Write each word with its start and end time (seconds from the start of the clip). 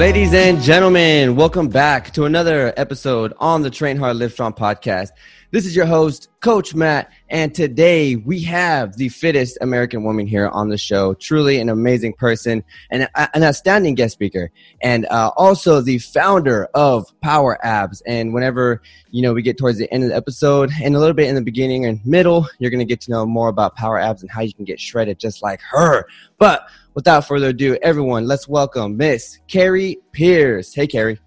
Ladies 0.00 0.32
and 0.32 0.62
gentlemen, 0.62 1.36
welcome 1.36 1.68
back 1.68 2.10
to 2.14 2.24
another 2.24 2.72
episode 2.78 3.34
on 3.36 3.60
the 3.60 3.68
Train 3.68 3.98
Hard 3.98 4.16
Lift 4.16 4.32
Strong 4.32 4.54
podcast. 4.54 5.10
This 5.50 5.66
is 5.66 5.76
your 5.76 5.84
host, 5.84 6.30
Coach 6.40 6.74
Matt, 6.74 7.12
and 7.28 7.54
today 7.54 8.16
we 8.16 8.40
have 8.44 8.96
the 8.96 9.10
fittest 9.10 9.58
American 9.60 10.02
woman 10.02 10.26
here 10.26 10.48
on 10.48 10.70
the 10.70 10.78
show. 10.78 11.12
Truly 11.12 11.60
an 11.60 11.68
amazing 11.68 12.14
person 12.14 12.64
and 12.90 13.10
an 13.14 13.44
outstanding 13.44 13.94
guest 13.94 14.14
speaker, 14.14 14.50
and 14.80 15.04
uh, 15.10 15.32
also 15.36 15.82
the 15.82 15.98
founder 15.98 16.64
of 16.72 17.04
Power 17.20 17.58
Abs. 17.62 18.00
And 18.06 18.32
whenever 18.32 18.80
you 19.10 19.20
know 19.20 19.34
we 19.34 19.42
get 19.42 19.58
towards 19.58 19.76
the 19.76 19.92
end 19.92 20.02
of 20.02 20.08
the 20.08 20.16
episode 20.16 20.70
and 20.82 20.96
a 20.96 20.98
little 20.98 21.12
bit 21.12 21.28
in 21.28 21.34
the 21.34 21.42
beginning 21.42 21.84
and 21.84 22.00
middle, 22.06 22.48
you're 22.58 22.70
gonna 22.70 22.86
get 22.86 23.02
to 23.02 23.10
know 23.10 23.26
more 23.26 23.48
about 23.48 23.76
Power 23.76 23.98
Abs 23.98 24.22
and 24.22 24.30
how 24.30 24.40
you 24.40 24.54
can 24.54 24.64
get 24.64 24.80
shredded 24.80 25.18
just 25.18 25.42
like 25.42 25.60
her. 25.60 26.06
But 26.38 26.66
without 26.94 27.26
further 27.26 27.48
ado, 27.48 27.78
everyone, 27.82 28.26
let's 28.26 28.48
welcome 28.48 28.96
Miss 28.96 29.38
Kari 29.48 29.98
Pearce. 30.12 30.74
Hey, 30.74 30.86
Kari. 30.86 31.18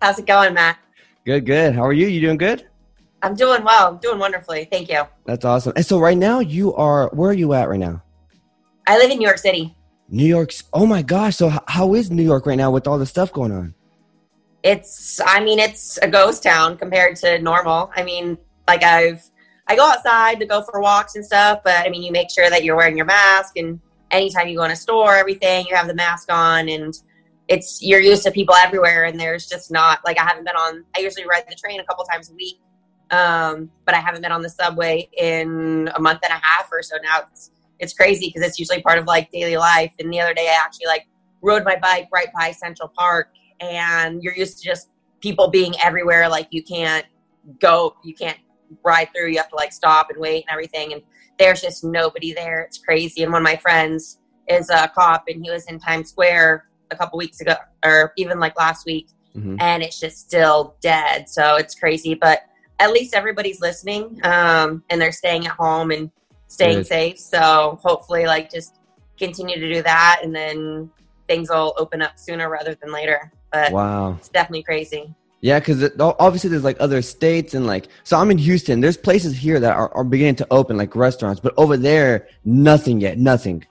How's 0.00 0.18
it 0.18 0.26
going, 0.26 0.54
Matt? 0.54 0.78
Good, 1.24 1.46
good. 1.46 1.74
How 1.74 1.84
are 1.84 1.92
you? 1.92 2.08
You 2.08 2.20
doing 2.20 2.38
good? 2.38 2.68
I'm 3.22 3.34
doing 3.34 3.62
well. 3.62 3.88
I'm 3.88 3.98
doing 3.98 4.18
wonderfully. 4.18 4.66
Thank 4.70 4.88
you. 4.88 5.02
That's 5.24 5.44
awesome. 5.44 5.72
And 5.76 5.86
so, 5.86 6.00
right 6.00 6.18
now, 6.18 6.40
you 6.40 6.74
are 6.74 7.08
where 7.10 7.30
are 7.30 7.34
you 7.34 7.52
at 7.52 7.68
right 7.68 7.78
now? 7.78 8.02
I 8.86 8.98
live 8.98 9.10
in 9.10 9.18
New 9.18 9.26
York 9.26 9.38
City. 9.38 9.76
New 10.08 10.26
York's. 10.26 10.64
Oh 10.72 10.86
my 10.86 11.02
gosh. 11.02 11.36
So, 11.36 11.52
how 11.68 11.94
is 11.94 12.10
New 12.10 12.24
York 12.24 12.46
right 12.46 12.56
now 12.56 12.72
with 12.72 12.88
all 12.88 12.98
the 12.98 13.06
stuff 13.06 13.32
going 13.32 13.52
on? 13.52 13.74
It's. 14.64 15.20
I 15.24 15.38
mean, 15.38 15.60
it's 15.60 15.98
a 15.98 16.08
ghost 16.08 16.42
town 16.42 16.76
compared 16.76 17.14
to 17.16 17.38
normal. 17.38 17.92
I 17.94 18.02
mean, 18.02 18.36
like 18.66 18.82
I've. 18.82 19.22
I 19.68 19.76
go 19.76 19.88
outside 19.88 20.40
to 20.40 20.46
go 20.46 20.62
for 20.62 20.80
walks 20.80 21.14
and 21.14 21.24
stuff, 21.24 21.60
but 21.62 21.86
I 21.86 21.88
mean, 21.88 22.02
you 22.02 22.10
make 22.10 22.28
sure 22.28 22.50
that 22.50 22.64
you're 22.64 22.74
wearing 22.74 22.96
your 22.96 23.06
mask 23.06 23.56
and 23.56 23.78
anytime 24.12 24.48
you 24.48 24.56
go 24.56 24.64
in 24.64 24.70
a 24.70 24.76
store, 24.76 25.16
everything, 25.16 25.66
you 25.68 25.74
have 25.74 25.88
the 25.88 25.94
mask 25.94 26.30
on 26.30 26.68
and 26.68 26.94
it's 27.48 27.82
you're 27.82 28.00
used 28.00 28.22
to 28.22 28.30
people 28.30 28.54
everywhere 28.54 29.04
and 29.04 29.18
there's 29.18 29.46
just 29.46 29.70
not 29.70 29.98
like 30.04 30.18
I 30.18 30.22
haven't 30.22 30.44
been 30.44 30.54
on 30.54 30.84
I 30.96 31.00
usually 31.00 31.26
ride 31.26 31.44
the 31.48 31.56
train 31.56 31.80
a 31.80 31.84
couple 31.84 32.04
times 32.04 32.30
a 32.30 32.34
week. 32.34 32.60
Um, 33.10 33.70
but 33.84 33.94
I 33.94 34.00
haven't 34.00 34.22
been 34.22 34.32
on 34.32 34.40
the 34.40 34.48
subway 34.48 35.08
in 35.18 35.90
a 35.94 36.00
month 36.00 36.20
and 36.22 36.32
a 36.32 36.40
half 36.40 36.70
or 36.72 36.82
so 36.82 36.96
now. 37.02 37.22
It's 37.32 37.50
it's 37.78 37.92
crazy 37.92 38.28
because 38.28 38.48
it's 38.48 38.58
usually 38.58 38.80
part 38.80 38.98
of 38.98 39.06
like 39.06 39.30
daily 39.32 39.56
life. 39.56 39.92
And 39.98 40.12
the 40.12 40.20
other 40.20 40.34
day 40.34 40.48
I 40.48 40.56
actually 40.64 40.86
like 40.86 41.08
rode 41.42 41.64
my 41.64 41.76
bike 41.76 42.08
right 42.12 42.28
by 42.32 42.52
Central 42.52 42.88
Park 42.96 43.28
and 43.60 44.22
you're 44.22 44.36
used 44.36 44.58
to 44.58 44.64
just 44.64 44.88
people 45.20 45.48
being 45.48 45.74
everywhere 45.82 46.28
like 46.28 46.48
you 46.50 46.62
can't 46.62 47.06
go 47.60 47.96
you 48.04 48.14
can't 48.14 48.38
ride 48.84 49.08
through 49.14 49.28
you 49.28 49.36
have 49.38 49.48
to 49.48 49.56
like 49.56 49.72
stop 49.72 50.10
and 50.10 50.18
wait 50.18 50.44
and 50.46 50.52
everything 50.52 50.92
and 50.92 51.02
there's 51.38 51.60
just 51.60 51.84
nobody 51.84 52.32
there. 52.32 52.62
It's 52.62 52.78
crazy. 52.78 53.22
And 53.22 53.32
one 53.32 53.42
of 53.42 53.44
my 53.44 53.56
friends 53.56 54.18
is 54.48 54.70
a 54.70 54.90
cop, 54.94 55.24
and 55.28 55.44
he 55.44 55.50
was 55.50 55.66
in 55.66 55.78
Times 55.78 56.10
Square 56.10 56.66
a 56.90 56.96
couple 56.96 57.18
weeks 57.18 57.40
ago, 57.40 57.54
or 57.84 58.12
even 58.16 58.38
like 58.38 58.58
last 58.58 58.86
week, 58.86 59.08
mm-hmm. 59.36 59.56
and 59.60 59.82
it's 59.82 59.98
just 59.98 60.18
still 60.18 60.76
dead. 60.80 61.28
So 61.28 61.56
it's 61.56 61.74
crazy. 61.74 62.14
But 62.14 62.42
at 62.78 62.92
least 62.92 63.14
everybody's 63.14 63.60
listening, 63.60 64.20
um, 64.24 64.84
and 64.90 65.00
they're 65.00 65.12
staying 65.12 65.46
at 65.46 65.52
home 65.52 65.90
and 65.90 66.10
staying 66.48 66.78
Good. 66.78 66.86
safe. 66.86 67.18
So 67.18 67.78
hopefully, 67.82 68.26
like 68.26 68.50
just 68.50 68.78
continue 69.18 69.58
to 69.58 69.72
do 69.72 69.82
that, 69.82 70.20
and 70.22 70.34
then 70.34 70.90
things 71.28 71.50
will 71.50 71.74
open 71.78 72.02
up 72.02 72.18
sooner 72.18 72.48
rather 72.48 72.74
than 72.74 72.92
later. 72.92 73.32
But 73.50 73.72
wow, 73.72 74.16
it's 74.18 74.28
definitely 74.28 74.64
crazy. 74.64 75.14
Yeah, 75.42 75.58
because 75.58 75.90
obviously 75.98 76.50
there's 76.50 76.62
like 76.62 76.76
other 76.78 77.02
states 77.02 77.52
and 77.54 77.66
like 77.66 77.88
so 78.04 78.16
I'm 78.16 78.30
in 78.30 78.38
Houston. 78.38 78.80
There's 78.80 78.96
places 78.96 79.36
here 79.36 79.58
that 79.58 79.74
are, 79.74 79.92
are 79.92 80.04
beginning 80.04 80.36
to 80.36 80.46
open 80.52 80.76
like 80.76 80.94
restaurants, 80.94 81.40
but 81.40 81.52
over 81.56 81.76
there 81.76 82.28
nothing 82.44 83.00
yet, 83.00 83.18
nothing. 83.18 83.66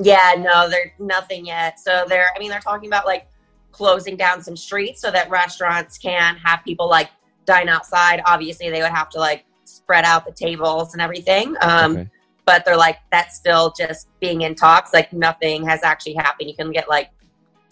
Yeah, 0.00 0.34
no, 0.36 0.68
they're 0.68 0.92
nothing 0.98 1.46
yet. 1.46 1.78
So 1.78 2.04
they're 2.08 2.26
I 2.34 2.40
mean 2.40 2.50
they're 2.50 2.58
talking 2.58 2.88
about 2.88 3.06
like 3.06 3.28
closing 3.70 4.16
down 4.16 4.42
some 4.42 4.56
streets 4.56 5.00
so 5.00 5.12
that 5.12 5.30
restaurants 5.30 5.98
can 5.98 6.34
have 6.38 6.64
people 6.64 6.88
like 6.88 7.10
dine 7.44 7.68
outside. 7.68 8.20
Obviously 8.26 8.68
they 8.68 8.82
would 8.82 8.90
have 8.90 9.08
to 9.10 9.20
like 9.20 9.44
spread 9.66 10.04
out 10.04 10.26
the 10.26 10.32
tables 10.32 10.94
and 10.94 11.00
everything. 11.00 11.54
Um, 11.60 11.92
okay. 11.92 12.10
But 12.44 12.64
they're 12.64 12.76
like 12.76 12.98
that's 13.12 13.36
still 13.36 13.72
just 13.78 14.08
being 14.18 14.40
in 14.40 14.56
talks. 14.56 14.92
Like 14.92 15.12
nothing 15.12 15.64
has 15.64 15.84
actually 15.84 16.14
happened. 16.14 16.48
You 16.48 16.56
can 16.56 16.72
get 16.72 16.88
like 16.88 17.10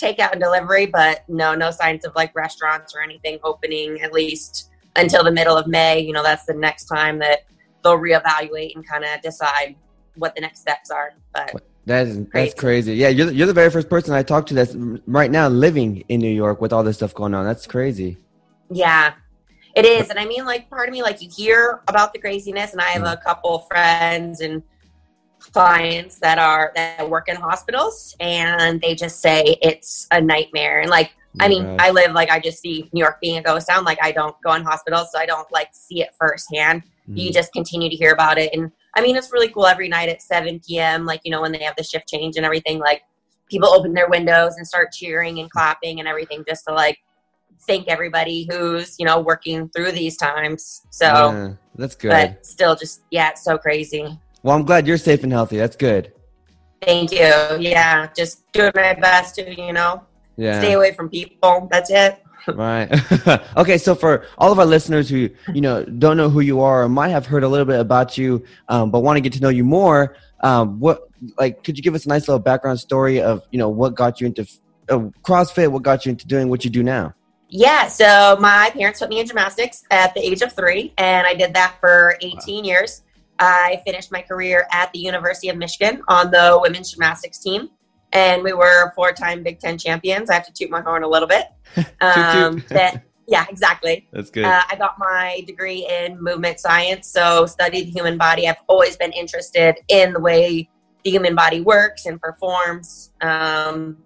takeout 0.01 0.33
and 0.33 0.41
delivery, 0.41 0.87
but 0.87 1.29
no, 1.29 1.55
no 1.55 1.71
signs 1.71 2.05
of 2.05 2.15
like 2.15 2.34
restaurants 2.34 2.95
or 2.95 3.01
anything 3.01 3.39
opening 3.45 4.01
at 4.01 4.12
least 4.12 4.71
until 4.97 5.25
the 5.25 5.33
middle 5.33 5.57
of 5.57 5.67
May. 5.67 6.01
You 6.01 6.12
know, 6.12 6.23
that's 6.23 6.45
the 6.45 6.55
next 6.55 6.84
time 6.84 7.19
that 7.21 7.41
they'll 7.83 7.99
reevaluate 7.99 8.75
and 8.75 8.87
kind 8.87 9.05
of 9.05 9.21
decide 9.23 9.77
what 10.17 10.35
the 10.35 10.41
next 10.41 10.61
steps 10.61 10.91
are. 10.91 11.12
But 11.33 11.62
that 11.87 12.06
is 12.06 12.15
crazy. 12.17 12.31
that's 12.32 12.55
crazy. 12.55 12.94
Yeah, 12.94 13.09
you're 13.09 13.31
you're 13.31 13.47
the 13.47 13.53
very 13.53 13.70
first 13.70 13.88
person 13.88 14.15
I 14.15 14.23
talked 14.23 14.49
to 14.49 14.55
that's 14.55 14.75
right 15.06 15.31
now 15.31 15.49
living 15.49 16.05
in 16.09 16.20
New 16.20 16.35
York 16.35 16.61
with 16.61 16.73
all 16.73 16.82
this 16.82 16.97
stuff 16.97 17.15
going 17.15 17.35
on. 17.35 17.44
That's 17.44 17.67
crazy. 17.67 18.17
Yeah, 18.70 19.15
it 19.76 19.85
is, 19.85 20.09
and 20.09 20.19
I 20.19 20.25
mean, 20.25 20.44
like, 20.47 20.69
part 20.70 20.88
of 20.88 20.93
me, 20.93 21.03
like, 21.03 21.20
you 21.23 21.29
hear 21.29 21.82
about 21.87 22.12
the 22.12 22.19
craziness, 22.19 22.73
and 22.73 22.81
I 22.81 22.87
have 22.87 23.03
mm. 23.03 23.12
a 23.12 23.17
couple 23.19 23.59
friends 23.70 24.41
and 24.41 24.62
clients 25.52 26.19
that 26.19 26.38
are 26.38 26.72
that 26.75 27.08
work 27.08 27.28
in 27.28 27.37
hospitals 27.37 28.14
and 28.20 28.81
they 28.81 28.94
just 28.94 29.20
say 29.20 29.56
it's 29.62 30.06
a 30.10 30.20
nightmare 30.20 30.81
and 30.81 30.90
like 30.90 31.12
I 31.40 31.48
mean, 31.48 31.76
I 31.78 31.90
live 31.90 32.12
like 32.12 32.31
I 32.31 32.40
just 32.40 32.60
see 32.60 32.88
New 32.93 33.00
York 33.00 33.20
being 33.20 33.37
a 33.38 33.43
ghost 33.43 33.69
town. 33.69 33.84
Like 33.84 33.98
I 34.02 34.12
don't 34.12 34.34
go 34.43 34.54
in 34.54 34.62
hospitals, 34.62 35.12
so 35.12 35.19
I 35.19 35.26
don't 35.26 35.50
like 35.52 35.69
see 35.72 36.02
it 36.02 36.14
firsthand. 36.19 36.82
Mm-hmm. 36.82 37.16
You 37.16 37.32
just 37.32 37.52
continue 37.52 37.90
to 37.90 37.96
hear 37.96 38.12
about 38.12 38.38
it, 38.38 38.54
and 38.54 38.72
I 38.94 39.02
mean, 39.02 39.16
it's 39.16 39.32
really 39.32 39.48
cool 39.48 39.66
every 39.66 39.88
night 39.88 40.08
at 40.08 40.22
7 40.22 40.60
p.m. 40.66 41.04
Like 41.04 41.20
you 41.25 41.31
know 41.31 41.43
when 41.43 41.52
they 41.52 41.62
have 41.62 41.76
the 41.76 41.84
shift 41.84 42.08
change 42.08 42.37
and 42.37 42.46
everything. 42.46 42.78
Like 42.78 43.02
people 43.50 43.69
open 43.69 43.93
their 43.93 44.08
windows 44.08 44.56
and 44.56 44.66
start 44.66 44.93
cheering 44.93 45.38
and 45.38 45.50
clapping 45.50 45.98
and 45.98 46.08
everything 46.08 46.43
just 46.46 46.64
to 46.66 46.75
like 46.75 46.98
thank 47.66 47.88
everybody 47.88 48.48
who's 48.50 48.96
you 48.98 49.04
know 49.04 49.20
working 49.20 49.69
through 49.69 49.93
these 49.93 50.16
times. 50.16 50.87
So 50.90 51.06
yeah, 51.06 51.52
that's 51.75 51.96
good. 51.96 52.10
But 52.10 52.46
still, 52.46 52.76
just 52.76 53.02
yeah, 53.10 53.31
it's 53.31 53.44
so 53.44 53.58
crazy. 53.58 54.19
Well, 54.46 54.54
I'm 54.54 54.64
glad 54.64 54.87
you're 54.87 54.96
safe 54.96 55.25
and 55.25 55.32
healthy. 55.32 55.56
That's 55.56 55.75
good. 55.75 56.12
Thank 56.81 57.10
you. 57.10 57.19
Yeah, 57.58 58.08
just 58.16 58.44
doing 58.52 58.70
my 58.76 58.94
best 58.94 59.34
to, 59.34 59.60
you 59.60 59.72
know, 59.72 60.04
Yeah. 60.37 60.60
stay 60.60 60.75
away 60.75 60.93
from 60.93 61.08
people. 61.08 61.66
That's 61.69 61.90
it. 61.90 62.22
Right. 62.54 62.88
okay. 63.56 63.76
So 63.76 63.96
for 63.96 64.25
all 64.38 64.52
of 64.52 64.60
our 64.60 64.64
listeners 64.64 65.08
who 65.08 65.28
you 65.52 65.60
know 65.60 65.84
don't 65.84 66.16
know 66.16 66.31
who 66.31 66.38
you 66.38 66.60
are 66.60 66.84
or 66.84 66.88
might 66.88 67.08
have 67.08 67.26
heard 67.26 67.43
a 67.43 67.48
little 67.48 67.66
bit 67.66 67.81
about 67.81 68.16
you, 68.16 68.44
um, 68.69 68.93
but 68.93 69.00
want 69.00 69.16
to 69.16 69.20
get 69.20 69.32
to 69.32 69.40
know 69.40 69.48
you 69.48 69.64
more, 69.64 70.14
um, 70.43 70.78
what 70.78 71.08
like 71.38 71.64
could 71.64 71.76
you 71.76 71.82
give 71.82 71.96
us 71.96 72.06
a 72.06 72.08
nice 72.08 72.28
little 72.28 72.38
background 72.38 72.78
story 72.78 73.20
of 73.20 73.43
you 73.50 73.58
know 73.58 73.69
what 73.69 73.96
got 73.96 74.20
you 74.20 74.28
into 74.28 74.43
uh, 74.88 74.98
CrossFit, 75.25 75.72
what 75.72 75.82
got 75.82 76.06
you 76.06 76.10
into 76.10 76.25
doing 76.25 76.48
what 76.48 76.64
you 76.64 76.70
do 76.70 76.84
now? 76.84 77.12
Yeah, 77.48 77.88
so 77.88 78.37
my 78.38 78.70
parents 78.75 79.00
put 79.00 79.08
me 79.08 79.19
in 79.19 79.26
gymnastics 79.26 79.82
at 79.90 80.14
the 80.14 80.20
age 80.20 80.40
of 80.40 80.52
three, 80.52 80.94
and 80.98 81.26
I 81.26 81.34
did 81.34 81.52
that 81.54 81.75
for 81.81 82.16
18 82.20 82.64
years. 82.64 83.02
I 83.38 83.83
finished 83.85 84.11
my 84.11 84.23
career 84.23 84.67
at 84.73 84.93
the 84.93 84.99
University 84.99 85.49
of 85.49 85.56
Michigan 85.56 86.03
on 86.09 86.31
the 86.31 86.59
women's 86.61 86.93
gymnastics 86.93 87.38
team, 87.38 87.71
and 88.12 88.43
we 88.43 88.53
were 88.53 88.93
four 88.94 89.12
time 89.12 89.43
Big 89.43 89.61
Ten 89.61 89.79
champions. 89.79 90.31
I 90.31 90.35
have 90.35 90.47
to 90.47 90.53
toot 90.53 90.71
my 90.71 90.81
horn 90.81 91.03
a 91.03 91.09
little 91.09 91.29
bit. 91.29 91.47
Um, 92.00 92.62
yeah, 93.29 93.44
exactly. 93.49 94.06
That's 94.12 94.31
good. 94.31 94.44
Uh, 94.44 94.62
I 94.71 94.77
got 94.77 94.99
my 94.99 95.43
degree 95.47 95.87
in 95.91 96.23
movement 96.23 96.61
science, 96.61 97.09
so 97.09 97.47
studied 97.47 97.87
the 97.87 97.91
human 97.91 98.17
body. 98.17 98.49
I've 98.49 98.56
always 98.69 98.97
been 98.97 99.12
interested 99.12 99.77
in 99.89 100.12
the 100.12 100.21
way 100.21 100.69
the 101.03 101.11
human 101.11 101.35
body 101.35 101.61
works 101.61 102.06
and 102.06 102.21
performs. 102.21 103.12
Um, 103.21 103.99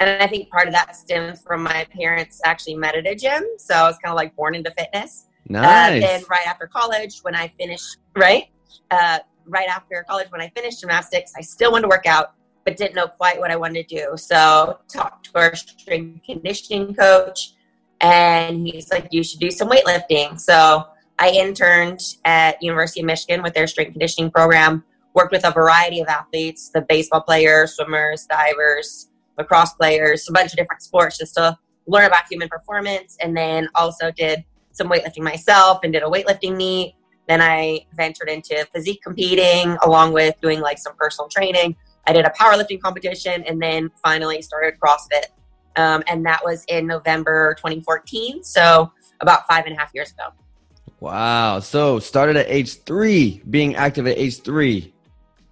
and 0.00 0.22
I 0.22 0.26
think 0.26 0.50
part 0.50 0.66
of 0.66 0.74
that 0.74 0.96
stems 0.96 1.40
from 1.42 1.62
my 1.62 1.86
parents 1.90 2.40
actually 2.44 2.74
met 2.74 2.94
at 2.94 3.06
a 3.06 3.14
gym, 3.14 3.44
so 3.58 3.74
I 3.74 3.82
was 3.84 3.98
kind 3.98 4.12
of 4.12 4.16
like 4.16 4.34
born 4.36 4.54
into 4.54 4.70
fitness. 4.76 5.26
Uh, 5.48 5.52
nice. 5.52 6.02
then 6.02 6.22
right 6.28 6.46
after 6.46 6.66
college, 6.66 7.20
when 7.22 7.34
I 7.34 7.52
finished, 7.58 7.98
right, 8.16 8.48
uh, 8.90 9.18
right 9.46 9.68
after 9.68 10.04
college, 10.08 10.28
when 10.30 10.40
I 10.40 10.50
finished 10.56 10.80
gymnastics, 10.80 11.32
I 11.36 11.42
still 11.42 11.70
wanted 11.70 11.82
to 11.82 11.88
work 11.88 12.06
out, 12.06 12.34
but 12.64 12.76
didn't 12.76 12.94
know 12.94 13.06
quite 13.06 13.38
what 13.38 13.50
I 13.50 13.56
wanted 13.56 13.88
to 13.88 13.96
do. 13.96 14.16
So 14.16 14.80
talked 14.88 15.26
to 15.26 15.38
our 15.38 15.54
strength 15.54 16.24
conditioning 16.24 16.94
coach, 16.94 17.54
and 18.00 18.66
he's 18.66 18.90
like, 18.90 19.08
"You 19.12 19.22
should 19.22 19.40
do 19.40 19.50
some 19.50 19.68
weightlifting." 19.68 20.40
So 20.40 20.84
I 21.18 21.30
interned 21.30 22.00
at 22.24 22.62
University 22.62 23.00
of 23.00 23.06
Michigan 23.06 23.42
with 23.42 23.54
their 23.54 23.66
strength 23.66 23.92
conditioning 23.92 24.30
program. 24.30 24.84
Worked 25.14 25.32
with 25.32 25.46
a 25.46 25.52
variety 25.52 26.00
of 26.00 26.08
athletes: 26.08 26.70
the 26.74 26.82
baseball 26.82 27.20
players, 27.20 27.74
swimmers, 27.76 28.26
divers, 28.26 29.08
lacrosse 29.38 29.72
players, 29.74 30.28
a 30.28 30.32
bunch 30.32 30.52
of 30.52 30.56
different 30.56 30.82
sports, 30.82 31.18
just 31.18 31.34
to 31.36 31.56
learn 31.86 32.06
about 32.06 32.24
human 32.28 32.48
performance. 32.48 33.16
And 33.22 33.36
then 33.36 33.68
also 33.76 34.10
did 34.10 34.44
some 34.72 34.90
weightlifting 34.90 35.22
myself 35.22 35.80
and 35.84 35.92
did 35.92 36.02
a 36.02 36.06
weightlifting 36.06 36.56
meet. 36.56 36.95
Then 37.28 37.42
I 37.42 37.86
ventured 37.94 38.28
into 38.28 38.66
physique 38.72 39.02
competing 39.02 39.76
along 39.82 40.12
with 40.12 40.40
doing 40.40 40.60
like 40.60 40.78
some 40.78 40.94
personal 40.96 41.28
training. 41.28 41.76
I 42.06 42.12
did 42.12 42.24
a 42.24 42.30
powerlifting 42.30 42.80
competition 42.80 43.42
and 43.44 43.60
then 43.60 43.90
finally 44.02 44.42
started 44.42 44.78
CrossFit. 44.78 45.26
Um, 45.76 46.02
and 46.06 46.24
that 46.24 46.44
was 46.44 46.64
in 46.68 46.86
November 46.86 47.54
2014. 47.54 48.44
So 48.44 48.92
about 49.20 49.46
five 49.48 49.66
and 49.66 49.76
a 49.76 49.78
half 49.78 49.90
years 49.94 50.12
ago. 50.12 50.28
wow. 51.00 51.60
So 51.60 51.98
started 51.98 52.36
at 52.36 52.46
age 52.48 52.82
three, 52.84 53.42
being 53.50 53.74
active 53.74 54.06
at 54.06 54.16
age 54.16 54.42
three. 54.42 54.94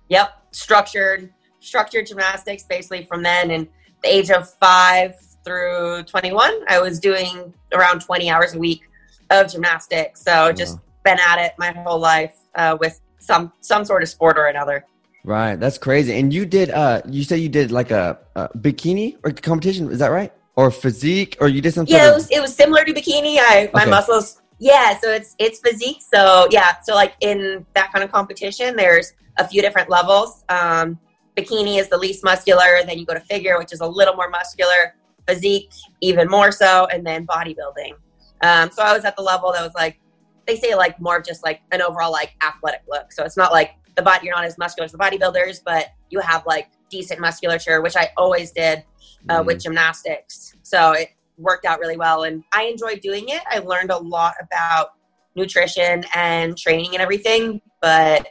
Yep. 0.08 0.30
Structured, 0.52 1.32
structured 1.60 2.06
gymnastics 2.06 2.62
basically 2.62 3.04
from 3.04 3.22
then. 3.22 3.50
And 3.50 3.68
the 4.02 4.14
age 4.14 4.30
of 4.30 4.48
five 4.60 5.16
through 5.44 6.04
21, 6.04 6.52
I 6.68 6.80
was 6.80 7.00
doing 7.00 7.52
around 7.72 8.00
20 8.00 8.30
hours 8.30 8.54
a 8.54 8.58
week 8.58 8.82
of 9.30 9.50
gymnastics. 9.50 10.22
So 10.22 10.52
just 10.52 10.76
Wow. 10.76 10.80
Been 11.04 11.18
at 11.20 11.38
it 11.38 11.52
my 11.58 11.70
whole 11.72 11.98
life 11.98 12.34
uh, 12.54 12.76
with 12.80 13.00
some 13.18 13.52
some 13.60 13.84
sort 13.84 14.02
of 14.02 14.08
sport 14.08 14.36
or 14.38 14.46
another. 14.46 14.84
Right. 15.24 15.56
That's 15.58 15.78
crazy. 15.78 16.18
And 16.18 16.32
you 16.34 16.44
did. 16.44 16.70
Uh, 16.70 17.00
you 17.08 17.24
said 17.24 17.40
you 17.40 17.48
did 17.48 17.70
like 17.70 17.90
a, 17.90 18.18
a 18.36 18.48
bikini 18.58 19.16
or 19.24 19.30
competition. 19.30 19.90
Is 19.90 19.98
that 20.00 20.08
right? 20.08 20.32
Or 20.56 20.70
physique? 20.70 21.36
Or 21.40 21.48
you 21.48 21.60
did 21.60 21.72
something? 21.72 21.94
Yeah, 21.94 22.06
it 22.06 22.08
of- 22.10 22.14
was 22.16 22.30
it 22.30 22.40
was 22.40 22.54
similar 22.54 22.84
to 22.84 22.92
bikini. 22.92 23.38
I 23.40 23.70
my 23.72 23.82
Okay. 23.82 23.90
muscles. 23.90 24.40
Yeah, 24.58 24.98
so 24.98 25.10
it's 25.10 25.34
it's 25.38 25.60
physique. 25.60 26.00
So 26.12 26.46
yeah, 26.50 26.76
so 26.82 26.94
like 26.94 27.14
in 27.20 27.64
that 27.74 27.92
kind 27.92 28.04
of 28.04 28.12
competition, 28.12 28.76
there's 28.76 29.12
a 29.38 29.48
few 29.48 29.62
different 29.62 29.88
levels. 29.90 30.44
Um, 30.48 30.98
bikini 31.36 31.78
is 31.78 31.88
the 31.88 31.98
least 31.98 32.22
muscular. 32.22 32.82
Then 32.86 32.98
you 32.98 33.06
go 33.06 33.14
to 33.14 33.20
figure, 33.20 33.58
which 33.58 33.72
is 33.72 33.80
a 33.80 33.86
little 33.86 34.14
more 34.14 34.28
muscular. 34.30 34.94
Physique, 35.26 35.72
even 36.02 36.28
more 36.28 36.52
so, 36.52 36.86
and 36.92 37.04
then 37.04 37.26
bodybuilding. 37.26 37.94
Um, 38.42 38.70
so 38.70 38.82
I 38.82 38.92
was 38.92 39.06
at 39.06 39.16
the 39.16 39.22
level 39.22 39.52
that 39.52 39.62
was 39.62 39.74
like 39.74 39.98
they 40.46 40.56
say 40.56 40.74
like 40.74 41.00
more 41.00 41.18
of 41.18 41.24
just 41.24 41.42
like 41.44 41.60
an 41.72 41.82
overall 41.82 42.12
like 42.12 42.34
athletic 42.42 42.82
look. 42.88 43.12
So 43.12 43.24
it's 43.24 43.36
not 43.36 43.52
like 43.52 43.72
the 43.96 44.02
body 44.02 44.26
you're 44.26 44.34
not 44.34 44.44
as 44.44 44.58
muscular 44.58 44.84
as 44.84 44.92
the 44.92 44.98
bodybuilders, 44.98 45.60
but 45.64 45.88
you 46.10 46.20
have 46.20 46.44
like 46.46 46.68
decent 46.90 47.20
musculature, 47.20 47.80
which 47.82 47.96
I 47.96 48.10
always 48.16 48.52
did 48.52 48.84
uh, 49.28 49.40
Mm. 49.40 49.46
with 49.46 49.62
gymnastics. 49.62 50.54
So 50.62 50.92
it 50.92 51.10
worked 51.38 51.64
out 51.64 51.78
really 51.80 51.96
well, 51.96 52.24
and 52.24 52.44
I 52.52 52.64
enjoyed 52.64 53.00
doing 53.00 53.28
it. 53.28 53.42
I 53.50 53.58
learned 53.58 53.90
a 53.90 53.98
lot 53.98 54.34
about 54.40 54.90
nutrition 55.34 56.04
and 56.14 56.56
training 56.56 56.90
and 56.92 57.00
everything, 57.00 57.60
but 57.80 58.28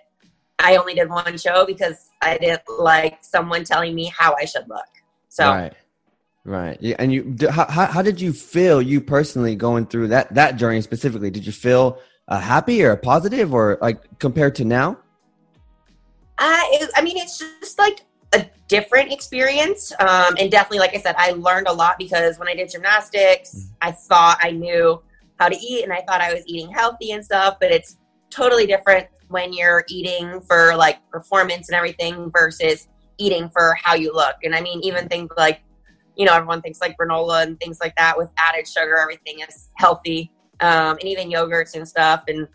I 0.60 0.78
only 0.78 0.94
did 0.94 1.10
one 1.10 1.38
show 1.38 1.66
because 1.66 2.12
I 2.22 2.38
didn't 2.38 2.62
like 2.80 3.18
someone 3.22 3.64
telling 3.64 3.94
me 3.96 4.06
how 4.18 4.36
I 4.40 4.46
should 4.46 4.68
look. 4.70 4.86
So 5.30 5.46
Right. 5.52 5.74
Right. 6.46 6.78
Yeah. 6.82 6.98
And 7.00 7.14
you, 7.14 7.38
how, 7.50 7.66
how, 7.66 8.02
did 8.02 8.20
you 8.20 8.34
feel 8.34 8.82
you 8.82 9.00
personally 9.00 9.56
going 9.56 9.86
through 9.86 10.10
that, 10.10 10.34
that 10.34 10.58
journey 10.58 10.82
specifically? 10.82 11.32
Did 11.32 11.46
you 11.46 11.54
feel 11.54 12.00
uh, 12.28 12.40
happy 12.40 12.84
or 12.84 12.96
positive 12.98 13.54
or 13.54 13.78
like 13.82 14.20
compared 14.20 14.56
to 14.56 14.66
now? 14.66 14.98
I, 16.38 16.70
it, 16.74 16.90
I 16.96 17.02
mean, 17.02 17.16
it's 17.16 17.38
just 17.38 17.80
like 17.80 18.02
a 18.34 18.46
different 18.68 19.14
experience. 19.14 19.94
Um, 20.00 20.36
and 20.38 20.52
definitely, 20.52 20.80
like 20.80 20.94
I 20.94 21.00
said, 21.00 21.16
I 21.18 21.32
learned 21.32 21.68
a 21.68 21.74
lot 21.74 21.98
because 21.98 22.38
when 22.38 22.50
I 22.50 22.56
did 22.56 22.70
gymnastics, 22.70 23.70
I 23.82 23.92
thought 23.92 24.38
I 24.42 24.52
knew 24.52 25.02
how 25.40 25.48
to 25.48 25.58
eat 25.58 25.84
and 25.84 25.94
I 25.94 26.02
thought 26.02 26.20
I 26.20 26.34
was 26.34 26.44
eating 26.46 26.70
healthy 26.70 27.12
and 27.12 27.24
stuff, 27.24 27.58
but 27.62 27.72
it's 27.72 27.98
totally 28.30 28.66
different 28.66 29.08
when 29.30 29.54
you're 29.54 29.86
eating 29.88 30.42
for 30.42 30.76
like 30.76 31.00
performance 31.10 31.70
and 31.70 31.76
everything 31.76 32.32
versus 32.32 32.88
eating 33.18 33.50
for 33.50 33.76
how 33.82 33.94
you 33.96 34.14
look. 34.14 34.36
And 34.44 34.54
I 34.54 34.62
mean, 34.62 34.82
even 34.84 35.08
things 35.08 35.32
like, 35.38 35.62
you 36.16 36.26
know, 36.26 36.34
everyone 36.34 36.62
thinks 36.62 36.80
like 36.82 36.96
granola 36.98 37.44
and 37.44 37.60
things 37.60 37.80
like 37.82 37.96
that 37.96 38.18
with 38.18 38.30
added 38.38 38.68
sugar, 38.68 38.98
everything 38.98 39.40
is 39.40 39.70
healthy. 39.76 40.32
Um, 40.60 40.98
and 41.00 41.06
even 41.06 41.30
yogurts 41.30 41.76
and 41.76 41.88
stuff. 41.88 42.24
And 42.28 42.48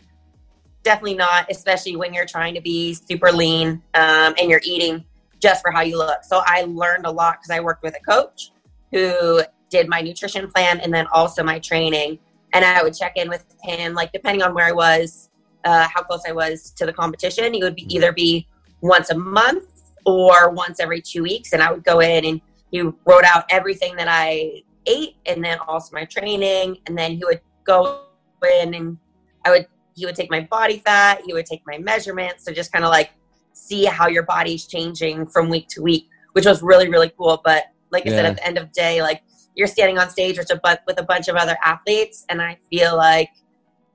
definitely 0.83 1.17
not, 1.17 1.47
especially 1.51 1.97
when 1.97 2.15
you're 2.15 2.25
trying 2.25 2.55
to 2.55 2.61
be 2.61 2.95
super 2.95 3.31
lean 3.33 3.83
um, 3.95 4.35
and 4.39 4.49
you're 4.49 4.63
eating 4.65 5.05
just 5.41 5.63
for 5.63 5.71
how 5.71 5.83
you 5.83 5.99
look. 5.99 6.25
So 6.25 6.43
I 6.47 6.63
learned 6.63 7.07
a 7.07 7.11
lot 7.11 7.39
because 7.41 7.51
I 7.51 7.61
worked 7.61 7.83
with 7.83 7.95
a 7.97 8.11
coach 8.11 8.53
who 8.93 9.43
did 9.71 9.89
my 9.89 10.01
nutrition 10.01 10.51
plan 10.51 10.81
and 10.81 10.93
then 10.93 11.07
also 11.13 11.43
my 11.43 11.59
training. 11.59 12.19
And 12.53 12.65
I 12.65 12.83
would 12.83 12.95
check 12.95 13.13
in 13.17 13.29
with 13.29 13.45
him, 13.63 13.95
like 13.95 14.13
depending 14.13 14.43
on 14.43 14.55
where 14.55 14.67
I 14.67 14.73
was, 14.73 15.29
uh, 15.65 15.87
how 15.93 16.03
close 16.03 16.23
I 16.27 16.33
was 16.33 16.71
to 16.77 16.87
the 16.87 16.93
competition. 16.93 17.53
He 17.53 17.63
would 17.63 17.75
be 17.75 17.95
either 17.95 18.13
be 18.13 18.47
once 18.81 19.11
a 19.11 19.15
month 19.15 19.65
or 20.07 20.51
once 20.51 20.81
every 20.81 21.03
two 21.03 21.23
weeks, 21.23 21.53
and 21.53 21.63
I 21.63 21.71
would 21.71 21.85
go 21.85 22.01
in 22.01 22.25
and 22.25 22.41
he 22.71 22.83
wrote 22.83 23.25
out 23.25 23.45
everything 23.51 23.97
that 23.97 24.09
I 24.09 24.63
ate 24.87 25.17
and 25.27 25.45
then 25.45 25.59
also 25.67 25.95
my 25.95 26.05
training, 26.05 26.79
and 26.87 26.97
then 26.97 27.13
he 27.13 27.25
would 27.25 27.41
go 27.65 28.05
in 28.61 28.75
and 28.75 28.99
I 29.45 29.51
would 29.51 29.67
he 29.95 30.07
would 30.07 30.15
take 30.15 30.31
my 30.31 30.41
body 30.41 30.79
fat, 30.79 31.23
he 31.27 31.33
would 31.33 31.47
take 31.47 31.63
my 31.67 31.79
measurements, 31.79 32.45
so 32.45 32.53
just 32.53 32.73
kind 32.73 32.85
of 32.85 32.91
like 32.91 33.11
see 33.53 33.85
how 33.85 34.09
your 34.09 34.23
body's 34.23 34.67
changing 34.67 35.27
from 35.27 35.49
week 35.49 35.67
to 35.69 35.83
week, 35.83 36.09
which 36.33 36.47
was 36.47 36.63
really 36.63 36.89
really 36.89 37.11
cool. 37.17 37.41
But 37.45 37.65
like 37.91 38.07
I 38.07 38.11
said, 38.11 38.27
at 38.27 38.37
the 38.37 38.47
end 38.47 38.59
of 38.59 38.65
the 38.67 38.73
day, 38.73 39.03
like 39.03 39.23
you're 39.55 39.67
standing 39.67 39.99
on 39.99 40.09
stage 40.11 40.39
with 40.39 40.51
a 40.53 40.57
bu- 40.63 40.83
with 40.87 41.01
a 41.01 41.03
bunch 41.03 41.29
of 41.29 41.37
other 41.37 41.57
athletes, 41.65 42.25
and 42.29 42.41
I 42.41 42.59
feel 42.71 42.97
like 42.97 43.31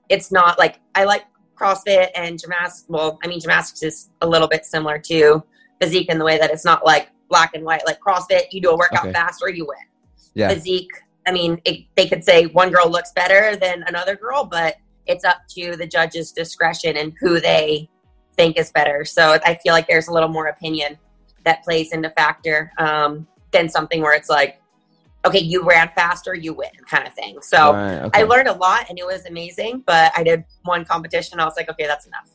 it's 0.10 0.32
not 0.32 0.60
like 0.60 0.80
I 0.96 1.06
like 1.06 1.26
CrossFit 1.56 2.10
and 2.16 2.40
gymnastics. 2.40 2.86
Well, 2.90 3.20
I 3.24 3.28
mean, 3.28 3.40
gymnastics 3.40 3.84
is 3.84 4.10
a 4.22 4.28
little 4.28 4.48
bit 4.48 4.66
similar 4.66 5.00
to 5.00 5.44
physique 5.80 6.10
in 6.10 6.18
the 6.18 6.26
way 6.26 6.38
that 6.38 6.52
it's 6.52 6.66
not 6.66 6.86
like 6.86 7.10
black 7.34 7.52
and 7.56 7.64
white. 7.66 7.82
Like 7.86 8.00
CrossFit, 8.00 8.44
you 8.52 8.62
do 8.62 8.70
a 8.70 8.78
workout 8.78 9.06
Okay. 9.06 9.12
fast 9.14 9.42
or 9.42 9.50
you 9.50 9.66
win 9.66 9.86
Yeah. 10.36 10.50
physique. 10.50 10.92
I 11.28 11.32
mean, 11.32 11.60
it, 11.66 11.86
they 11.96 12.08
could 12.08 12.24
say 12.24 12.46
one 12.46 12.70
girl 12.70 12.88
looks 12.90 13.12
better 13.12 13.56
than 13.56 13.84
another 13.88 14.16
girl, 14.16 14.46
but 14.46 14.76
it's 15.08 15.26
up 15.26 15.40
to 15.56 15.76
the 15.76 15.88
judge's 15.88 16.32
discretion 16.32 16.96
and 16.98 17.14
who 17.20 17.40
they 17.40 17.90
think 18.38 18.58
is 18.58 18.72
better. 18.72 19.04
So 19.04 19.40
I 19.46 19.56
feel 19.64 19.74
like 19.74 19.88
there's 19.88 20.08
a 20.10 20.14
little 20.14 20.30
more 20.30 20.48
opinion 20.48 20.98
that 21.44 21.64
plays 21.64 21.92
into 21.92 22.10
factor 22.12 22.72
um, 22.78 23.26
than 23.52 23.68
something 23.68 24.02
where 24.02 24.14
it's 24.14 24.30
like, 24.30 24.62
okay, 25.26 25.40
you 25.40 25.64
ran 25.64 25.90
faster, 25.96 26.34
you 26.36 26.54
win, 26.54 26.70
kind 26.88 27.08
of 27.08 27.14
thing. 27.16 27.42
So 27.42 27.74
Right, 27.74 28.02
okay. 28.04 28.22
I 28.22 28.24
learned 28.24 28.50
a 28.50 28.54
lot 28.54 28.90
and 28.90 29.00
it 29.00 29.06
was 29.06 29.26
amazing, 29.26 29.84
but 29.88 30.12
I 30.16 30.24
did 30.24 30.44
one 30.64 30.86
competition. 30.86 31.40
I 31.40 31.46
was 31.46 31.56
like, 31.58 31.70
okay, 31.70 31.88
that's 31.88 32.06
enough. 32.06 32.30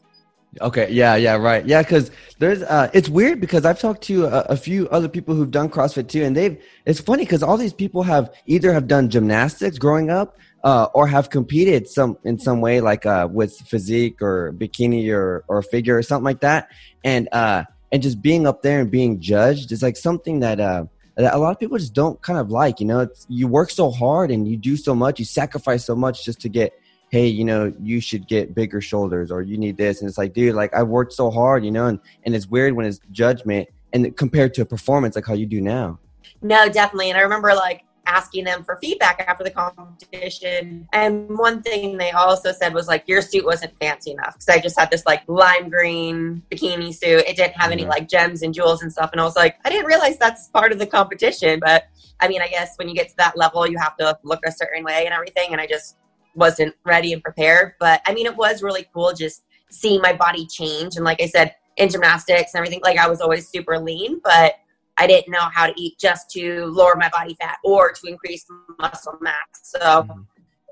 Okay, 0.61 0.91
yeah, 0.91 1.15
yeah, 1.15 1.37
right, 1.37 1.65
yeah. 1.67 1.83
Because 1.83 2.11
there's, 2.39 2.63
uh, 2.63 2.91
it's 2.95 3.09
weird 3.09 3.41
because 3.41 3.65
I've 3.65 3.79
talked 3.79 4.03
to 4.05 4.25
a, 4.25 4.41
a, 4.53 4.57
few 4.57 4.89
other 4.89 5.09
people 5.09 5.35
who've 5.35 5.51
done 5.51 5.69
CrossFit 5.69 6.09
too, 6.09 6.25
and 6.25 6.35
they've. 6.35 6.61
It's 6.87 7.01
funny 7.01 7.25
because 7.25 7.43
all 7.43 7.59
these 7.59 7.75
people 7.75 8.03
have 8.05 8.35
either 8.47 8.73
have 8.73 8.87
done 8.87 9.11
gymnastics 9.11 9.79
growing 9.79 10.11
up, 10.11 10.39
uh, 10.65 10.89
or 10.95 11.07
have 11.07 11.29
competed 11.29 11.87
some 11.87 12.17
in 12.25 12.39
some 12.39 12.61
way, 12.61 12.81
like 12.81 13.05
uh, 13.05 13.29
with 13.31 13.59
physique 13.59 14.23
or 14.23 14.55
bikini 14.55 15.13
or 15.13 15.45
or 15.49 15.63
figure 15.63 15.97
or 15.99 16.03
something 16.03 16.25
like 16.25 16.41
that, 16.41 16.69
and 17.05 17.29
uh, 17.33 17.65
and 17.93 18.03
just 18.03 18.23
being 18.23 18.47
up 18.47 18.63
there 18.63 18.81
and 18.81 18.91
being 18.91 19.21
judged 19.21 19.71
is 19.71 19.83
like 19.83 19.97
something 19.97 20.41
that 20.41 20.61
uh 20.61 20.85
that 21.17 21.35
a 21.35 21.39
lot 21.39 21.51
of 21.51 21.59
people 21.59 21.77
just 21.79 21.95
don't 21.95 22.21
kind 22.23 22.39
of 22.39 22.51
like. 22.51 22.81
You 22.81 22.87
know, 22.87 23.01
it's, 23.01 23.27
you 23.29 23.49
work 23.49 23.71
so 23.71 23.91
hard 23.91 24.31
and 24.31 24.47
you 24.47 24.57
do 24.57 24.77
so 24.77 24.95
much, 24.95 25.19
you 25.19 25.25
sacrifice 25.25 25.85
so 25.85 25.97
much 25.97 26.25
just 26.25 26.41
to 26.43 26.49
get 26.49 26.73
hey, 27.11 27.27
you 27.27 27.45
know, 27.45 27.73
you 27.81 28.01
should 28.01 28.27
get 28.29 28.55
bigger 28.55 28.81
shoulders 28.81 29.31
or 29.31 29.43
you 29.43 29.57
need 29.57 29.77
this. 29.77 30.01
And 30.01 30.09
it's 30.09 30.19
like, 30.19 30.35
dude, 30.35 30.55
like 30.55 30.75
I 30.75 30.83
worked 30.83 31.13
so 31.13 31.31
hard, 31.31 31.65
you 31.65 31.71
know, 31.71 31.87
and, 31.87 31.99
and 32.25 32.35
it's 32.35 32.47
weird 32.47 32.75
when 32.75 32.87
it's 32.87 33.01
judgment 33.13 33.69
and 33.93 34.17
compared 34.17 34.55
to 34.55 34.63
a 34.63 34.67
performance 34.67 35.17
like 35.17 35.27
how 35.27 35.35
you 35.35 35.47
do 35.47 35.61
now. 35.61 35.99
No, 36.43 36.69
definitely. 36.69 37.11
And 37.11 37.19
I 37.19 37.23
remember 37.23 37.55
like 37.55 37.85
asking 38.07 38.45
them 38.45 38.65
for 38.65 38.79
feedback 38.81 39.25
after 39.27 39.45
the 39.45 39.51
competition. 39.51 40.89
And 40.93 41.39
one 41.39 41.63
thing 41.63 41.99
they 41.99 42.11
also 42.11 42.53
said 42.53 42.73
was 42.73 42.89
like, 42.89 43.05
your 43.07 43.21
suit 43.21 43.45
wasn't 43.45 43.73
fancy 43.81 44.13
enough. 44.13 44.35
Cause 44.35 44.49
I 44.49 44.59
just 44.59 44.79
had 44.79 44.91
this 44.91 45.05
like 45.07 45.23
lime 45.29 45.69
green 45.69 46.43
bikini 46.51 46.95
suit. 46.95 47.25
It 47.27 47.37
didn't 47.37 47.57
have 47.57 47.71
any 47.71 47.83
mm-hmm. 47.83 47.91
like 47.91 48.09
gems 48.09 48.43
and 48.43 48.53
jewels 48.53 48.83
and 48.83 48.91
stuff. 48.93 49.11
And 49.13 49.21
I 49.21 49.25
was 49.25 49.37
like, 49.37 49.57
I 49.65 49.71
didn't 49.71 49.87
realize 49.87 50.17
that's 50.19 50.49
part 50.49 50.73
of 50.73 50.79
the 50.79 50.87
competition. 50.87 51.61
But 51.61 51.85
I 52.21 52.29
mean, 52.29 52.43
I 52.43 52.49
guess 52.49 52.77
when 52.77 52.89
you 52.89 52.95
get 52.95 53.09
to 53.11 53.17
that 53.19 53.37
level, 53.37 53.67
you 53.67 53.79
have 53.79 53.97
to 53.99 54.19
look 54.23 54.41
a 54.45 54.53
certain 54.53 54.85
way 54.85 55.05
and 55.05 55.15
everything. 55.15 55.53
And 55.53 55.61
I 55.61 55.67
just 55.67 55.97
wasn't 56.35 56.75
ready 56.85 57.13
and 57.13 57.23
prepared. 57.23 57.75
But 57.79 58.01
I 58.07 58.15
mean, 58.15 58.27
it 58.27 58.37
was 58.37 58.63
really 58.63 58.87
cool 58.93 59.13
just 59.13 59.45
seeing 59.71 60.01
my 60.01 60.13
body 60.13 60.47
change. 60.47 60.97
And 60.97 61.05
like 61.05 61.21
I 61.21 61.27
said, 61.27 61.55
in 61.77 61.89
gymnastics 61.89 62.55
and 62.55 62.59
everything, 62.59 62.81
like 62.83 62.99
I 62.99 63.09
was 63.09 63.21
always 63.21 63.49
super 63.49 63.79
lean, 63.79 64.21
but 64.23 64.55
I 64.97 65.07
didn't 65.07 65.31
know 65.31 65.49
how 65.53 65.67
to 65.67 65.81
eat 65.81 65.99
just 65.99 66.29
to 66.31 66.67
lower 66.67 66.97
my 66.97 67.09
body 67.11 67.37
fat 67.41 67.59
or 67.63 67.93
to 67.93 68.07
increase 68.09 68.45
muscle 68.79 69.17
mass. 69.21 69.35
So 69.63 69.79
mm-hmm. 69.79 70.23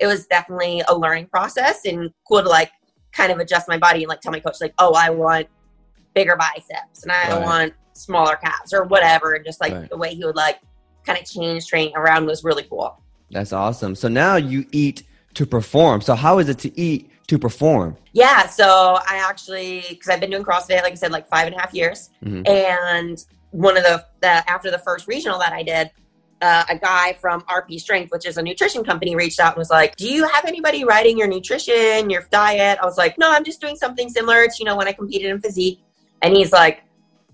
it 0.00 0.06
was 0.06 0.26
definitely 0.26 0.82
a 0.88 0.96
learning 0.96 1.26
process 1.26 1.84
and 1.84 2.12
cool 2.26 2.42
to 2.42 2.48
like 2.48 2.72
kind 3.12 3.30
of 3.30 3.38
adjust 3.38 3.68
my 3.68 3.78
body 3.78 4.02
and 4.02 4.08
like 4.08 4.20
tell 4.20 4.32
my 4.32 4.40
coach 4.40 4.56
like, 4.60 4.75
oh, 4.78 4.94
I 4.94 5.10
want 5.10 5.46
bigger 6.14 6.36
biceps 6.36 7.04
and 7.04 7.12
I 7.12 7.30
right. 7.30 7.42
want 7.42 7.75
smaller 7.92 8.36
calves 8.36 8.72
or 8.72 8.84
whatever. 8.84 9.34
And 9.34 9.44
just 9.44 9.60
like 9.60 9.72
right. 9.72 9.88
the 9.88 9.96
way 9.96 10.12
he 10.14 10.25
would 10.25 10.36
like 10.36 10.58
kind 11.04 11.18
of 11.18 11.25
change 11.25 11.66
training 11.66 11.94
around 11.94 12.26
was 12.26 12.42
really 12.42 12.64
cool. 12.64 13.00
That's 13.30 13.52
awesome. 13.52 13.94
So 13.94 14.08
now 14.08 14.36
you 14.36 14.66
eat 14.72 15.04
to 15.36 15.46
perform. 15.46 16.00
So 16.00 16.14
how 16.14 16.38
is 16.38 16.48
it 16.48 16.58
to 16.60 16.80
eat 16.80 17.10
to 17.28 17.38
perform? 17.38 17.96
Yeah, 18.12 18.46
so 18.46 18.98
I 19.06 19.16
actually 19.16 19.84
because 19.88 20.08
I've 20.08 20.20
been 20.20 20.30
doing 20.30 20.44
CrossFit, 20.44 20.82
like 20.82 20.92
I 20.92 20.96
said, 20.96 21.12
like 21.12 21.28
five 21.28 21.46
and 21.46 21.54
a 21.54 21.60
half 21.60 21.72
years, 21.72 22.10
mm-hmm. 22.24 22.46
and 22.46 23.24
one 23.50 23.76
of 23.76 23.84
the, 23.84 24.04
the, 24.20 24.50
after 24.50 24.70
the 24.70 24.78
first 24.78 25.06
regional 25.06 25.38
that 25.38 25.52
I 25.52 25.62
did. 25.62 25.90
Uh, 26.42 26.64
a 26.68 26.78
guy 26.78 27.14
from 27.14 27.40
RP 27.42 27.80
Strength, 27.80 28.12
which 28.12 28.26
is 28.26 28.36
a 28.36 28.42
nutrition 28.42 28.84
company, 28.84 29.16
reached 29.16 29.40
out 29.40 29.52
and 29.52 29.56
was 29.56 29.70
like, 29.70 29.96
"Do 29.96 30.06
you 30.06 30.28
have 30.28 30.44
anybody 30.44 30.84
writing 30.84 31.16
your 31.16 31.28
nutrition, 31.28 32.10
your 32.10 32.26
diet?" 32.30 32.78
I 32.82 32.84
was 32.84 32.98
like, 32.98 33.16
"No, 33.16 33.32
I'm 33.32 33.42
just 33.42 33.58
doing 33.58 33.74
something 33.74 34.10
similar 34.10 34.44
to 34.44 34.52
you 34.58 34.66
know 34.66 34.76
when 34.76 34.86
I 34.86 34.92
competed 34.92 35.30
in 35.30 35.40
physique." 35.40 35.80
And 36.20 36.36
he's 36.36 36.52
like, 36.52 36.82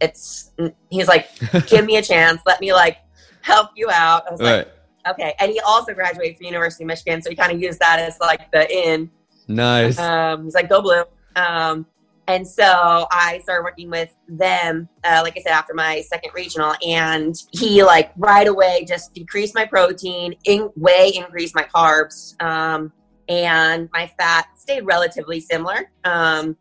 "It's," 0.01 0.53
he's 0.89 1.09
like, 1.09 1.31
"Give 1.67 1.85
me 1.85 1.97
a 1.97 2.03
chance, 2.03 2.41
let 2.47 2.61
me 2.61 2.73
like 2.73 2.99
help 3.41 3.71
you 3.75 3.91
out." 3.91 4.29
I 4.29 4.31
was 4.31 4.41
right. 4.41 4.59
like, 4.59 4.73
Okay, 5.09 5.35
and 5.41 5.51
he 5.51 5.61
also 5.61 5.95
graduated 5.95 6.37
from 6.37 6.47
University 6.47 6.85
of 6.85 6.89
Michigan, 6.89 7.21
so 7.23 7.31
he 7.31 7.37
kind 7.37 7.53
of 7.53 7.61
used 7.61 7.81
that 7.81 7.99
as 7.99 8.17
like 8.21 8.51
the 8.53 8.71
in. 8.71 9.11
Nice. 9.49 9.99
Um, 9.99 10.45
he's 10.45 10.55
like 10.55 10.69
go 10.69 10.81
blue. 10.81 11.03
Um, 11.35 11.87
and 12.29 12.47
so 12.47 13.07
I 13.11 13.41
started 13.43 13.65
working 13.65 13.91
with 13.91 14.15
them, 14.29 14.89
uh, 15.03 15.21
like 15.25 15.37
I 15.37 15.43
said, 15.43 15.53
after 15.53 15.75
my 15.75 16.03
second 16.03 16.31
regional, 16.35 16.75
and 16.87 17.35
he 17.51 17.83
like 17.83 18.13
right 18.17 18.47
away 18.47 18.85
just 18.87 19.13
decreased 19.13 19.55
my 19.55 19.67
protein, 19.67 20.35
in, 20.45 20.71
way 20.77 21.13
increased 21.15 21.55
my 21.55 21.65
carbs, 21.65 22.41
um, 22.41 22.93
and 23.29 23.89
my 23.93 24.11
fat 24.19 24.47
stayed 24.57 24.83
relatively 24.83 25.41
similar. 25.41 25.91
Um, 26.05 26.57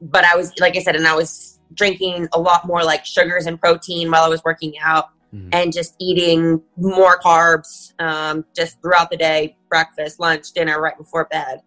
but 0.00 0.24
I 0.24 0.34
was, 0.36 0.52
like 0.58 0.76
I 0.76 0.80
said, 0.80 0.96
and 0.96 1.06
I 1.06 1.14
was 1.14 1.60
drinking 1.74 2.28
a 2.32 2.40
lot 2.40 2.66
more 2.66 2.82
like 2.82 3.04
sugars 3.04 3.46
and 3.46 3.60
protein 3.60 4.10
while 4.10 4.24
I 4.24 4.28
was 4.28 4.42
working 4.44 4.74
out 4.80 5.10
mm-hmm. 5.34 5.48
and 5.52 5.72
just 5.72 5.96
eating 5.98 6.62
more 6.76 7.18
carbs 7.18 7.92
um, 8.00 8.44
just 8.54 8.80
throughout 8.80 9.10
the 9.10 9.16
day 9.16 9.56
breakfast, 9.68 10.20
lunch, 10.20 10.52
dinner, 10.52 10.80
right 10.80 10.96
before 10.96 11.24
bed. 11.24 11.60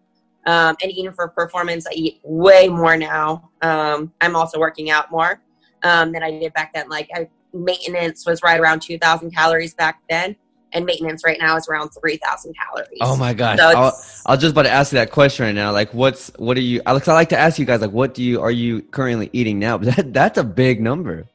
Um, 0.46 0.76
and 0.82 0.90
even 0.92 1.12
for 1.12 1.28
performance, 1.28 1.86
I 1.86 1.92
eat 1.92 2.20
way 2.22 2.68
more 2.68 2.96
now. 2.96 3.50
Um, 3.60 4.12
I'm 4.22 4.34
also 4.34 4.58
working 4.58 4.90
out 4.90 5.10
more 5.10 5.42
um, 5.82 6.12
than 6.12 6.22
I 6.22 6.30
did 6.30 6.54
back 6.54 6.72
then. 6.72 6.88
Like 6.88 7.10
I, 7.14 7.28
maintenance 7.52 8.24
was 8.24 8.42
right 8.42 8.58
around 8.58 8.80
2,000 8.80 9.30
calories 9.30 9.74
back 9.74 10.00
then, 10.08 10.36
and 10.72 10.86
maintenance 10.86 11.22
right 11.24 11.38
now 11.38 11.56
is 11.56 11.68
around 11.68 11.90
3,000 11.90 12.54
calories. 12.54 12.98
Oh 13.02 13.16
my 13.16 13.34
gosh! 13.34 13.58
So 13.58 13.68
I'll, 13.68 14.02
I 14.24 14.32
was 14.32 14.40
just 14.40 14.52
about 14.52 14.62
to 14.62 14.70
ask 14.70 14.92
you 14.92 14.98
that 14.98 15.10
question 15.10 15.44
right 15.44 15.54
now. 15.54 15.72
Like, 15.72 15.92
what's 15.92 16.28
what 16.36 16.56
are 16.56 16.62
you? 16.62 16.80
Alex, 16.86 17.08
I 17.08 17.14
like 17.14 17.28
to 17.30 17.38
ask 17.38 17.58
you 17.58 17.66
guys 17.66 17.82
like, 17.82 17.92
what 17.92 18.14
do 18.14 18.22
you 18.22 18.40
are 18.40 18.50
you 18.50 18.80
currently 18.82 19.28
eating 19.34 19.58
now? 19.58 19.76
But 19.76 19.96
that, 19.96 20.14
that's 20.14 20.38
a 20.38 20.44
big 20.44 20.80
number. 20.80 21.26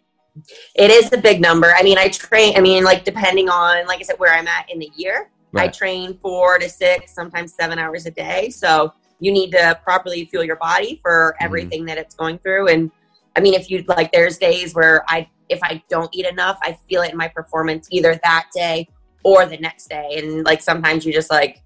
It 0.75 0.89
is 0.89 1.13
a 1.13 1.17
big 1.17 1.41
number. 1.41 1.73
I 1.75 1.83
mean, 1.83 1.97
I 1.97 2.09
train, 2.09 2.57
I 2.57 2.61
mean, 2.61 2.83
like, 2.83 3.03
depending 3.05 3.49
on, 3.49 3.85
like 3.85 3.99
I 3.99 4.03
said, 4.03 4.17
where 4.17 4.33
I'm 4.33 4.47
at 4.47 4.69
in 4.71 4.79
the 4.79 4.91
year, 4.95 5.29
right. 5.51 5.65
I 5.65 5.67
train 5.67 6.17
four 6.21 6.57
to 6.57 6.67
six, 6.67 7.13
sometimes 7.13 7.53
seven 7.53 7.77
hours 7.77 8.05
a 8.05 8.11
day. 8.11 8.49
So 8.49 8.93
you 9.19 9.31
need 9.31 9.51
to 9.51 9.79
properly 9.83 10.25
fuel 10.25 10.43
your 10.43 10.55
body 10.55 10.99
for 11.01 11.35
mm-hmm. 11.35 11.45
everything 11.45 11.79
mm-hmm. 11.81 11.87
that 11.87 11.97
it's 11.97 12.15
going 12.15 12.39
through. 12.39 12.69
And 12.69 12.91
I 13.35 13.41
mean, 13.41 13.53
if 13.53 13.69
you 13.69 13.83
like, 13.87 14.11
there's 14.11 14.37
days 14.37 14.73
where 14.73 15.03
I, 15.07 15.29
if 15.49 15.59
I 15.61 15.83
don't 15.87 16.09
eat 16.13 16.25
enough, 16.25 16.57
I 16.63 16.77
feel 16.89 17.03
it 17.03 17.11
in 17.11 17.17
my 17.17 17.27
performance 17.27 17.87
either 17.91 18.19
that 18.23 18.47
day 18.55 18.87
or 19.23 19.45
the 19.45 19.57
next 19.57 19.87
day. 19.87 20.15
And 20.17 20.43
like, 20.43 20.61
sometimes 20.61 21.05
you 21.05 21.13
just 21.13 21.29
like, 21.29 21.61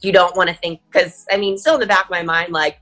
you 0.00 0.12
don't 0.12 0.36
want 0.36 0.48
to 0.48 0.54
think, 0.56 0.80
because 0.90 1.26
I 1.30 1.36
mean, 1.36 1.58
still 1.58 1.74
in 1.74 1.80
the 1.80 1.86
back 1.86 2.04
of 2.04 2.10
my 2.10 2.22
mind, 2.22 2.52
like, 2.52 2.78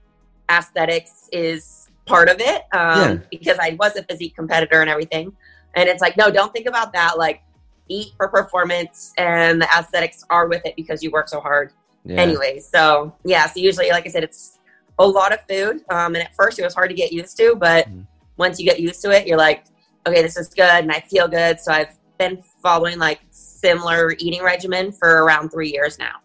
aesthetics 0.51 1.29
is 1.33 1.80
part 2.07 2.29
of 2.29 2.41
it 2.41 2.63
um, 2.73 2.99
yeah. 3.01 3.19
because 3.31 3.59
I 3.59 3.77
was 3.79 3.97
a 3.97 4.03
physique 4.03 4.35
competitor 4.35 4.81
and 4.81 4.91
everything. 4.91 5.33
And 5.75 5.89
it's 5.89 6.01
like, 6.01 6.17
no, 6.17 6.31
don't 6.31 6.53
think 6.53 6.67
about 6.67 6.93
that. 6.95 7.19
Like, 7.19 7.43
eat 7.91 8.13
for 8.17 8.29
performance, 8.29 9.13
and 9.19 9.61
the 9.61 9.67
aesthetics 9.77 10.25
are 10.31 10.49
with 10.49 10.65
it 10.65 10.77
because 10.77 11.03
you 11.03 11.11
work 11.11 11.29
so 11.29 11.41
hard. 11.41 11.73
Yeah. 12.05 12.21
Anyway, 12.21 12.61
so 12.61 13.15
yeah, 13.25 13.47
so 13.47 13.61
usually, 13.61 13.91
like 13.91 14.07
I 14.07 14.11
said, 14.11 14.25
it's 14.25 14.59
a 14.99 15.07
lot 15.07 15.33
of 15.33 15.41
food. 15.49 15.83
Um, 15.91 16.15
and 16.15 16.19
at 16.19 16.35
first, 16.35 16.59
it 16.59 16.65
was 16.65 16.75
hard 16.75 16.89
to 16.89 16.95
get 16.95 17.13
used 17.13 17.37
to, 17.39 17.57
but 17.57 17.89
mm. 17.89 18.07
once 18.37 18.59
you 18.59 18.65
get 18.65 18.81
used 18.81 19.03
to 19.03 19.11
it, 19.11 19.27
you're 19.27 19.37
like, 19.37 19.65
okay, 20.07 20.23
this 20.23 20.37
is 20.37 20.49
good, 20.49 20.63
and 20.65 20.91
I 20.91 21.01
feel 21.01 21.29
good. 21.29 21.61
So 21.61 21.73
I've 21.73 21.97
been 22.19 22.43
following 22.63 22.99
like 22.99 23.21
similar 23.31 24.15
eating 24.19 24.43
regimen 24.43 24.93
for 24.93 25.25
around 25.25 25.51
three 25.51 25.73
years 25.73 25.99
now. 25.99 26.17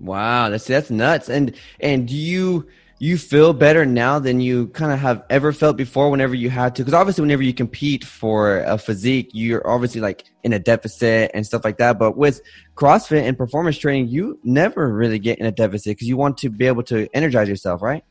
Wow, 0.00 0.50
that's 0.50 0.66
that's 0.66 0.90
nuts. 0.90 1.30
And 1.30 1.56
and 1.80 2.06
do 2.06 2.14
you 2.14 2.68
you 2.98 3.18
feel 3.18 3.52
better 3.52 3.84
now 3.84 4.18
than 4.18 4.40
you 4.40 4.68
kind 4.68 4.92
of 4.92 4.98
have 4.98 5.24
ever 5.28 5.52
felt 5.52 5.76
before 5.76 6.10
whenever 6.10 6.34
you 6.34 6.48
had 6.48 6.74
to? 6.76 6.82
Because 6.82 6.94
obviously 6.94 7.22
whenever 7.22 7.42
you 7.42 7.52
compete 7.52 8.04
for 8.04 8.60
a 8.60 8.78
physique 8.78 9.30
you're 9.32 9.66
obviously 9.66 10.00
like 10.00 10.24
in 10.44 10.52
a 10.52 10.58
deficit 10.58 11.30
and 11.34 11.44
stuff 11.44 11.64
like 11.64 11.78
that. 11.78 11.98
But 11.98 12.16
with 12.16 12.40
crossfit 12.76 13.22
and 13.22 13.36
performance 13.36 13.78
training 13.78 14.08
you 14.08 14.38
never 14.44 14.92
really 14.92 15.18
get 15.18 15.38
in 15.38 15.46
a 15.46 15.52
deficit 15.52 15.92
because 15.92 16.08
you 16.08 16.16
want 16.16 16.38
to 16.38 16.50
be 16.50 16.66
able 16.66 16.82
to 16.84 17.08
energize 17.14 17.48
yourself 17.48 17.82
right? 17.82 18.04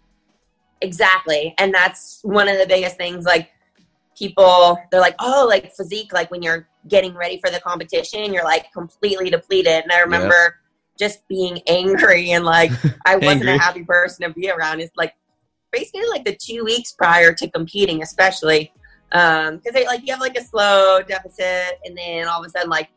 Exactly. 0.81 1.55
And 1.57 1.73
that's 1.73 2.19
one 2.23 2.49
of 2.49 2.57
the 2.57 2.67
biggest 2.67 2.97
things 2.97 3.25
like 3.25 3.49
people 4.17 4.77
they're 4.91 5.01
like 5.01 5.15
oh 5.19 5.45
like 5.49 5.73
physique 5.73 6.13
like 6.13 6.29
when 6.29 6.43
you're 6.43 6.67
getting 6.87 7.15
ready 7.15 7.39
for 7.43 7.49
the 7.49 7.59
competition 7.61 8.31
you're 8.31 8.43
like 8.43 8.71
completely 8.73 9.29
depleted. 9.29 9.81
And 9.83 9.91
i 9.91 9.99
remember 10.01 10.59
just 10.97 11.27
being 11.27 11.59
angry 11.67 12.31
and 12.31 12.45
like 12.45 12.71
I 13.05 13.15
wasn't 13.15 13.50
a 13.50 13.57
happy 13.57 13.83
person 13.83 14.27
to 14.27 14.33
be 14.33 14.50
around. 14.50 14.79
It's 14.79 14.95
like 14.95 15.13
basically 15.71 16.07
like 16.09 16.25
the 16.25 16.35
two 16.35 16.63
weeks 16.63 16.91
prior 16.93 17.33
to 17.33 17.50
competing, 17.50 18.01
especially 18.01 18.71
because 19.09 19.50
um, 19.50 19.83
like 19.85 20.05
you 20.05 20.13
have 20.13 20.21
like 20.21 20.38
a 20.38 20.43
slow 20.43 21.01
deficit, 21.01 21.79
and 21.85 21.97
then 21.97 22.27
all 22.27 22.41
of 22.41 22.47
a 22.47 22.50
sudden 22.50 22.69
like 22.69 22.89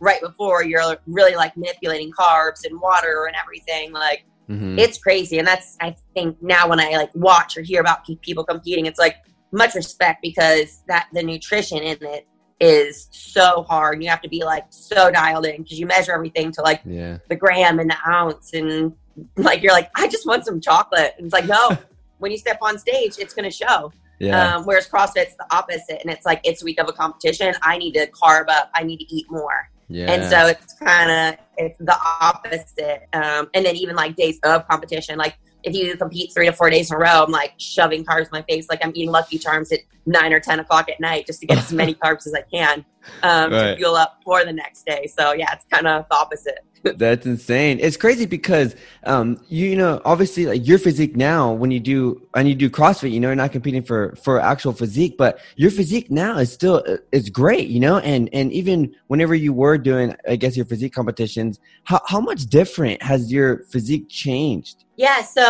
right 0.00 0.20
before 0.20 0.64
you're 0.64 0.96
really 1.06 1.34
like 1.34 1.56
manipulating 1.56 2.10
carbs 2.10 2.64
and 2.64 2.80
water 2.80 3.26
and 3.26 3.36
everything 3.36 3.92
like. 3.92 4.24
Mm-hmm. 4.50 4.76
It's 4.78 4.98
crazy, 4.98 5.38
and 5.38 5.46
that's 5.46 5.76
I 5.80 5.94
think 6.14 6.36
now 6.42 6.68
when 6.68 6.80
I 6.80 6.90
like 6.90 7.14
watch 7.14 7.56
or 7.56 7.62
hear 7.62 7.80
about 7.80 8.04
people 8.22 8.44
competing, 8.44 8.86
it's 8.86 8.98
like 8.98 9.16
much 9.52 9.74
respect 9.74 10.20
because 10.20 10.82
that 10.88 11.06
the 11.12 11.22
nutrition 11.22 11.78
in 11.78 11.96
it 12.02 12.26
is 12.62 13.08
so 13.10 13.64
hard. 13.64 14.02
You 14.02 14.08
have 14.08 14.22
to 14.22 14.28
be 14.28 14.44
like 14.44 14.64
so 14.70 15.10
dialed 15.10 15.44
in 15.46 15.62
because 15.62 15.78
you 15.78 15.86
measure 15.86 16.12
everything 16.12 16.52
to 16.52 16.62
like 16.62 16.80
yeah. 16.84 17.18
the 17.28 17.34
gram 17.34 17.80
and 17.80 17.90
the 17.90 17.96
ounce, 18.08 18.54
and 18.54 18.94
like 19.36 19.62
you're 19.62 19.72
like, 19.72 19.90
I 19.96 20.06
just 20.06 20.26
want 20.26 20.46
some 20.46 20.60
chocolate. 20.60 21.14
And 21.18 21.26
it's 21.26 21.32
like, 21.32 21.46
no, 21.46 21.76
when 22.18 22.30
you 22.30 22.38
step 22.38 22.58
on 22.62 22.78
stage, 22.78 23.18
it's 23.18 23.34
going 23.34 23.50
to 23.50 23.54
show. 23.54 23.92
Yeah. 24.20 24.54
Um, 24.54 24.64
whereas 24.64 24.88
CrossFit's 24.88 25.36
the 25.36 25.46
opposite, 25.50 26.00
and 26.00 26.10
it's 26.10 26.24
like 26.24 26.40
it's 26.44 26.62
week 26.62 26.80
of 26.80 26.88
a 26.88 26.92
competition. 26.92 27.52
I 27.62 27.76
need 27.78 27.94
to 27.94 28.06
carb 28.06 28.48
up. 28.48 28.70
I 28.74 28.84
need 28.84 28.98
to 28.98 29.12
eat 29.12 29.26
more. 29.28 29.68
Yeah. 29.88 30.12
And 30.12 30.30
so 30.30 30.46
it's 30.46 30.74
kind 30.74 31.10
of 31.10 31.44
it's 31.58 31.78
the 31.78 31.96
opposite. 32.20 33.08
Um, 33.12 33.50
and 33.52 33.66
then 33.66 33.74
even 33.74 33.96
like 33.96 34.14
days 34.14 34.38
of 34.44 34.68
competition, 34.68 35.18
like 35.18 35.36
if 35.64 35.74
you 35.74 35.96
compete 35.96 36.32
three 36.32 36.46
to 36.46 36.52
four 36.52 36.70
days 36.70 36.90
in 36.90 36.96
a 36.96 36.98
row, 36.98 37.24
I'm 37.24 37.30
like 37.30 37.54
shoving 37.58 38.04
carbs 38.04 38.22
in 38.22 38.28
my 38.32 38.42
face, 38.42 38.68
like 38.68 38.80
I'm 38.84 38.90
eating 38.94 39.10
Lucky 39.10 39.38
Charms 39.38 39.72
at 39.72 39.80
nine 40.06 40.32
or 40.32 40.40
ten 40.40 40.60
o'clock 40.60 40.88
at 40.88 41.00
night 41.00 41.26
just 41.26 41.40
to 41.40 41.46
get 41.46 41.58
as 41.58 41.72
many 41.72 41.94
carbs 42.02 42.26
as 42.26 42.34
I 42.34 42.42
can 42.42 42.84
um, 43.22 43.52
right. 43.52 43.72
to 43.72 43.76
fuel 43.76 43.94
up 43.94 44.20
for 44.24 44.44
the 44.44 44.52
next 44.52 44.86
day. 44.86 45.06
So 45.06 45.32
yeah, 45.32 45.52
it's 45.52 45.64
kind 45.70 45.86
of 45.86 46.06
the 46.08 46.16
opposite. 46.16 46.60
That's 46.96 47.26
insane. 47.26 47.78
It's 47.80 47.96
crazy 47.96 48.26
because 48.26 48.74
um, 49.04 49.40
you, 49.48 49.68
you 49.70 49.76
know 49.76 50.00
obviously 50.04 50.46
like 50.46 50.66
your 50.66 50.78
physique 50.78 51.16
now 51.16 51.52
when 51.52 51.70
you 51.70 51.80
do 51.80 52.26
and 52.34 52.48
you 52.48 52.54
do 52.54 52.68
CrossFit, 52.68 53.12
you 53.12 53.20
know 53.20 53.28
you're 53.28 53.36
not 53.36 53.52
competing 53.52 53.82
for 53.82 54.14
for 54.16 54.40
actual 54.40 54.72
physique, 54.72 55.16
but 55.16 55.38
your 55.56 55.70
physique 55.70 56.10
now 56.10 56.38
is 56.38 56.52
still 56.52 56.82
uh, 56.88 56.96
is 57.12 57.30
great, 57.30 57.68
you 57.68 57.80
know. 57.80 57.98
And 57.98 58.28
and 58.32 58.52
even 58.52 58.94
whenever 59.06 59.34
you 59.34 59.52
were 59.52 59.78
doing, 59.78 60.16
I 60.28 60.36
guess 60.36 60.56
your 60.56 60.66
physique 60.66 60.92
competitions, 60.92 61.60
how 61.84 62.00
how 62.06 62.20
much 62.20 62.46
different 62.46 63.02
has 63.02 63.32
your 63.32 63.64
physique 63.70 64.08
changed? 64.08 64.84
Yeah, 64.96 65.22
so 65.22 65.42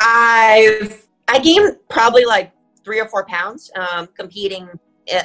I've 0.00 1.06
I 1.26 1.38
gained 1.40 1.76
probably 1.88 2.24
like 2.24 2.52
three 2.84 3.00
or 3.00 3.08
four 3.08 3.26
pounds 3.26 3.70
um, 3.76 4.08
competing 4.16 4.68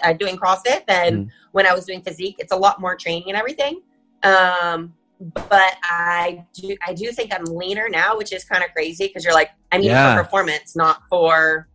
uh, 0.04 0.14
doing 0.14 0.38
CrossFit 0.38 0.86
than 0.88 1.26
mm. 1.26 1.30
when 1.52 1.66
I 1.66 1.74
was 1.74 1.86
doing 1.86 2.02
physique. 2.02 2.36
It's 2.40 2.52
a 2.52 2.58
lot 2.58 2.80
more 2.82 2.96
training 2.96 3.26
and 3.28 3.38
everything. 3.38 3.82
Um, 4.24 4.94
but 5.20 5.78
I 5.84 6.46
do 6.54 6.76
I 6.86 6.94
do 6.94 7.12
think 7.12 7.34
I'm 7.34 7.46
leaner 7.46 7.88
now, 7.90 8.18
which 8.18 8.34
is 8.34 8.44
kind 8.44 8.64
of 8.64 8.72
crazy 8.72 9.08
because 9.08 9.24
you're 9.24 9.34
like 9.34 9.52
I'm 9.72 9.82
eating 9.82 9.92
yeah. 9.92 10.16
for 10.16 10.24
performance, 10.24 10.76
not 10.76 11.04
for 11.10 11.68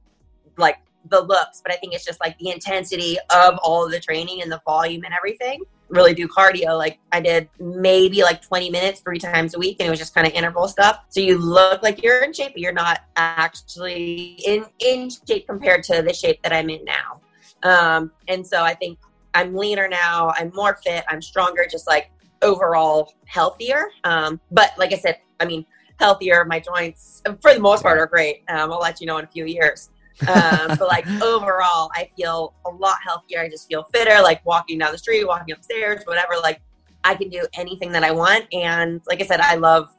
like 0.56 0.78
the 1.08 1.20
looks. 1.20 1.60
But 1.62 1.72
I 1.72 1.76
think 1.76 1.94
it's 1.94 2.04
just 2.04 2.20
like 2.20 2.38
the 2.38 2.50
intensity 2.50 3.16
of 3.30 3.58
all 3.62 3.84
of 3.84 3.90
the 3.90 4.00
training 4.00 4.42
and 4.42 4.50
the 4.50 4.60
volume 4.64 5.04
and 5.04 5.14
everything. 5.14 5.62
Really 5.88 6.12
do 6.12 6.28
cardio. 6.28 6.76
Like 6.76 6.98
I 7.12 7.20
did 7.20 7.48
maybe 7.58 8.22
like 8.22 8.42
20 8.42 8.68
minutes 8.68 9.00
three 9.00 9.18
times 9.18 9.54
a 9.54 9.58
week, 9.58 9.76
and 9.80 9.86
it 9.86 9.90
was 9.90 9.98
just 9.98 10.14
kind 10.14 10.26
of 10.26 10.34
interval 10.34 10.68
stuff. 10.68 11.00
So 11.08 11.20
you 11.20 11.38
look 11.38 11.82
like 11.82 12.02
you're 12.02 12.22
in 12.22 12.34
shape, 12.34 12.52
but 12.52 12.60
you're 12.60 12.72
not 12.72 13.00
actually 13.16 14.38
in 14.44 14.66
in 14.80 15.08
shape 15.26 15.46
compared 15.46 15.84
to 15.84 16.02
the 16.02 16.12
shape 16.12 16.42
that 16.42 16.52
I'm 16.52 16.68
in 16.68 16.84
now. 16.84 17.20
Um, 17.62 18.12
and 18.28 18.46
so 18.46 18.62
I 18.62 18.74
think 18.74 18.98
I'm 19.34 19.54
leaner 19.54 19.88
now. 19.88 20.32
I'm 20.36 20.50
more 20.54 20.78
fit. 20.84 21.04
I'm 21.08 21.22
stronger. 21.22 21.66
Just 21.70 21.86
like 21.86 22.10
overall 22.42 23.14
healthier. 23.26 23.88
Um, 24.04 24.40
but 24.50 24.72
like 24.78 24.92
I 24.92 24.96
said, 24.96 25.18
I 25.40 25.44
mean, 25.44 25.64
healthier. 25.98 26.44
My 26.44 26.60
joints, 26.60 27.22
for 27.40 27.54
the 27.54 27.60
most 27.60 27.82
part, 27.82 27.98
are 27.98 28.06
great. 28.06 28.42
Um, 28.48 28.72
I'll 28.72 28.80
let 28.80 29.00
you 29.00 29.06
know 29.06 29.18
in 29.18 29.24
a 29.24 29.28
few 29.28 29.44
years. 29.44 29.90
um, 30.28 30.76
but 30.78 30.88
like 30.88 31.06
overall, 31.22 31.90
I 31.94 32.10
feel 32.16 32.54
a 32.66 32.70
lot 32.70 32.96
healthier. 33.04 33.40
I 33.40 33.48
just 33.48 33.68
feel 33.68 33.84
fitter. 33.94 34.20
Like 34.22 34.44
walking 34.44 34.78
down 34.78 34.92
the 34.92 34.98
street, 34.98 35.24
walking 35.24 35.54
upstairs, 35.54 36.02
whatever. 36.04 36.34
Like 36.42 36.60
I 37.04 37.14
can 37.14 37.28
do 37.28 37.46
anything 37.54 37.92
that 37.92 38.04
I 38.04 38.10
want. 38.10 38.46
And 38.52 39.00
like 39.06 39.22
I 39.22 39.26
said, 39.26 39.40
I 39.40 39.56
love 39.56 39.94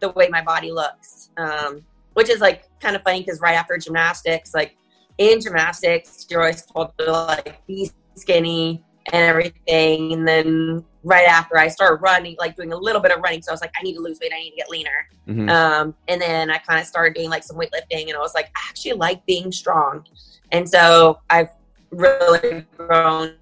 the 0.00 0.10
way 0.10 0.28
my 0.28 0.42
body 0.42 0.70
looks. 0.70 1.30
Um, 1.36 1.84
which 2.14 2.30
is 2.30 2.40
like 2.40 2.64
kind 2.80 2.96
of 2.96 3.02
funny 3.02 3.20
because 3.20 3.40
right 3.40 3.54
after 3.54 3.76
gymnastics, 3.76 4.54
like 4.54 4.76
in 5.18 5.40
gymnastics, 5.40 6.26
you're 6.30 6.40
always 6.40 6.62
told 6.62 6.92
to 6.98 7.10
like 7.10 7.66
be 7.66 7.90
skinny 8.14 8.82
and 9.12 9.22
everything. 9.22 10.12
And 10.12 10.26
then 10.26 10.84
right 11.02 11.28
after 11.28 11.58
I 11.58 11.68
started 11.68 12.02
running, 12.02 12.36
like 12.38 12.56
doing 12.56 12.72
a 12.72 12.76
little 12.76 13.00
bit 13.00 13.12
of 13.12 13.20
running. 13.20 13.42
So 13.42 13.52
I 13.52 13.54
was 13.54 13.60
like, 13.60 13.72
I 13.78 13.82
need 13.82 13.94
to 13.94 14.00
lose 14.00 14.18
weight. 14.20 14.32
I 14.34 14.40
need 14.40 14.50
to 14.50 14.56
get 14.56 14.70
leaner. 14.70 15.08
Mm-hmm. 15.28 15.48
Um, 15.48 15.94
and 16.08 16.20
then 16.20 16.50
I 16.50 16.58
kind 16.58 16.80
of 16.80 16.86
started 16.86 17.14
doing 17.14 17.30
like 17.30 17.44
some 17.44 17.56
weightlifting 17.56 18.08
and 18.08 18.14
I 18.14 18.20
was 18.20 18.34
like, 18.34 18.46
I 18.56 18.68
actually 18.68 18.94
like 18.94 19.24
being 19.26 19.52
strong. 19.52 20.04
And 20.52 20.68
so 20.68 21.20
I've 21.30 21.50
really 21.90 22.64
grown 22.76 23.34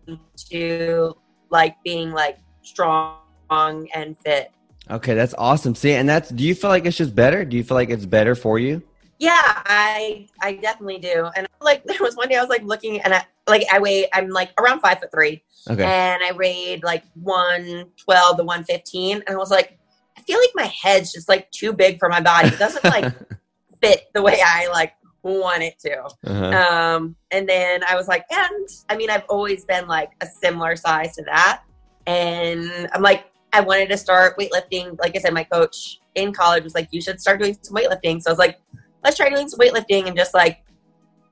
to 0.50 1.17
like 1.50 1.76
being 1.85 2.11
like 2.11 2.38
strong 2.62 3.19
and 3.50 4.17
fit. 4.25 4.50
Okay, 4.91 5.14
that's 5.14 5.35
awesome. 5.38 5.75
See, 5.75 5.93
and 5.93 6.09
that's 6.09 6.31
do 6.31 6.43
you 6.45 6.55
feel 6.55 6.71
like 6.71 6.87
it's 6.87 6.97
just 6.97 7.14
better? 7.14 7.45
Do 7.45 7.57
you 7.57 7.62
feel 7.62 7.76
like 7.76 7.91
it's 7.91 8.07
better 8.07 8.35
for 8.35 8.59
you? 8.59 8.83
Yeah, 9.23 9.62
I 9.67 10.26
I 10.41 10.55
definitely 10.55 10.99
do. 10.99 11.31
And 11.37 11.47
like 11.61 11.85
there 11.87 11.99
was 12.00 12.17
one 12.17 12.29
day 12.29 12.35
I 12.35 12.41
was 12.41 12.50
like 12.50 12.64
looking 12.64 13.00
and 13.02 13.14
I 13.14 13.25
like 13.47 13.64
I 13.73 13.79
weigh 13.79 14.09
I'm 14.12 14.29
like 14.31 14.50
around 14.59 14.81
five 14.81 14.99
foot 14.99 15.12
three. 15.12 15.45
Okay. 15.71 15.85
And 15.85 16.25
I 16.25 16.33
weighed 16.33 16.83
like 16.83 17.05
one 17.14 17.87
twelve 17.97 18.38
to 18.38 18.43
one 18.43 18.64
fifteen. 18.64 19.23
And 19.25 19.37
I 19.37 19.38
was 19.38 19.52
like, 19.52 19.79
I 20.19 20.23
feel 20.23 20.41
like 20.41 20.50
my 20.57 20.73
head's 20.83 21.12
just 21.12 21.29
like 21.29 21.49
too 21.52 21.73
big 21.73 22.00
for 22.00 22.09
my 22.09 22.21
body. 22.21 22.49
It 22.49 22.59
doesn't 22.59 22.83
like 22.83 23.14
fit 23.81 24.09
the 24.12 24.23
way 24.23 24.41
I 24.45 24.67
like 24.73 24.95
want 25.23 25.62
it 25.62 25.79
to. 25.81 26.02
Uh-huh. 26.26 26.97
Um 26.97 27.14
and 27.31 27.49
then 27.49 27.85
I 27.85 27.95
was 27.95 28.09
like, 28.09 28.25
and 28.33 28.69
I 28.88 28.97
mean 28.97 29.09
I've 29.09 29.25
always 29.29 29.64
been 29.64 29.87
like 29.87 30.11
a 30.21 30.26
similar 30.26 30.75
size 30.75 31.14
to 31.14 31.23
that. 31.26 31.62
And 32.09 32.88
I'm 32.93 33.02
like, 33.02 33.26
I 33.52 33.61
wanted 33.61 33.88
to 33.90 33.96
start 33.96 34.37
weightlifting. 34.37 34.99
Like 34.99 35.14
I 35.14 35.20
said, 35.20 35.33
my 35.33 35.44
coach 35.44 36.01
in 36.16 36.33
college 36.33 36.64
was 36.64 36.75
like, 36.75 36.88
you 36.90 37.01
should 37.01 37.20
start 37.20 37.40
doing 37.40 37.57
some 37.62 37.77
weightlifting. 37.77 38.20
So 38.20 38.31
I 38.31 38.33
was 38.33 38.38
like, 38.40 38.59
let's 39.05 39.17
try 39.17 39.29
doing 39.29 39.49
some 39.49 39.59
weightlifting 39.59 40.07
and 40.07 40.17
just 40.17 40.35
like 40.35 40.65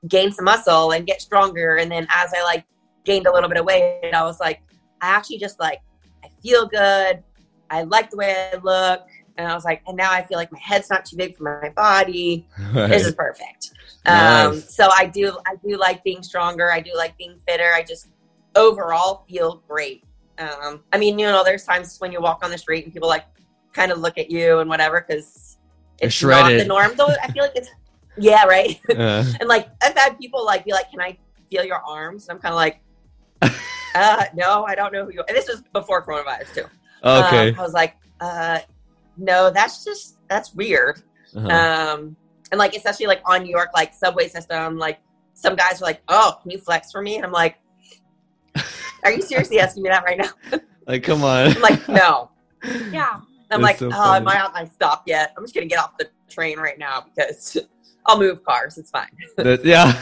gain 0.07 0.31
some 0.31 0.45
muscle 0.45 0.91
and 0.91 1.05
get 1.05 1.21
stronger. 1.21 1.77
And 1.77 1.91
then 1.91 2.07
as 2.13 2.33
I 2.35 2.43
like 2.43 2.65
gained 3.05 3.27
a 3.27 3.33
little 3.33 3.49
bit 3.49 3.59
of 3.59 3.65
weight, 3.65 4.11
I 4.13 4.23
was 4.23 4.39
like, 4.39 4.61
I 5.01 5.09
actually 5.09 5.37
just 5.37 5.59
like, 5.59 5.79
I 6.23 6.29
feel 6.41 6.67
good. 6.67 7.23
I 7.69 7.83
like 7.83 8.09
the 8.09 8.17
way 8.17 8.51
I 8.53 8.57
look. 8.57 9.07
And 9.37 9.47
I 9.47 9.55
was 9.55 9.63
like, 9.63 9.81
and 9.87 9.95
now 9.95 10.11
I 10.11 10.23
feel 10.23 10.37
like 10.37 10.51
my 10.51 10.59
head's 10.61 10.89
not 10.89 11.05
too 11.05 11.15
big 11.15 11.37
for 11.37 11.61
my 11.61 11.69
body. 11.69 12.47
Right. 12.73 12.89
This 12.89 13.07
is 13.07 13.15
perfect. 13.15 13.71
Nice. 14.05 14.47
Um, 14.47 14.59
so 14.59 14.89
I 14.93 15.05
do, 15.05 15.37
I 15.47 15.55
do 15.65 15.77
like 15.77 16.03
being 16.03 16.21
stronger. 16.21 16.71
I 16.71 16.81
do 16.81 16.91
like 16.95 17.17
being 17.17 17.39
fitter. 17.47 17.71
I 17.73 17.83
just 17.83 18.09
overall 18.55 19.25
feel 19.29 19.63
great. 19.67 20.03
Um, 20.37 20.83
I 20.91 20.97
mean, 20.97 21.17
you 21.17 21.27
know, 21.27 21.43
there's 21.43 21.63
times 21.63 21.97
when 21.99 22.11
you 22.11 22.19
walk 22.19 22.43
on 22.43 22.51
the 22.51 22.57
street 22.57 22.83
and 22.83 22.93
people 22.93 23.07
like 23.07 23.25
kind 23.73 23.91
of 23.91 23.99
look 23.99 24.17
at 24.17 24.29
you 24.29 24.59
and 24.59 24.69
whatever 24.69 25.05
because 25.07 25.50
it's 26.01 26.13
shredded. 26.13 26.57
not 26.57 26.63
the 26.63 26.67
norm. 26.67 26.91
Though 26.95 27.13
I 27.21 27.31
feel 27.31 27.43
like 27.43 27.55
it's 27.55 27.69
yeah, 28.17 28.45
right. 28.45 28.79
Uh. 28.89 29.23
and 29.39 29.47
like 29.47 29.69
I've 29.81 29.95
had 29.95 30.17
people 30.19 30.45
like 30.45 30.65
be 30.65 30.71
like, 30.71 30.89
"Can 30.91 31.01
I 31.01 31.17
feel 31.49 31.63
your 31.63 31.77
arms?" 31.77 32.27
And 32.27 32.35
I'm 32.35 32.41
kind 32.41 32.53
of 32.53 32.57
like, 32.57 32.81
uh, 33.95 34.25
"No, 34.35 34.65
I 34.65 34.75
don't 34.75 34.93
know 34.93 35.05
who 35.05 35.13
you." 35.13 35.19
Are. 35.21 35.25
And 35.27 35.37
this 35.37 35.47
was 35.47 35.63
before 35.73 36.05
coronavirus 36.05 36.53
too. 36.53 36.65
Okay. 37.03 37.49
Um, 37.49 37.59
I 37.59 37.61
was 37.61 37.73
like, 37.73 37.95
uh, 38.19 38.59
"No, 39.17 39.49
that's 39.49 39.83
just 39.83 40.17
that's 40.27 40.53
weird." 40.53 41.01
Uh-huh. 41.35 41.47
Um, 41.47 42.15
and 42.51 42.59
like 42.59 42.75
especially 42.75 43.07
like 43.07 43.21
on 43.25 43.43
New 43.43 43.49
York 43.49 43.69
like 43.73 43.93
subway 43.93 44.27
system, 44.27 44.77
like 44.77 44.99
some 45.33 45.55
guys 45.55 45.81
are 45.81 45.85
like, 45.85 46.01
"Oh, 46.07 46.37
can 46.41 46.51
you 46.51 46.57
flex 46.57 46.91
for 46.91 47.01
me?" 47.01 47.15
And 47.15 47.25
I'm 47.25 47.31
like, 47.31 47.57
"Are 49.03 49.11
you 49.11 49.21
seriously 49.21 49.59
asking 49.59 49.83
me 49.83 49.89
that 49.89 50.03
right 50.03 50.17
now?" 50.17 50.59
like, 50.87 51.03
come 51.03 51.23
on. 51.23 51.55
I'm 51.55 51.61
like, 51.61 51.87
no. 51.87 52.29
Yeah. 52.91 53.21
I'm 53.51 53.61
like, 53.61 53.77
so 53.77 53.89
oh, 53.93 54.13
am 54.13 54.27
I 54.27 54.41
on 54.41 54.53
my 54.53 54.65
stop 54.65 55.03
yet? 55.07 55.33
I'm 55.37 55.43
just 55.43 55.53
gonna 55.53 55.67
get 55.67 55.79
off 55.79 55.97
the 55.97 56.09
train 56.29 56.59
right 56.59 56.79
now 56.79 57.05
because 57.13 57.57
I'll 58.05 58.19
move 58.19 58.43
cars. 58.43 58.77
It's 58.77 58.89
fine. 58.89 59.09
yeah. 59.63 59.93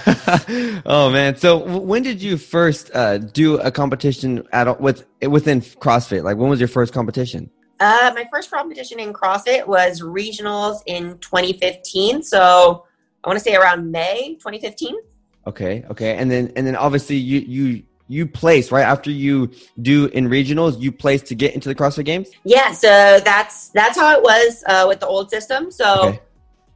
oh 0.85 1.09
man. 1.11 1.35
So 1.35 1.57
when 1.57 2.03
did 2.03 2.21
you 2.21 2.37
first 2.37 2.91
uh, 2.93 3.17
do 3.17 3.59
a 3.59 3.71
competition 3.71 4.47
at 4.51 4.79
with 4.79 5.05
within 5.21 5.61
CrossFit? 5.61 6.23
Like 6.23 6.37
when 6.37 6.49
was 6.49 6.59
your 6.59 6.69
first 6.69 6.93
competition? 6.93 7.49
Uh, 7.79 8.11
my 8.13 8.25
first 8.31 8.51
competition 8.51 8.99
in 8.99 9.13
CrossFit 9.13 9.65
was 9.65 10.01
regionals 10.01 10.81
in 10.85 11.17
2015. 11.19 12.23
So 12.23 12.85
I 13.23 13.27
want 13.27 13.39
to 13.39 13.43
say 13.43 13.55
around 13.55 13.89
May 13.89 14.35
2015. 14.35 14.95
Okay. 15.47 15.85
Okay. 15.89 16.15
And 16.15 16.29
then 16.29 16.51
and 16.55 16.67
then 16.67 16.75
obviously 16.75 17.15
you 17.15 17.39
you 17.39 17.83
you 18.09 18.25
place 18.25 18.71
right 18.71 18.83
after 18.83 19.11
you 19.11 19.51
do 19.81 20.07
in 20.07 20.27
regionals 20.27 20.81
you 20.81 20.91
place 20.91 21.21
to 21.21 21.35
get 21.35 21.53
into 21.53 21.69
the 21.69 21.75
crossfit 21.75 22.03
games? 22.03 22.29
Yeah 22.43 22.73
so 22.73 23.21
that's 23.23 23.69
that's 23.69 23.97
how 23.97 24.11
it 24.17 24.21
was 24.21 24.63
uh, 24.67 24.85
with 24.87 24.99
the 24.99 25.07
old 25.07 25.29
system. 25.29 25.71
So 25.71 26.09
okay. 26.09 26.19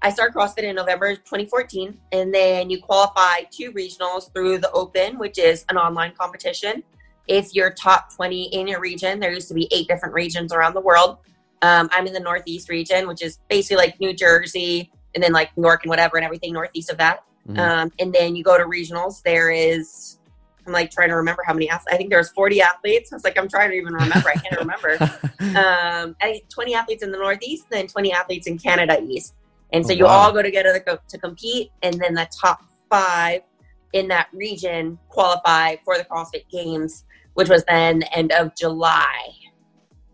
i 0.04 0.10
started 0.12 0.34
crossfit 0.34 0.64
in 0.64 0.76
november 0.76 1.16
2014 1.16 1.98
and 2.14 2.34
then 2.34 2.70
you 2.70 2.80
qualify 2.82 3.42
to 3.52 3.72
regionals 3.74 4.32
through 4.32 4.60
the 4.60 4.72
open 4.72 5.18
which 5.18 5.38
is 5.38 5.66
an 5.70 5.78
online 5.78 6.14
competition. 6.18 6.84
If 7.28 7.56
you're 7.56 7.72
top 7.72 8.14
20 8.16 8.44
in 8.54 8.68
your 8.68 8.80
region 8.80 9.20
there 9.20 9.34
used 9.34 9.48
to 9.48 9.56
be 9.56 9.68
eight 9.72 9.88
different 9.88 10.14
regions 10.14 10.54
around 10.54 10.76
the 10.76 10.82
world. 10.82 11.18
Um, 11.64 11.90
i'm 11.92 12.06
in 12.06 12.14
the 12.14 12.20
northeast 12.20 12.70
region 12.70 13.08
which 13.08 13.24
is 13.24 13.40
basically 13.50 13.78
like 13.78 14.00
new 14.00 14.14
jersey 14.14 14.92
and 15.16 15.24
then 15.24 15.32
like 15.32 15.56
new 15.58 15.64
york 15.64 15.82
and 15.84 15.90
whatever 15.90 16.18
and 16.18 16.26
everything 16.26 16.54
northeast 16.54 16.92
of 16.92 16.98
that. 17.00 17.24
Mm-hmm. 17.48 17.60
um, 17.60 17.92
and 18.00 18.14
then 18.14 18.38
you 18.38 18.44
go 18.44 18.58
to 18.58 18.64
regionals 18.64 19.22
there 19.24 19.52
is 19.52 20.18
I'm 20.66 20.74
like 20.74 20.92
trying 20.92 21.10
to 21.10 21.16
remember 21.16 21.44
how 21.46 21.54
many 21.54 21.70
athletes. 21.70 21.94
I 21.94 21.98
think 21.98 22.10
there 22.10 22.20
was 22.20 22.30
40 22.32 22.62
athletes. 22.62 23.12
I 23.12 23.16
was 23.16 23.24
like, 23.24 23.38
I'm 23.38 23.50
trying 23.50 23.70
to 23.72 23.76
even 23.76 23.94
remember. 23.94 24.30
I 24.30 24.36
can't 24.36 24.60
remember. 24.60 25.20
Um, 25.44 26.16
I 26.22 26.32
think 26.32 26.50
20 26.50 26.74
athletes 26.74 27.04
in 27.04 27.12
the 27.12 27.18
Northeast, 27.18 27.66
then 27.70 27.86
20 27.86 28.14
athletes 28.14 28.48
in 28.48 28.58
Canada 28.58 29.00
East. 29.04 29.36
And 29.74 29.86
so 29.86 29.94
oh, 29.94 29.96
you 29.98 30.08
all 30.08 30.32
go 30.32 30.42
together 30.42 30.80
to, 30.80 31.00
to 31.10 31.18
compete, 31.18 31.70
and 31.82 31.94
then 31.96 32.14
the 32.14 32.28
top 32.32 32.64
five 32.90 33.42
in 33.92 34.08
that 34.08 34.28
region 34.34 34.98
qualify 35.10 35.76
for 35.84 35.98
the 35.98 36.06
CrossFit 36.06 36.50
Games, 36.50 37.06
which 37.34 37.50
was 37.50 37.64
then 37.66 38.00
the 38.00 38.18
end 38.18 38.32
of 38.32 38.56
July. 38.56 39.30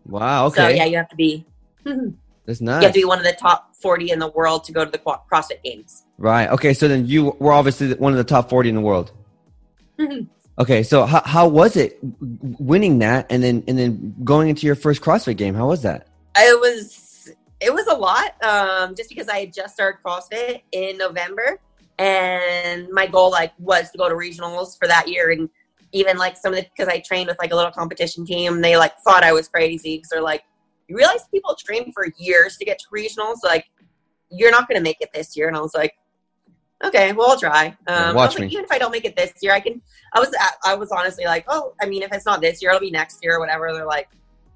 Wow. 0.06 0.46
Okay. 0.46 0.56
So 0.56 0.68
yeah, 0.68 0.84
you 0.84 0.96
have 0.96 1.08
to 1.10 1.16
be. 1.16 1.46
That's 2.46 2.60
nice. 2.60 2.82
You 2.82 2.86
have 2.86 2.94
to 2.94 3.00
be 3.00 3.04
one 3.04 3.18
of 3.18 3.24
the 3.24 3.32
top 3.32 3.76
40 3.76 4.10
in 4.10 4.18
the 4.18 4.28
world 4.28 4.64
to 4.64 4.72
go 4.72 4.84
to 4.84 4.90
the 4.90 4.98
CrossFit 4.98 5.62
Games. 5.62 6.04
Right. 6.18 6.48
Okay. 6.48 6.74
So 6.74 6.88
then 6.88 7.06
you 7.06 7.36
were 7.38 7.52
obviously 7.52 7.94
one 7.94 8.12
of 8.12 8.18
the 8.18 8.24
top 8.24 8.50
40 8.50 8.70
in 8.70 8.74
the 8.74 8.80
world. 8.80 9.12
Okay, 10.60 10.82
so 10.82 11.06
how, 11.06 11.22
how 11.24 11.48
was 11.48 11.74
it 11.74 11.98
winning 12.20 12.98
that 12.98 13.26
and 13.30 13.42
then 13.42 13.64
and 13.66 13.78
then 13.78 14.14
going 14.22 14.50
into 14.50 14.66
your 14.66 14.74
first 14.74 15.00
CrossFit 15.00 15.38
game? 15.38 15.54
How 15.54 15.66
was 15.66 15.80
that? 15.82 16.08
It 16.36 16.60
was 16.60 17.32
it 17.60 17.72
was 17.72 17.86
a 17.86 17.94
lot, 17.94 18.42
um, 18.44 18.94
just 18.94 19.08
because 19.08 19.28
I 19.28 19.38
had 19.38 19.54
just 19.54 19.72
started 19.72 20.00
CrossFit 20.04 20.60
in 20.72 20.98
November, 20.98 21.58
and 21.98 22.90
my 22.90 23.06
goal 23.06 23.30
like 23.30 23.54
was 23.58 23.90
to 23.92 23.98
go 23.98 24.06
to 24.10 24.14
regionals 24.14 24.78
for 24.78 24.86
that 24.86 25.08
year, 25.08 25.30
and 25.30 25.48
even 25.92 26.18
like 26.18 26.36
some 26.36 26.52
of 26.52 26.58
the 26.58 26.66
because 26.76 26.92
I 26.92 27.00
trained 27.00 27.28
with 27.28 27.38
like 27.38 27.52
a 27.52 27.56
little 27.56 27.72
competition 27.72 28.26
team, 28.26 28.60
they 28.60 28.76
like 28.76 28.98
thought 28.98 29.24
I 29.24 29.32
was 29.32 29.48
crazy 29.48 29.96
because 29.96 30.10
they're 30.10 30.20
like, 30.20 30.44
you 30.88 30.96
realize 30.96 31.26
people 31.32 31.54
train 31.54 31.90
for 31.90 32.06
years 32.18 32.58
to 32.58 32.66
get 32.66 32.78
to 32.80 32.84
regionals, 32.94 33.36
like 33.42 33.64
you're 34.30 34.50
not 34.50 34.68
going 34.68 34.78
to 34.78 34.84
make 34.84 34.98
it 35.00 35.08
this 35.14 35.38
year, 35.38 35.48
and 35.48 35.56
I 35.56 35.60
was 35.60 35.74
like, 35.74 35.94
okay, 36.84 37.12
well, 37.12 37.30
I'll 37.30 37.38
try. 37.38 37.76
Um, 37.86 38.14
Watch 38.14 38.38
like, 38.38 38.48
me. 38.48 38.52
even 38.52 38.64
if 38.64 38.72
I 38.72 38.78
don't 38.78 38.92
make 38.92 39.04
it 39.04 39.16
this 39.16 39.32
year, 39.42 39.52
I 39.52 39.60
can. 39.60 39.80
I 40.14 40.20
was 40.20 40.34
I 40.64 40.74
was 40.74 40.90
honestly 40.90 41.24
like, 41.24 41.44
oh, 41.48 41.74
I 41.80 41.86
mean, 41.86 42.02
if 42.02 42.12
it's 42.12 42.26
not 42.26 42.40
this 42.40 42.60
year, 42.62 42.70
it'll 42.70 42.80
be 42.80 42.90
next 42.90 43.18
year 43.22 43.36
or 43.36 43.40
whatever. 43.40 43.72
They're 43.72 43.86
like, 43.86 44.08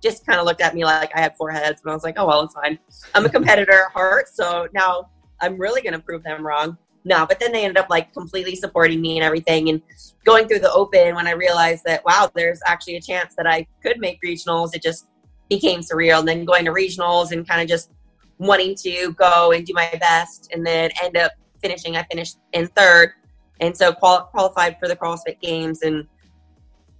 just 0.02 0.26
kind 0.26 0.38
of 0.38 0.46
looked 0.46 0.60
at 0.60 0.74
me 0.74 0.84
like 0.84 1.10
I 1.14 1.20
had 1.20 1.36
four 1.36 1.50
heads, 1.50 1.80
and 1.82 1.90
I 1.90 1.94
was 1.94 2.04
like, 2.04 2.16
oh 2.18 2.26
well, 2.26 2.42
it's 2.42 2.54
fine. 2.54 2.78
I'm 3.14 3.24
a 3.24 3.28
competitor 3.28 3.84
at 3.86 3.92
heart, 3.92 4.28
so 4.28 4.68
now 4.72 5.10
I'm 5.40 5.58
really 5.58 5.82
going 5.82 5.94
to 5.94 5.98
prove 5.98 6.22
them 6.22 6.46
wrong. 6.46 6.76
No, 7.06 7.26
but 7.26 7.38
then 7.38 7.52
they 7.52 7.64
ended 7.64 7.76
up 7.76 7.90
like 7.90 8.12
completely 8.12 8.56
supporting 8.56 9.00
me 9.00 9.18
and 9.18 9.24
everything, 9.24 9.68
and 9.68 9.82
going 10.24 10.48
through 10.48 10.60
the 10.60 10.72
open 10.72 11.14
when 11.14 11.26
I 11.26 11.32
realized 11.32 11.84
that 11.84 12.04
wow, 12.04 12.30
there's 12.34 12.60
actually 12.66 12.96
a 12.96 13.00
chance 13.00 13.34
that 13.36 13.46
I 13.46 13.66
could 13.82 13.98
make 13.98 14.20
regionals. 14.22 14.74
It 14.74 14.82
just 14.82 15.06
became 15.48 15.80
surreal. 15.80 16.20
And 16.20 16.28
then 16.28 16.44
going 16.44 16.64
to 16.64 16.72
regionals 16.72 17.30
and 17.32 17.46
kind 17.46 17.60
of 17.60 17.68
just 17.68 17.90
wanting 18.38 18.74
to 18.74 19.12
go 19.12 19.52
and 19.52 19.66
do 19.66 19.74
my 19.74 19.90
best, 20.00 20.50
and 20.52 20.66
then 20.66 20.90
end 21.02 21.16
up 21.16 21.32
finishing. 21.64 21.96
I 21.96 22.04
finished 22.04 22.38
in 22.52 22.66
third, 22.68 23.12
and 23.60 23.76
so 23.76 23.92
qual- 23.92 24.24
qualified 24.24 24.78
for 24.78 24.86
the 24.86 24.96
CrossFit 24.96 25.40
Games, 25.40 25.82
and 25.82 26.06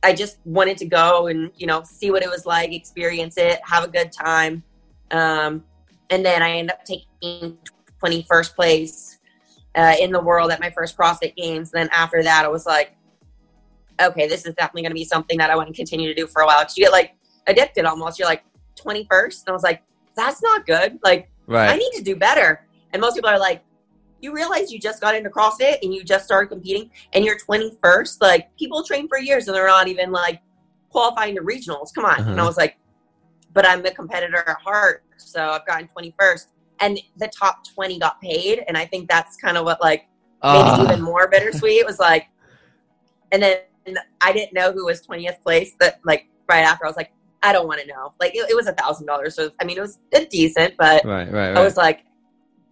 I 0.03 0.14
just 0.14 0.38
wanted 0.44 0.79
to 0.79 0.87
go 0.87 1.27
and 1.27 1.50
you 1.57 1.66
know 1.66 1.83
see 1.85 2.11
what 2.11 2.22
it 2.22 2.31
was 2.31 2.46
like, 2.46 2.72
experience 2.72 3.37
it, 3.37 3.61
have 3.64 3.85
a 3.85 3.88
good 3.88 4.11
time, 4.11 4.62
um, 5.11 5.64
and 6.11 6.24
then 6.24 6.42
I 6.42 6.50
ended 6.59 6.72
up 6.72 6.85
taking 6.85 7.59
21st 8.03 8.55
place 8.55 9.18
uh, 9.74 9.94
in 10.00 10.12
the 10.12 10.20
world 10.20 10.50
at 10.50 10.61
my 10.61 10.70
first 10.70 10.96
CrossFit 10.96 11.35
Games. 11.37 11.72
And 11.72 11.83
then 11.83 11.88
after 11.92 12.22
that, 12.22 12.44
I 12.44 12.48
was 12.48 12.66
like, 12.66 12.96
okay, 14.00 14.29
this 14.29 14.46
is 14.46 14.55
definitely 14.55 14.83
going 14.83 14.90
to 14.90 14.94
be 14.94 15.05
something 15.05 15.38
that 15.38 15.50
I 15.50 15.57
want 15.57 15.68
to 15.68 15.74
continue 15.74 16.09
to 16.09 16.14
do 16.14 16.27
for 16.27 16.42
a 16.42 16.46
while. 16.46 16.61
Because 16.61 16.77
you 16.77 16.85
get 16.85 16.92
like 16.92 17.14
addicted 17.46 17.85
almost. 17.85 18.18
You're 18.18 18.29
like 18.29 18.44
21st, 18.77 19.40
and 19.42 19.48
I 19.48 19.53
was 19.53 19.62
like, 19.62 19.83
that's 20.16 20.42
not 20.42 20.66
good. 20.66 20.98
Like 21.03 21.31
I 21.72 21.77
need 21.77 21.92
to 21.94 22.03
do 22.03 22.16
better. 22.16 22.66
And 22.92 23.00
most 23.00 23.14
people 23.14 23.31
are 23.31 23.38
like, 23.38 23.62
you 24.25 24.35
realize 24.35 24.73
you 24.73 24.81
just 24.81 25.01
got 25.01 25.15
into 25.15 25.31
CrossFit 25.31 25.77
and 25.83 25.95
you 25.95 26.03
just 26.03 26.25
started 26.25 26.49
competing 26.49 26.91
and 27.13 27.25
you're 27.25 27.39
21st? 27.39 28.21
Like, 28.21 28.57
people 28.57 28.83
train 28.83 29.07
for 29.09 29.19
years 29.19 29.47
and 29.47 29.55
they're 29.57 29.67
not 29.69 29.87
even 29.89 30.11
like 30.11 30.41
qualifying 30.91 31.35
to 31.37 31.43
regionals. 31.43 31.95
Come 31.95 32.05
on. 32.07 32.19
And 32.21 32.29
I 32.29 32.33
Uh-huh. 32.33 32.47
was 32.47 32.57
like, 32.57 32.77
but 33.53 33.67
I'm 33.67 33.85
a 33.87 33.91
competitor 33.93 34.43
at 34.47 34.57
heart. 34.59 35.05
So 35.17 35.51
I've 35.51 35.67
gotten 35.67 35.89
21st. 35.97 36.47
And 36.81 36.99
the 37.19 37.29
top 37.29 37.65
20 37.73 37.99
got 38.01 38.21
paid. 38.21 38.65
And 38.67 38.77
I 38.77 38.85
think 38.87 39.09
that's 39.09 39.37
kind 39.37 39.57
of 39.57 39.65
what 39.65 39.81
like 39.81 40.09
made 40.43 40.67
Ah. 40.67 40.75
it 40.77 40.83
even 40.83 41.01
more 41.03 41.29
bittersweet. 41.29 41.79
It 41.79 41.87
was 41.87 41.99
like, 42.01 42.27
and 43.31 43.43
then 43.43 43.59
I 44.21 44.33
didn't 44.33 44.53
know 44.55 44.73
who 44.73 44.87
was 44.87 45.07
20th 45.07 45.41
place. 45.43 45.73
That 45.81 46.01
like 46.05 46.27
right 46.49 46.65
after 46.65 46.85
I 46.85 46.89
was 46.89 46.97
like, 46.97 47.13
I 47.43 47.53
don't 47.53 47.69
want 47.69 47.81
to 47.81 47.87
know. 47.87 48.15
Like 48.21 48.35
it, 48.35 48.49
it 48.51 48.55
was 48.57 48.67
a 48.67 48.73
thousand 48.73 49.07
dollars. 49.07 49.35
So 49.37 49.51
I 49.61 49.65
mean, 49.65 49.77
it 49.79 49.83
was 49.83 49.99
decent, 50.31 50.75
but 50.79 51.05
Right, 51.05 51.31
right, 51.31 51.57
I 51.57 51.63
was 51.63 51.77
like, 51.77 52.05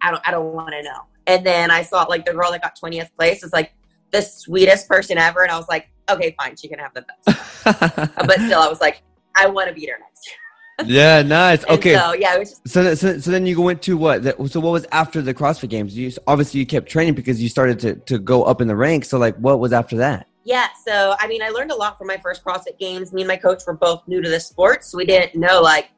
I 0.01 0.11
don't, 0.11 0.27
I 0.27 0.31
don't 0.31 0.53
want 0.53 0.71
to 0.71 0.81
know. 0.83 1.01
And 1.27 1.45
then 1.45 1.71
I 1.71 1.83
saw 1.83 2.03
like 2.03 2.25
the 2.25 2.33
girl 2.33 2.51
that 2.51 2.61
got 2.61 2.77
20th 2.77 3.09
place 3.17 3.43
was 3.43 3.53
like 3.53 3.73
the 4.11 4.21
sweetest 4.21 4.87
person 4.87 5.17
ever. 5.17 5.43
And 5.43 5.51
I 5.51 5.57
was 5.57 5.67
like, 5.69 5.89
okay, 6.09 6.35
fine. 6.39 6.55
She 6.55 6.67
can 6.67 6.79
have 6.79 6.93
the 6.93 7.05
best. 7.25 8.15
but 8.15 8.39
still, 8.41 8.59
I 8.59 8.67
was 8.67 8.81
like, 8.81 9.01
I 9.35 9.47
want 9.47 9.69
to 9.69 9.73
beat 9.73 9.89
her 9.89 9.97
next 9.99 10.27
year. 10.27 10.97
yeah, 10.97 11.21
nice. 11.25 11.65
Okay. 11.65 11.95
So 11.95 12.13
yeah, 12.13 12.35
it 12.35 12.39
was 12.39 12.49
just, 12.49 12.67
So, 12.67 12.95
so, 12.95 13.19
so 13.19 13.31
then 13.31 13.45
you 13.45 13.61
went 13.61 13.81
to 13.83 13.97
what? 13.97 14.23
That, 14.23 14.35
so 14.49 14.59
what 14.59 14.71
was 14.71 14.85
after 14.91 15.21
the 15.21 15.33
CrossFit 15.33 15.69
Games? 15.69 15.97
You 15.97 16.11
obviously 16.27 16.59
you 16.59 16.65
kept 16.65 16.89
training 16.89 17.15
because 17.15 17.41
you 17.41 17.49
started 17.49 17.79
to, 17.79 17.95
to 17.95 18.19
go 18.19 18.43
up 18.43 18.61
in 18.61 18.67
the 18.67 18.75
ranks. 18.75 19.09
So 19.09 19.17
like, 19.17 19.35
what 19.37 19.59
was 19.59 19.73
after 19.73 19.97
that? 19.97 20.27
yeah. 20.45 20.67
So, 20.85 21.15
I 21.19 21.27
mean, 21.27 21.41
I 21.41 21.49
learned 21.49 21.71
a 21.71 21.75
lot 21.75 21.97
from 21.97 22.07
my 22.07 22.17
first 22.17 22.43
CrossFit 22.43 22.77
games. 22.79 23.13
Me 23.13 23.21
and 23.21 23.27
my 23.27 23.37
coach 23.37 23.63
were 23.65 23.73
both 23.73 24.05
new 24.07 24.21
to 24.21 24.29
the 24.29 24.39
sport. 24.39 24.83
So 24.83 24.97
we 24.97 25.05
didn't 25.05 25.39
know 25.39 25.61
like 25.61 25.91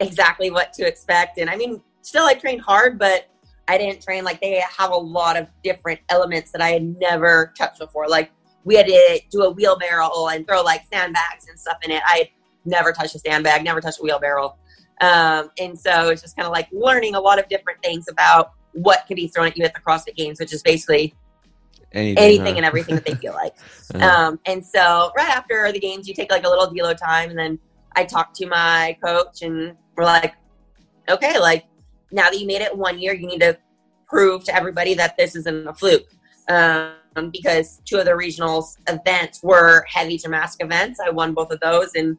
exactly 0.00 0.50
what 0.50 0.72
to 0.74 0.86
expect. 0.86 1.38
And 1.38 1.48
I 1.48 1.56
mean, 1.56 1.80
still 2.02 2.24
I 2.24 2.34
trained 2.34 2.60
hard, 2.60 2.98
but 2.98 3.28
I 3.68 3.78
didn't 3.78 4.02
train 4.02 4.24
like 4.24 4.40
they 4.40 4.62
have 4.78 4.90
a 4.90 4.96
lot 4.96 5.36
of 5.36 5.46
different 5.62 6.00
elements 6.08 6.50
that 6.52 6.60
I 6.60 6.70
had 6.70 6.98
never 6.98 7.52
touched 7.56 7.78
before. 7.78 8.08
Like 8.08 8.30
we 8.64 8.74
had 8.76 8.86
to 8.86 9.20
do 9.30 9.42
a 9.42 9.50
wheelbarrow 9.50 10.28
and 10.28 10.46
throw 10.46 10.62
like 10.62 10.82
sandbags 10.92 11.48
and 11.48 11.58
stuff 11.58 11.78
in 11.82 11.90
it. 11.90 12.02
I 12.06 12.18
had 12.18 12.28
never 12.64 12.92
touched 12.92 13.14
a 13.14 13.18
sandbag, 13.18 13.64
never 13.64 13.80
touched 13.80 14.00
a 14.00 14.02
wheelbarrow. 14.02 14.56
Um, 15.00 15.50
and 15.58 15.78
so 15.78 16.10
it's 16.10 16.22
just 16.22 16.36
kind 16.36 16.46
of 16.46 16.52
like 16.52 16.68
learning 16.72 17.14
a 17.14 17.20
lot 17.20 17.38
of 17.38 17.48
different 17.48 17.82
things 17.82 18.06
about 18.08 18.52
what 18.72 19.04
could 19.06 19.16
be 19.16 19.28
thrown 19.28 19.48
at 19.48 19.56
you 19.56 19.64
at 19.64 19.74
the 19.74 19.80
CrossFit 19.80 20.16
Games, 20.16 20.38
which 20.40 20.52
is 20.52 20.62
basically 20.62 21.14
Anything, 21.94 22.24
anything 22.24 22.54
huh? 22.54 22.56
and 22.58 22.66
everything 22.66 22.94
that 22.94 23.04
they 23.04 23.14
feel 23.14 23.34
like. 23.34 23.54
Uh-huh. 23.94 24.06
Um, 24.06 24.40
and 24.46 24.64
so 24.64 25.10
right 25.14 25.28
after 25.28 25.70
the 25.70 25.78
games, 25.78 26.08
you 26.08 26.14
take 26.14 26.30
like 26.30 26.46
a 26.46 26.48
little 26.48 26.66
deload 26.66 26.96
time, 26.96 27.28
and 27.28 27.38
then 27.38 27.58
I 27.94 28.04
talked 28.04 28.34
to 28.36 28.46
my 28.46 28.96
coach, 29.04 29.42
and 29.42 29.76
we're 29.94 30.04
like, 30.04 30.34
okay, 31.10 31.38
like 31.38 31.66
now 32.12 32.30
that 32.30 32.38
you 32.38 32.46
made 32.46 32.62
it 32.62 32.76
one 32.76 32.98
year, 32.98 33.14
you 33.14 33.26
need 33.26 33.40
to 33.40 33.58
prove 34.06 34.44
to 34.44 34.54
everybody 34.54 34.94
that 34.94 35.16
this 35.16 35.34
isn't 35.34 35.66
a 35.66 35.74
fluke. 35.74 36.08
Um, 36.48 36.92
because 37.30 37.80
two 37.84 37.98
of 37.98 38.04
the 38.04 38.12
regionals 38.12 38.76
events 38.88 39.42
were 39.42 39.84
heavy 39.86 40.16
gymnastic 40.16 40.64
events. 40.64 40.98
I 40.98 41.10
won 41.10 41.34
both 41.34 41.50
of 41.50 41.60
those, 41.60 41.94
and 41.94 42.16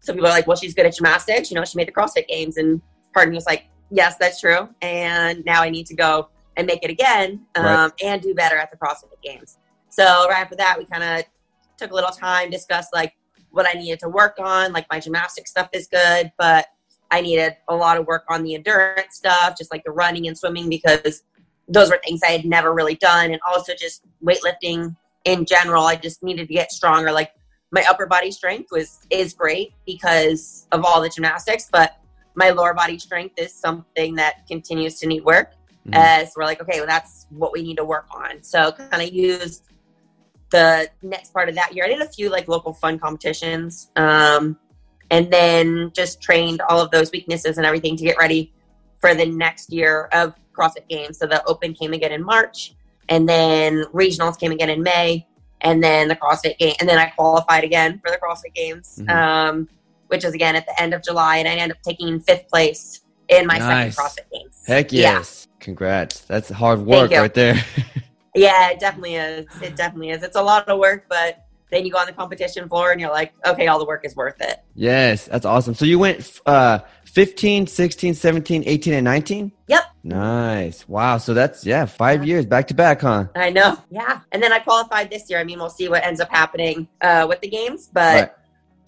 some 0.00 0.14
people 0.14 0.28
are 0.28 0.32
like, 0.32 0.46
well, 0.46 0.56
she's 0.56 0.74
good 0.74 0.86
at 0.86 0.94
gymnastics. 0.94 1.50
You 1.50 1.56
know, 1.56 1.64
she 1.64 1.76
made 1.76 1.88
the 1.88 1.92
CrossFit 1.92 2.28
Games, 2.28 2.56
and 2.56 2.80
me 3.16 3.34
was 3.34 3.46
like, 3.46 3.64
yes, 3.90 4.16
that's 4.18 4.40
true. 4.40 4.68
And 4.80 5.44
now 5.44 5.62
I 5.62 5.70
need 5.70 5.86
to 5.86 5.94
go 5.94 6.28
and 6.56 6.66
make 6.66 6.84
it 6.84 6.90
again 6.90 7.46
um, 7.56 7.64
Right. 7.64 7.92
and 8.02 8.22
do 8.22 8.34
better 8.34 8.56
at 8.56 8.70
the 8.70 8.76
CrossFit 8.76 9.20
Games. 9.22 9.58
So 9.88 10.04
right 10.28 10.38
after 10.38 10.56
that, 10.56 10.76
we 10.78 10.84
kind 10.84 11.02
of 11.02 11.24
took 11.76 11.90
a 11.90 11.94
little 11.94 12.10
time, 12.10 12.50
discussed 12.50 12.90
like 12.92 13.14
what 13.50 13.66
I 13.66 13.78
needed 13.78 14.00
to 14.00 14.08
work 14.08 14.36
on. 14.38 14.72
Like 14.72 14.86
my 14.90 15.00
gymnastic 15.00 15.48
stuff 15.48 15.68
is 15.72 15.88
good, 15.88 16.30
but 16.38 16.66
I 17.10 17.20
needed 17.20 17.56
a 17.68 17.74
lot 17.74 17.96
of 17.96 18.06
work 18.06 18.24
on 18.28 18.42
the 18.42 18.54
endurance 18.54 19.16
stuff, 19.16 19.56
just 19.56 19.70
like 19.72 19.84
the 19.84 19.90
running 19.90 20.28
and 20.28 20.36
swimming, 20.36 20.68
because 20.68 21.22
those 21.68 21.90
were 21.90 22.00
things 22.04 22.20
I 22.22 22.30
had 22.30 22.44
never 22.44 22.72
really 22.72 22.96
done. 22.96 23.30
And 23.30 23.40
also 23.48 23.72
just 23.74 24.04
weightlifting 24.24 24.96
in 25.24 25.44
general, 25.44 25.84
I 25.84 25.96
just 25.96 26.22
needed 26.22 26.48
to 26.48 26.54
get 26.54 26.72
stronger. 26.72 27.12
Like 27.12 27.32
my 27.70 27.84
upper 27.88 28.06
body 28.06 28.30
strength 28.30 28.70
was 28.70 29.06
is 29.10 29.34
great 29.34 29.72
because 29.86 30.66
of 30.72 30.84
all 30.84 31.00
the 31.02 31.08
gymnastics, 31.08 31.68
but 31.70 31.96
my 32.34 32.50
lower 32.50 32.72
body 32.72 32.98
strength 32.98 33.34
is 33.38 33.52
something 33.52 34.14
that 34.14 34.46
continues 34.46 34.98
to 35.00 35.06
need 35.06 35.24
work. 35.24 35.52
Mhm. 35.86 35.96
Uh, 35.96 36.24
so 36.24 36.32
we're 36.36 36.44
like, 36.44 36.62
okay, 36.62 36.78
well, 36.78 36.86
that's 36.86 37.26
what 37.30 37.52
we 37.52 37.62
need 37.62 37.76
to 37.76 37.84
work 37.84 38.06
on. 38.10 38.42
So 38.42 38.72
kind 38.72 39.02
of 39.02 39.12
used 39.12 39.64
the 40.50 40.88
next 41.02 41.32
part 41.32 41.48
of 41.48 41.54
that 41.56 41.74
year. 41.74 41.84
I 41.84 41.88
did 41.88 42.00
a 42.00 42.08
few 42.08 42.30
like 42.30 42.48
local 42.48 42.72
fun 42.72 42.98
competitions, 42.98 43.90
um, 43.96 44.58
and 45.10 45.32
then 45.32 45.90
just 45.94 46.20
trained 46.20 46.60
all 46.68 46.80
of 46.80 46.90
those 46.90 47.10
weaknesses 47.12 47.56
and 47.56 47.66
everything 47.66 47.96
to 47.96 48.04
get 48.04 48.16
ready 48.18 48.52
for 49.00 49.14
the 49.14 49.24
next 49.26 49.72
year 49.72 50.08
of 50.12 50.34
CrossFit 50.52 50.88
Games. 50.88 51.18
So 51.18 51.26
the 51.26 51.42
Open 51.46 51.72
came 51.74 51.92
again 51.92 52.12
in 52.12 52.22
March, 52.22 52.74
and 53.08 53.28
then 53.28 53.84
regionals 53.94 54.38
came 54.38 54.52
again 54.52 54.70
in 54.70 54.82
May, 54.82 55.26
and 55.60 55.82
then 55.82 56.08
the 56.08 56.16
CrossFit 56.16 56.58
Game, 56.58 56.74
and 56.80 56.88
then 56.88 56.98
I 56.98 57.06
qualified 57.10 57.64
again 57.64 58.00
for 58.04 58.10
the 58.10 58.18
CrossFit 58.18 58.54
Games, 58.54 58.98
Mhm. 59.02 59.10
um, 59.14 59.68
which 60.08 60.24
was 60.24 60.34
again 60.34 60.56
at 60.56 60.66
the 60.66 60.80
end 60.82 60.94
of 60.94 61.02
July, 61.02 61.38
and 61.38 61.48
I 61.48 61.52
ended 61.52 61.76
up 61.76 61.82
taking 61.82 62.20
fifth 62.20 62.48
place 62.48 63.00
in 63.28 63.46
my 63.46 63.58
Nice. 63.58 63.94
second 63.96 64.04
CrossFit 64.26 64.30
Games. 64.32 64.62
Heck 64.66 64.92
Yeah. 64.92 65.18
yes. 65.18 65.46
Congrats. 65.60 66.20
That's 66.20 66.48
hard 66.50 66.80
work 66.86 67.10
right 67.10 67.34
there. 67.34 67.54
Yeah, 68.34 68.68
it 68.70 68.78
definitely 68.78 69.16
is. 69.16 69.46
It 69.60 69.74
definitely 69.74 70.10
is. 70.10 70.22
It's 70.22 70.36
a 70.36 70.42
lot 70.42 70.68
of 70.68 70.78
work, 70.78 71.06
but 71.08 71.44
then 71.70 71.84
you 71.84 71.92
go 71.92 71.98
on 71.98 72.06
the 72.06 72.12
competition 72.12 72.68
floor 72.68 72.92
and 72.92 73.00
you're 73.00 73.10
like, 73.10 73.32
okay, 73.46 73.66
all 73.66 73.78
the 73.78 73.84
work 73.84 74.04
is 74.04 74.14
worth 74.16 74.40
it. 74.40 74.58
yes, 74.74 75.26
that's 75.26 75.44
awesome. 75.46 75.74
So 75.74 75.84
you 75.84 75.98
went 75.98 76.40
uh 76.46 76.80
15, 77.04 77.66
16, 77.66 78.14
17, 78.14 78.62
18 78.66 78.92
and 78.94 79.04
19? 79.04 79.52
Yep. 79.68 79.82
Nice. 80.04 80.86
Wow. 80.88 81.18
So 81.18 81.34
that's 81.34 81.64
yeah, 81.66 81.86
5 81.86 82.24
years 82.26 82.46
back 82.46 82.68
to 82.68 82.74
back, 82.74 83.00
huh? 83.00 83.26
I 83.34 83.50
know. 83.50 83.78
Yeah. 83.90 84.20
And 84.32 84.42
then 84.42 84.52
I 84.52 84.58
qualified 84.58 85.10
this 85.10 85.28
year. 85.30 85.38
I 85.38 85.44
mean, 85.44 85.58
we'll 85.58 85.70
see 85.70 85.88
what 85.88 86.04
ends 86.04 86.20
up 86.20 86.30
happening 86.30 86.86
uh, 87.00 87.26
with 87.28 87.40
the 87.40 87.48
games, 87.48 87.88
but 87.92 88.14
Right. 88.14 88.30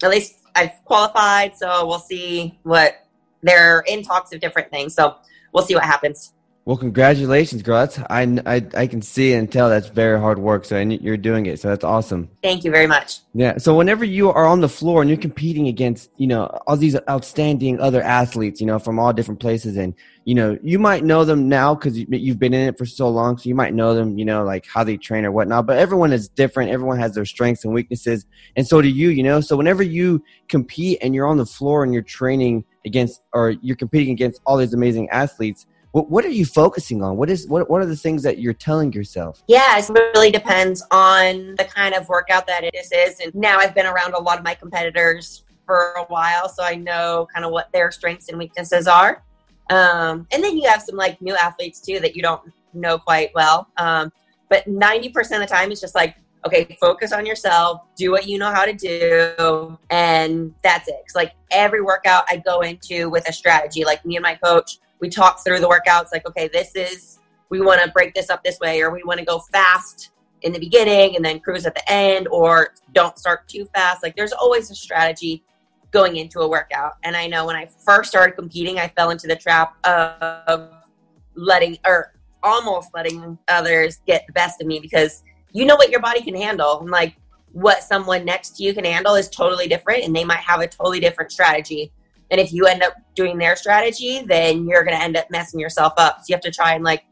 at 0.03 0.09
least 0.09 0.35
I've 0.55 0.71
qualified. 0.85 1.57
So 1.57 1.85
we'll 1.87 1.99
see 1.99 2.59
what 2.63 2.95
they're 3.41 3.83
in 3.87 4.03
talks 4.03 4.31
of 4.33 4.39
different 4.39 4.69
things. 4.69 4.93
So 4.93 5.15
we'll 5.51 5.65
see 5.65 5.75
what 5.75 5.83
happens. 5.83 6.33
Well, 6.71 6.77
congratulations, 6.77 7.63
girl. 7.63 7.85
That's 7.85 7.99
I, 8.09 8.21
I 8.45 8.65
I 8.73 8.87
can 8.87 9.01
see 9.01 9.33
and 9.33 9.51
tell 9.51 9.67
that's 9.67 9.89
very 9.89 10.17
hard 10.17 10.39
work. 10.39 10.63
So 10.63 10.77
and 10.77 11.01
you're 11.01 11.17
doing 11.17 11.45
it. 11.45 11.59
So 11.59 11.67
that's 11.67 11.83
awesome. 11.83 12.29
Thank 12.41 12.63
you 12.63 12.71
very 12.71 12.87
much. 12.87 13.19
Yeah. 13.33 13.57
So 13.57 13.75
whenever 13.75 14.05
you 14.05 14.29
are 14.29 14.45
on 14.45 14.61
the 14.61 14.69
floor 14.69 15.01
and 15.01 15.09
you're 15.09 15.19
competing 15.19 15.67
against, 15.67 16.11
you 16.15 16.27
know, 16.27 16.45
all 16.67 16.77
these 16.77 16.95
outstanding 17.09 17.81
other 17.81 18.01
athletes, 18.01 18.61
you 18.61 18.67
know, 18.67 18.79
from 18.79 18.99
all 18.99 19.11
different 19.11 19.41
places, 19.41 19.75
and 19.75 19.93
you 20.23 20.33
know, 20.33 20.57
you 20.63 20.79
might 20.79 21.03
know 21.03 21.25
them 21.25 21.49
now 21.49 21.75
because 21.75 21.99
you, 21.99 22.07
you've 22.09 22.39
been 22.39 22.53
in 22.53 22.69
it 22.69 22.77
for 22.77 22.85
so 22.85 23.09
long, 23.09 23.37
so 23.37 23.49
you 23.49 23.55
might 23.55 23.73
know 23.73 23.93
them, 23.93 24.17
you 24.17 24.23
know, 24.23 24.45
like 24.45 24.65
how 24.65 24.85
they 24.85 24.95
train 24.95 25.25
or 25.25 25.31
whatnot. 25.33 25.65
But 25.65 25.77
everyone 25.77 26.13
is 26.13 26.29
different. 26.29 26.71
Everyone 26.71 26.99
has 26.99 27.15
their 27.15 27.25
strengths 27.25 27.65
and 27.65 27.73
weaknesses, 27.73 28.25
and 28.55 28.65
so 28.65 28.81
do 28.81 28.87
you. 28.87 29.09
You 29.09 29.23
know, 29.23 29.41
so 29.41 29.57
whenever 29.57 29.83
you 29.83 30.23
compete 30.47 30.99
and 31.01 31.13
you're 31.13 31.27
on 31.27 31.35
the 31.35 31.45
floor 31.45 31.83
and 31.83 31.91
you're 31.91 32.01
training 32.01 32.63
against 32.85 33.21
or 33.33 33.49
you're 33.61 33.75
competing 33.75 34.13
against 34.13 34.39
all 34.45 34.55
these 34.55 34.73
amazing 34.73 35.09
athletes 35.09 35.65
what, 35.91 36.09
what 36.09 36.25
are 36.25 36.29
you 36.29 36.45
focusing 36.45 37.03
on? 37.03 37.17
What 37.17 37.29
is 37.29 37.47
what, 37.47 37.69
what 37.69 37.81
are 37.81 37.85
the 37.85 37.95
things 37.95 38.23
that 38.23 38.39
you're 38.39 38.53
telling 38.53 38.93
yourself? 38.93 39.43
Yeah 39.47 39.77
it 39.77 39.89
really 39.89 40.31
depends 40.31 40.83
on 40.91 41.55
the 41.57 41.65
kind 41.65 41.93
of 41.93 42.07
workout 42.09 42.47
that 42.47 42.63
it 42.63 42.75
is. 42.75 43.19
And 43.19 43.33
now 43.35 43.57
i've 43.57 43.75
been 43.75 43.85
around 43.85 44.13
a 44.13 44.19
lot 44.19 44.37
of 44.37 44.43
my 44.43 44.55
competitors 44.55 45.43
for 45.65 45.93
a 45.97 46.03
while 46.05 46.49
so 46.49 46.63
i 46.63 46.75
know 46.75 47.27
kind 47.33 47.45
of 47.45 47.51
what 47.51 47.71
their 47.71 47.91
strengths 47.91 48.29
and 48.29 48.37
weaknesses 48.37 48.87
are. 48.87 49.23
Um, 49.69 50.27
and 50.31 50.43
then 50.43 50.57
you 50.57 50.67
have 50.69 50.81
some 50.81 50.95
like 50.95 51.21
new 51.21 51.35
athletes 51.35 51.79
too 51.79 51.99
that 51.99 52.15
you 52.15 52.21
don't 52.21 52.41
know 52.73 52.97
quite 52.97 53.29
well. 53.33 53.67
Um, 53.77 54.11
but 54.49 54.67
90% 54.67 55.07
of 55.07 55.39
the 55.39 55.45
time 55.45 55.71
it's 55.71 55.81
just 55.81 55.95
like 55.95 56.15
okay, 56.45 56.75
focus 56.79 57.11
on 57.11 57.23
yourself, 57.23 57.81
do 57.95 58.09
what 58.09 58.27
you 58.27 58.39
know 58.39 58.51
how 58.51 58.65
to 58.65 58.73
do, 58.73 59.77
and 59.91 60.51
that's 60.63 60.87
it. 60.87 60.95
Cause 61.07 61.15
like 61.15 61.33
every 61.51 61.81
workout 61.81 62.23
I 62.27 62.37
go 62.37 62.61
into 62.61 63.09
with 63.09 63.29
a 63.29 63.33
strategy, 63.33 63.85
like 63.85 64.03
me 64.05 64.15
and 64.15 64.23
my 64.23 64.35
coach, 64.35 64.79
we 65.01 65.09
talk 65.09 65.43
through 65.43 65.59
the 65.59 65.67
workouts, 65.67 66.09
like, 66.13 66.27
okay, 66.27 66.47
this 66.53 66.75
is, 66.75 67.19
we 67.49 67.59
want 67.59 67.81
to 67.83 67.91
break 67.91 68.13
this 68.13 68.29
up 68.29 68.43
this 68.43 68.59
way, 68.59 68.81
or 68.81 68.91
we 68.91 69.03
want 69.03 69.19
to 69.19 69.25
go 69.25 69.39
fast 69.51 70.11
in 70.43 70.53
the 70.53 70.59
beginning 70.59 71.15
and 71.15 71.25
then 71.25 71.39
cruise 71.39 71.65
at 71.65 71.75
the 71.75 71.91
end, 71.91 72.27
or 72.29 72.73
don't 72.93 73.17
start 73.17 73.47
too 73.47 73.65
fast. 73.73 74.01
Like 74.03 74.15
there's 74.15 74.31
always 74.31 74.71
a 74.71 74.75
strategy 74.75 75.43
going 75.91 76.15
into 76.15 76.39
a 76.39 76.47
workout. 76.47 76.93
And 77.03 77.17
I 77.17 77.27
know 77.27 77.45
when 77.45 77.55
I 77.55 77.67
first 77.85 78.09
started 78.09 78.35
competing, 78.35 78.79
I 78.79 78.87
fell 78.89 79.09
into 79.09 79.27
the 79.27 79.35
trap 79.35 79.75
of 79.85 80.71
letting, 81.35 81.77
or 81.85 82.13
almost 82.43 82.89
letting 82.93 83.37
others 83.49 83.99
get 84.07 84.25
the 84.27 84.33
best 84.33 84.61
of 84.61 84.67
me 84.67 84.79
because 84.79 85.23
you 85.51 85.65
know 85.65 85.75
what 85.75 85.89
your 85.89 85.99
body 85.99 86.21
can 86.21 86.35
handle. 86.35 86.79
And 86.79 86.89
like 86.89 87.15
what 87.51 87.83
someone 87.83 88.23
next 88.23 88.57
to 88.57 88.63
you 88.63 88.73
can 88.73 88.85
handle 88.85 89.15
is 89.15 89.29
totally 89.29 89.67
different 89.67 90.03
and 90.03 90.15
they 90.15 90.23
might 90.23 90.39
have 90.39 90.61
a 90.61 90.67
totally 90.67 90.99
different 90.99 91.31
strategy. 91.31 91.91
And 92.31 92.39
if 92.39 92.53
you 92.53 92.65
end 92.65 92.81
up 92.81 92.93
doing 93.13 93.37
their 93.37 93.57
strategy, 93.57 94.23
then 94.25 94.65
you're 94.65 94.83
going 94.83 94.97
to 94.97 95.03
end 95.03 95.17
up 95.17 95.29
messing 95.29 95.59
yourself 95.59 95.93
up. 95.97 96.19
So 96.19 96.25
you 96.29 96.35
have 96.35 96.41
to 96.41 96.51
try 96.51 96.73
and 96.73 96.83
like 96.83 97.03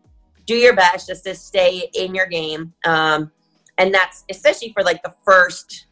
do 0.46 0.56
your 0.56 0.76
best 0.76 1.08
just 1.08 1.26
to 1.26 1.36
stay 1.36 1.90
in 1.94 2.16
your 2.16 2.26
game. 2.26 2.74
Um, 2.86 3.30
and 3.78 3.94
that's 3.94 4.24
especially 4.30 4.72
for 4.72 4.82
like 4.82 5.04
the 5.04 5.14
first 5.24 5.88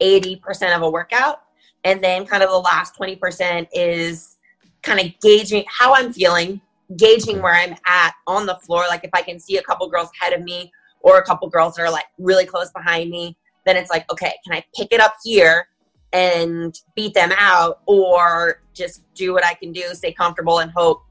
80% 0.00 0.74
of 0.76 0.82
a 0.82 0.90
workout. 0.90 1.42
And 1.84 2.02
then 2.02 2.24
kind 2.24 2.42
of 2.42 2.50
the 2.50 2.58
last 2.58 2.94
20% 2.98 3.66
is 3.72 4.38
kind 4.82 5.00
of 5.00 5.06
gauging 5.20 5.64
how 5.68 5.94
I'm 5.94 6.12
feeling, 6.12 6.60
gauging 6.96 7.42
where 7.42 7.54
I'm 7.54 7.74
at 7.86 8.14
on 8.28 8.46
the 8.46 8.56
floor. 8.56 8.84
Like 8.88 9.02
if 9.04 9.10
I 9.12 9.22
can 9.22 9.40
see 9.40 9.56
a 9.56 9.62
couple 9.62 9.88
girls 9.88 10.08
ahead 10.20 10.32
of 10.32 10.44
me 10.44 10.72
or 11.00 11.18
a 11.18 11.24
couple 11.24 11.48
girls 11.48 11.74
that 11.74 11.82
are 11.82 11.90
like 11.90 12.06
really 12.18 12.46
close 12.46 12.70
behind 12.70 13.10
me, 13.10 13.36
then 13.66 13.76
it's 13.76 13.90
like, 13.90 14.10
okay, 14.10 14.34
can 14.44 14.56
I 14.56 14.64
pick 14.76 14.92
it 14.92 15.00
up 15.00 15.14
here 15.24 15.66
and 16.12 16.80
beat 16.94 17.14
them 17.14 17.32
out 17.36 17.80
or 17.86 18.62
just 18.74 19.02
do 19.14 19.32
what 19.32 19.44
I 19.44 19.54
can 19.54 19.72
do, 19.72 19.94
stay 19.94 20.12
comfortable 20.12 20.60
and 20.60 20.70
hope 20.70 21.02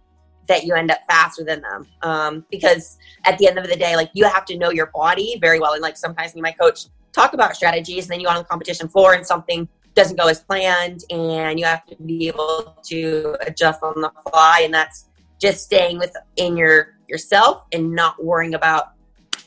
that 0.48 0.64
you 0.64 0.74
end 0.74 0.92
up 0.92 1.00
faster 1.10 1.44
than 1.44 1.62
them. 1.62 1.88
Um, 2.02 2.46
because 2.50 2.98
at 3.26 3.38
the 3.38 3.48
end 3.48 3.58
of 3.60 3.68
the 3.68 3.76
day, 3.76 3.96
like 3.96 4.10
you 4.14 4.26
have 4.26 4.46
to 4.46 4.58
know 4.58 4.72
your 4.72 4.88
body 4.88 5.38
very 5.40 5.60
well. 5.60 5.74
And 5.74 5.82
like 5.82 5.98
sometimes 5.98 6.34
me 6.36 6.42
my 6.42 6.52
coach 6.52 6.86
talk 7.12 7.34
about 7.34 7.56
strategies 7.56 8.06
and 8.06 8.12
then 8.12 8.20
you 8.20 8.28
go 8.28 8.32
on 8.32 8.38
the 8.38 8.44
competition 8.44 8.88
floor 8.88 9.14
and 9.14 9.26
something 9.26 9.68
doesn't 9.94 10.18
go 10.18 10.28
as 10.28 10.40
planned 10.40 11.04
and 11.10 11.60
you 11.60 11.66
have 11.66 11.86
to 11.88 11.96
be 12.04 12.28
able 12.28 12.78
to 12.84 13.36
adjust 13.42 13.82
on 13.84 14.02
the 14.02 14.12
fly. 14.30 14.62
And 14.64 14.74
that's 14.74 15.06
just 15.40 15.64
staying 15.64 16.00
within 16.00 16.58
your 16.58 16.98
yourself 17.08 17.64
and 17.72 17.94
not 17.94 18.24
worrying 18.24 18.54
about 18.54 18.92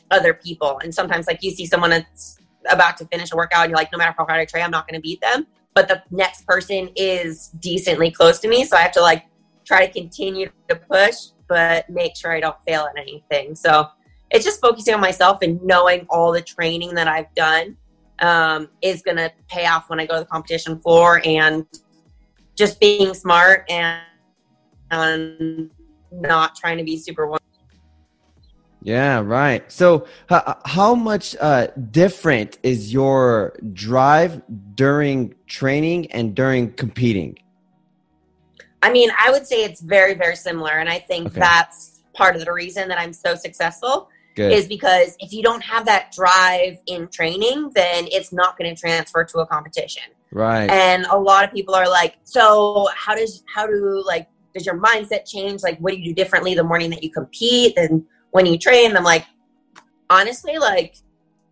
other 0.09 0.33
people. 0.33 0.79
And 0.83 0.93
sometimes, 0.93 1.27
like, 1.27 1.41
you 1.41 1.51
see 1.51 1.65
someone 1.65 1.89
that's 1.89 2.37
about 2.69 2.97
to 2.97 3.05
finish 3.05 3.31
a 3.31 3.35
workout, 3.35 3.63
and 3.63 3.71
you're 3.71 3.77
like, 3.77 3.91
no 3.91 3.97
matter 3.97 4.13
how 4.17 4.25
hard 4.25 4.39
I 4.39 4.45
try, 4.45 4.61
I'm 4.61 4.71
not 4.71 4.87
going 4.87 4.99
to 4.99 5.01
beat 5.01 5.21
them. 5.21 5.47
But 5.73 5.87
the 5.87 6.03
next 6.11 6.45
person 6.45 6.89
is 6.95 7.47
decently 7.59 8.11
close 8.11 8.39
to 8.39 8.47
me. 8.47 8.65
So 8.65 8.75
I 8.75 8.81
have 8.81 8.91
to, 8.93 9.01
like, 9.01 9.25
try 9.65 9.85
to 9.85 9.91
continue 9.91 10.49
to 10.67 10.75
push, 10.75 11.15
but 11.47 11.89
make 11.89 12.15
sure 12.15 12.33
I 12.33 12.39
don't 12.39 12.57
fail 12.67 12.81
at 12.81 12.97
anything. 12.99 13.55
So 13.55 13.87
it's 14.31 14.43
just 14.43 14.59
focusing 14.61 14.93
on 14.93 15.01
myself 15.01 15.39
and 15.41 15.61
knowing 15.63 16.05
all 16.09 16.31
the 16.31 16.41
training 16.41 16.95
that 16.95 17.07
I've 17.07 17.33
done 17.35 17.77
um, 18.19 18.69
is 18.81 19.01
going 19.01 19.17
to 19.17 19.31
pay 19.49 19.65
off 19.65 19.89
when 19.89 19.99
I 19.99 20.05
go 20.05 20.15
to 20.15 20.19
the 20.21 20.25
competition 20.25 20.79
floor 20.79 21.21
and 21.25 21.65
just 22.55 22.79
being 22.79 23.13
smart 23.13 23.65
and, 23.69 24.01
and 24.91 25.71
not 26.11 26.55
trying 26.55 26.77
to 26.77 26.83
be 26.83 26.97
super 26.97 27.27
yeah, 28.83 29.19
right. 29.19 29.69
So, 29.71 30.07
uh, 30.29 30.55
how 30.65 30.95
much 30.95 31.35
uh, 31.39 31.67
different 31.91 32.57
is 32.63 32.91
your 32.91 33.53
drive 33.73 34.41
during 34.73 35.35
training 35.47 36.11
and 36.11 36.33
during 36.33 36.73
competing? 36.73 37.37
I 38.81 38.91
mean, 38.91 39.09
I 39.19 39.29
would 39.29 39.45
say 39.45 39.63
it's 39.63 39.81
very, 39.81 40.15
very 40.15 40.35
similar. 40.35 40.71
And 40.71 40.89
I 40.89 40.99
think 40.99 41.27
okay. 41.27 41.39
that's 41.39 42.01
part 42.13 42.35
of 42.35 42.43
the 42.43 42.51
reason 42.51 42.87
that 42.89 42.99
I'm 42.99 43.13
so 43.13 43.35
successful 43.35 44.09
Good. 44.35 44.51
is 44.51 44.67
because 44.67 45.15
if 45.19 45.31
you 45.31 45.43
don't 45.43 45.63
have 45.63 45.85
that 45.85 46.11
drive 46.11 46.77
in 46.87 47.07
training, 47.09 47.71
then 47.75 48.07
it's 48.11 48.33
not 48.33 48.57
going 48.57 48.73
to 48.73 48.79
transfer 48.79 49.23
to 49.23 49.39
a 49.39 49.45
competition. 49.45 50.03
Right. 50.31 50.69
And 50.69 51.05
a 51.05 51.17
lot 51.17 51.43
of 51.43 51.53
people 51.53 51.75
are 51.75 51.87
like, 51.87 52.15
so 52.23 52.87
how 52.95 53.13
does, 53.13 53.43
how 53.53 53.67
do 53.67 54.03
like, 54.05 54.27
does 54.53 54.65
your 54.65 54.79
mindset 54.79 55.29
change? 55.29 55.61
Like, 55.61 55.77
what 55.77 55.93
do 55.93 55.99
you 55.99 56.05
do 56.05 56.13
differently 56.13 56.55
the 56.55 56.63
morning 56.63 56.89
that 56.89 57.03
you 57.03 57.11
compete? 57.11 57.77
And 57.77 58.03
when 58.31 58.45
you 58.45 58.57
train, 58.57 58.95
I'm 58.95 59.03
like, 59.03 59.25
honestly, 60.09 60.57
like 60.57 60.95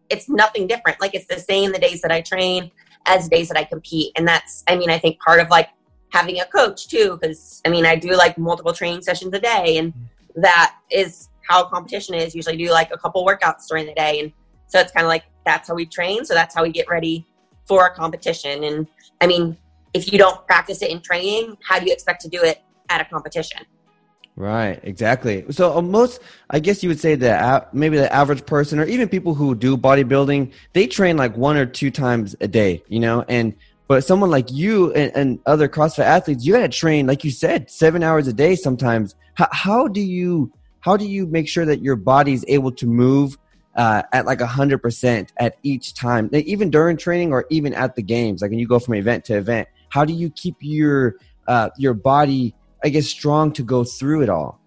it's 0.10 0.28
nothing 0.28 0.68
different. 0.68 1.00
Like 1.00 1.14
it's 1.14 1.28
the 1.28 1.40
same 1.40 1.72
the 1.72 1.80
days 1.80 2.02
that 2.02 2.12
I 2.12 2.22
train 2.22 2.72
as 3.06 3.30
the 3.30 3.36
days 3.36 3.48
that 3.50 3.58
I 3.58 3.64
compete. 3.64 4.12
And 4.18 4.28
that's, 4.28 4.64
I 4.68 4.76
mean, 4.76 4.90
I 4.90 4.98
think 4.98 5.20
part 5.20 5.40
of 5.40 5.50
like 5.50 5.70
having 6.12 6.40
a 6.40 6.46
coach 6.46 6.88
too, 6.88 7.18
because 7.20 7.62
I 7.66 7.70
mean, 7.70 7.86
I 7.86 7.96
do 7.96 8.10
like 8.16 8.38
multiple 8.38 8.74
training 8.74 9.02
sessions 9.02 9.34
a 9.34 9.40
day, 9.40 9.78
and 9.78 9.94
mm-hmm. 9.94 10.42
that 10.42 10.76
is 10.92 11.30
how 11.48 11.66
competition 11.66 12.16
is. 12.16 12.36
Usually 12.36 12.58
do 12.58 12.70
like 12.72 12.92
a 12.92 12.98
couple 12.98 13.26
workouts 13.26 13.68
during 13.68 13.86
the 13.86 13.94
day. 13.94 14.20
And 14.20 14.32
so 14.68 14.80
it's 14.80 14.92
kind 14.92 15.06
of 15.06 15.10
like 15.10 15.24
that's 15.46 15.68
how 15.68 15.76
we 15.76 15.86
train. 15.86 16.26
So 16.26 16.34
that's 16.34 16.54
how 16.56 16.64
we 16.64 16.72
get 16.72 16.90
ready 16.90 17.26
for 17.66 17.86
a 17.86 17.94
competition. 17.94 18.64
And 18.64 18.88
I 19.22 19.28
mean, 19.28 19.58
if 19.94 20.12
you 20.12 20.18
don't 20.18 20.46
practice 20.48 20.82
it 20.82 20.92
in 20.92 21.02
training, 21.02 21.58
how 21.68 21.80
do 21.80 21.86
you 21.86 21.94
expect 21.94 22.22
to 22.22 22.30
do 22.30 22.44
it 22.44 22.62
at 22.90 23.02
a 23.02 23.06
competition? 23.06 23.62
Right, 24.36 24.80
exactly. 24.84 25.46
So 25.50 25.78
uh, 25.78 25.82
most, 25.82 26.22
I 26.50 26.60
guess 26.60 26.82
you 26.82 26.90
would 26.90 27.00
say 27.00 27.16
that 27.16 27.74
maybe 27.74 27.98
the 27.98 28.12
average 28.14 28.46
person, 28.46 28.80
or 28.80 28.86
even 28.86 29.10
people 29.10 29.34
who 29.34 29.54
do 29.54 29.76
bodybuilding, 29.76 30.54
they 30.72 30.88
train 30.88 31.18
like 31.18 31.36
one 31.36 31.58
or 31.58 31.66
two 31.66 31.92
times 31.92 32.38
a 32.40 32.48
day, 32.48 32.82
you 32.88 33.02
know. 33.02 33.26
And 33.28 33.54
but 33.90 34.06
someone 34.06 34.30
like 34.30 34.50
you 34.50 34.94
and, 34.94 35.12
and 35.14 35.40
other 35.46 35.68
CrossFit 35.68 36.06
athletes, 36.06 36.46
you 36.46 36.54
got 36.54 36.60
to 36.62 36.70
train, 36.70 37.06
like 37.06 37.26
you 37.26 37.32
said, 37.32 37.70
seven 37.70 38.02
hours 38.02 38.28
a 38.28 38.34
day 38.34 38.56
sometimes. 38.56 39.14
How, 39.34 39.48
how 39.52 39.88
do 39.90 40.00
you 40.00 40.54
how 40.80 40.96
do 40.96 41.06
you 41.06 41.28
make 41.28 41.50
sure 41.50 41.66
that 41.66 41.82
your 41.82 41.98
body 41.98 42.32
is 42.32 42.46
able 42.48 42.72
to 42.74 42.88
move 42.88 43.38
uh, 43.76 44.04
at 44.14 44.26
like 44.26 44.40
a 44.40 44.48
hundred 44.48 44.78
percent 44.78 45.34
at 45.38 45.58
each 45.64 45.96
time, 45.96 46.30
even 46.32 46.70
during 46.70 46.96
training 46.96 47.34
or 47.34 47.46
even 47.50 47.74
at 47.74 47.96
the 47.96 48.02
games? 48.02 48.42
Like 48.42 48.52
when 48.52 48.60
you 48.60 48.68
go 48.68 48.80
from 48.80 48.94
event 48.94 49.26
to 49.26 49.38
event, 49.38 49.68
how 49.90 50.06
do 50.06 50.14
you 50.14 50.30
keep 50.30 50.56
your 50.62 51.16
uh, 51.48 51.72
your 51.78 51.94
body 51.94 52.54
I 52.84 52.90
guess, 52.90 53.08
strong 53.08 53.52
to 53.54 53.64
go 53.64 53.84
through 53.84 54.24
it 54.24 54.30
all? 54.30 54.60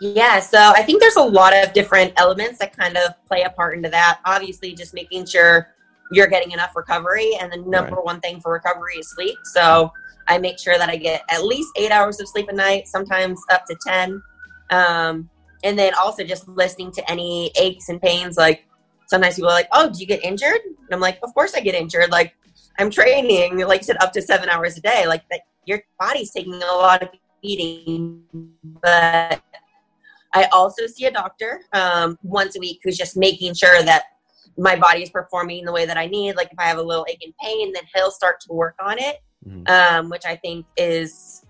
Yeah, 0.00 0.40
so 0.40 0.58
I 0.58 0.82
think 0.82 1.00
there's 1.00 1.16
a 1.16 1.22
lot 1.22 1.54
of 1.54 1.72
different 1.72 2.12
elements 2.16 2.58
that 2.58 2.76
kind 2.76 2.96
of 2.96 3.12
play 3.26 3.42
a 3.42 3.50
part 3.50 3.76
into 3.76 3.88
that. 3.90 4.20
Obviously, 4.24 4.74
just 4.74 4.92
making 4.92 5.26
sure 5.26 5.68
you're 6.12 6.26
getting 6.26 6.52
enough 6.52 6.74
recovery, 6.76 7.36
and 7.40 7.52
the 7.52 7.58
number 7.58 7.96
right. 7.96 8.04
one 8.04 8.20
thing 8.20 8.40
for 8.40 8.52
recovery 8.52 8.96
is 8.96 9.10
sleep. 9.10 9.38
So 9.44 9.92
I 10.28 10.38
make 10.38 10.58
sure 10.58 10.78
that 10.78 10.88
I 10.88 10.96
get 10.96 11.22
at 11.30 11.44
least 11.44 11.68
eight 11.76 11.90
hours 11.90 12.20
of 12.20 12.28
sleep 12.28 12.48
a 12.48 12.52
night, 12.52 12.88
sometimes 12.88 13.40
up 13.50 13.66
to 13.66 13.76
10. 13.86 14.22
Um, 14.70 15.28
and 15.62 15.78
then 15.78 15.92
also 15.94 16.24
just 16.24 16.48
listening 16.48 16.92
to 16.92 17.10
any 17.10 17.50
aches 17.56 17.88
and 17.88 18.00
pains. 18.00 18.36
Like 18.36 18.66
sometimes 19.06 19.36
people 19.36 19.50
are 19.50 19.54
like, 19.54 19.68
oh, 19.72 19.90
do 19.90 19.98
you 19.98 20.06
get 20.06 20.24
injured? 20.24 20.60
And 20.64 20.88
I'm 20.92 21.00
like, 21.00 21.18
of 21.22 21.32
course 21.34 21.54
I 21.54 21.60
get 21.60 21.74
injured. 21.74 22.10
Like 22.10 22.34
I'm 22.78 22.90
training, 22.90 23.58
like 23.58 23.80
you 23.80 23.84
said, 23.84 23.96
up 24.00 24.12
to 24.12 24.22
seven 24.22 24.48
hours 24.48 24.76
a 24.76 24.80
day. 24.80 25.06
Like 25.06 25.28
that, 25.30 25.40
your 25.66 25.82
body's 25.98 26.32
taking 26.32 26.54
a 26.54 26.58
lot 26.58 27.02
of 27.02 27.08
beating. 27.42 28.22
But 28.82 29.42
I 30.32 30.44
also 30.52 30.86
see 30.86 31.06
a 31.06 31.10
doctor 31.10 31.62
um, 31.72 32.18
once 32.22 32.56
a 32.56 32.60
week 32.60 32.80
who's 32.82 32.96
just 32.96 33.16
making 33.16 33.54
sure 33.54 33.82
that 33.82 34.04
my 34.56 34.76
body 34.76 35.02
is 35.02 35.10
performing 35.10 35.64
the 35.64 35.72
way 35.72 35.86
that 35.86 35.96
I 35.96 36.06
need. 36.06 36.36
Like 36.36 36.48
if 36.52 36.58
I 36.58 36.64
have 36.64 36.78
a 36.78 36.82
little 36.82 37.06
ache 37.08 37.22
and 37.24 37.34
pain, 37.42 37.72
then 37.72 37.82
he'll 37.94 38.10
start 38.10 38.40
to 38.40 38.52
work 38.52 38.74
on 38.80 38.98
it, 38.98 39.16
mm-hmm. 39.46 39.62
um, 39.66 40.10
which 40.10 40.24
I 40.26 40.36
think 40.36 40.66
is 40.76 41.44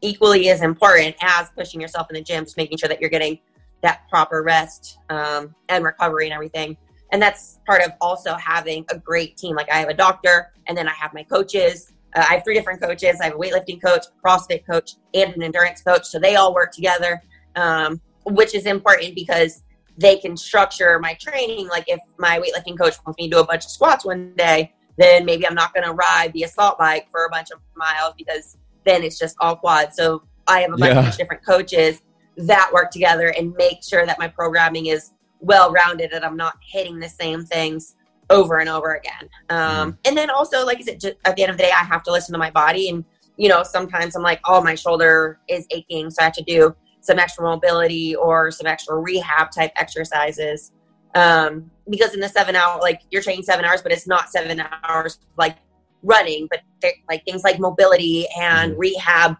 equally 0.00 0.48
as 0.50 0.62
important 0.62 1.14
as 1.22 1.48
pushing 1.56 1.80
yourself 1.80 2.08
in 2.10 2.14
the 2.14 2.22
gym, 2.22 2.44
just 2.44 2.56
making 2.56 2.78
sure 2.78 2.88
that 2.88 3.00
you're 3.00 3.10
getting 3.10 3.38
that 3.82 4.08
proper 4.08 4.42
rest 4.42 4.98
um, 5.10 5.54
and 5.68 5.84
recovery 5.84 6.26
and 6.26 6.34
everything. 6.34 6.76
And 7.12 7.20
that's 7.20 7.60
part 7.66 7.82
of 7.82 7.92
also 8.00 8.34
having 8.34 8.86
a 8.90 8.98
great 8.98 9.36
team. 9.36 9.54
Like 9.54 9.70
I 9.70 9.76
have 9.76 9.88
a 9.88 9.94
doctor, 9.94 10.52
and 10.66 10.76
then 10.76 10.88
I 10.88 10.92
have 10.92 11.12
my 11.12 11.22
coaches, 11.22 11.91
uh, 12.14 12.24
I 12.28 12.34
have 12.34 12.44
three 12.44 12.54
different 12.54 12.80
coaches. 12.80 13.20
I 13.20 13.24
have 13.24 13.34
a 13.34 13.38
weightlifting 13.38 13.82
coach, 13.82 14.04
a 14.06 14.26
CrossFit 14.28 14.66
coach, 14.66 14.92
and 15.14 15.34
an 15.34 15.42
endurance 15.42 15.82
coach. 15.82 16.06
So 16.06 16.18
they 16.18 16.36
all 16.36 16.54
work 16.54 16.72
together, 16.72 17.22
um, 17.56 18.00
which 18.26 18.54
is 18.54 18.66
important 18.66 19.14
because 19.14 19.62
they 19.96 20.16
can 20.16 20.36
structure 20.36 20.98
my 20.98 21.14
training. 21.14 21.68
Like 21.68 21.84
if 21.86 22.00
my 22.18 22.38
weightlifting 22.38 22.78
coach 22.78 22.96
wants 23.04 23.18
me 23.18 23.28
to 23.28 23.36
do 23.36 23.40
a 23.40 23.46
bunch 23.46 23.64
of 23.64 23.70
squats 23.70 24.04
one 24.04 24.34
day, 24.36 24.72
then 24.98 25.24
maybe 25.24 25.46
I'm 25.46 25.54
not 25.54 25.72
going 25.74 25.86
to 25.86 25.92
ride 25.92 26.32
the 26.34 26.42
assault 26.42 26.78
bike 26.78 27.08
for 27.10 27.24
a 27.24 27.30
bunch 27.30 27.50
of 27.50 27.60
miles 27.76 28.14
because 28.16 28.56
then 28.84 29.02
it's 29.02 29.18
just 29.18 29.36
all 29.40 29.56
quad. 29.56 29.94
So 29.94 30.22
I 30.46 30.60
have 30.60 30.72
a 30.72 30.76
bunch 30.76 30.94
Yeah. 30.94 31.08
of 31.08 31.16
different 31.16 31.44
coaches 31.44 32.02
that 32.36 32.70
work 32.72 32.90
together 32.90 33.28
and 33.28 33.54
make 33.56 33.82
sure 33.82 34.06
that 34.06 34.18
my 34.18 34.28
programming 34.28 34.86
is 34.86 35.12
well 35.40 35.72
rounded 35.72 36.12
and 36.12 36.24
I'm 36.24 36.36
not 36.36 36.54
hitting 36.62 36.98
the 36.98 37.08
same 37.08 37.44
things 37.44 37.94
over 38.32 38.58
and 38.58 38.68
over 38.68 38.94
again. 38.94 39.28
Um, 39.50 39.98
And 40.04 40.16
then 40.16 40.30
also, 40.30 40.64
like 40.64 40.78
I 40.78 40.82
said, 40.82 41.00
just 41.00 41.14
at 41.24 41.36
the 41.36 41.42
end 41.42 41.50
of 41.50 41.56
the 41.56 41.64
day, 41.64 41.70
I 41.70 41.84
have 41.84 42.02
to 42.04 42.12
listen 42.12 42.32
to 42.32 42.38
my 42.38 42.50
body. 42.50 42.88
And, 42.88 43.04
you 43.36 43.48
know, 43.48 43.62
sometimes 43.62 44.16
I'm 44.16 44.22
like, 44.22 44.40
oh, 44.44 44.62
my 44.62 44.74
shoulder 44.74 45.38
is 45.48 45.66
aching. 45.70 46.10
So 46.10 46.22
I 46.22 46.24
have 46.24 46.32
to 46.34 46.44
do 46.44 46.74
some 47.00 47.18
extra 47.18 47.44
mobility 47.44 48.14
or 48.14 48.50
some 48.50 48.66
extra 48.66 48.96
rehab 48.96 49.50
type 49.50 49.72
exercises. 49.76 50.72
Um, 51.14 51.70
because 51.90 52.14
in 52.14 52.20
the 52.20 52.28
seven 52.28 52.56
hour, 52.56 52.80
like 52.80 53.02
you're 53.10 53.22
training 53.22 53.42
seven 53.42 53.64
hours, 53.64 53.82
but 53.82 53.92
it's 53.92 54.06
not 54.06 54.30
seven 54.30 54.62
hours 54.84 55.18
like 55.36 55.58
running, 56.02 56.48
but 56.50 56.60
like 57.08 57.24
things 57.24 57.44
like 57.44 57.58
mobility 57.58 58.26
and 58.40 58.72
Mhm. 58.72 58.78
rehab 58.78 59.36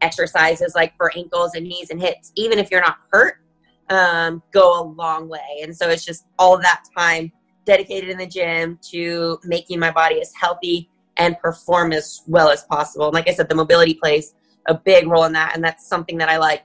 exercises 0.00 0.74
like 0.74 0.94
for 0.96 1.10
ankles 1.16 1.54
and 1.54 1.66
knees 1.66 1.90
and 1.90 2.00
hips, 2.00 2.30
even 2.34 2.58
if 2.58 2.70
you're 2.70 2.80
not 2.80 2.98
hurt, 3.10 3.36
um, 3.90 4.42
go 4.52 4.80
a 4.80 4.84
long 4.84 5.28
way. 5.28 5.60
And 5.62 5.74
so 5.74 5.88
it's 5.88 6.04
just 6.04 6.26
all 6.38 6.58
that 6.58 6.82
time 6.96 7.32
dedicated 7.64 8.10
in 8.10 8.18
the 8.18 8.26
gym 8.26 8.78
to 8.90 9.38
making 9.44 9.78
my 9.78 9.90
body 9.90 10.20
as 10.20 10.32
healthy 10.38 10.90
and 11.16 11.38
perform 11.38 11.92
as 11.92 12.22
well 12.26 12.50
as 12.50 12.64
possible. 12.64 13.06
And 13.06 13.14
like 13.14 13.28
I 13.28 13.32
said, 13.32 13.48
the 13.48 13.54
mobility 13.54 13.94
plays 13.94 14.34
a 14.66 14.74
big 14.74 15.06
role 15.06 15.24
in 15.24 15.32
that. 15.32 15.54
And 15.54 15.62
that's 15.62 15.86
something 15.86 16.18
that 16.18 16.28
I 16.28 16.38
like 16.38 16.64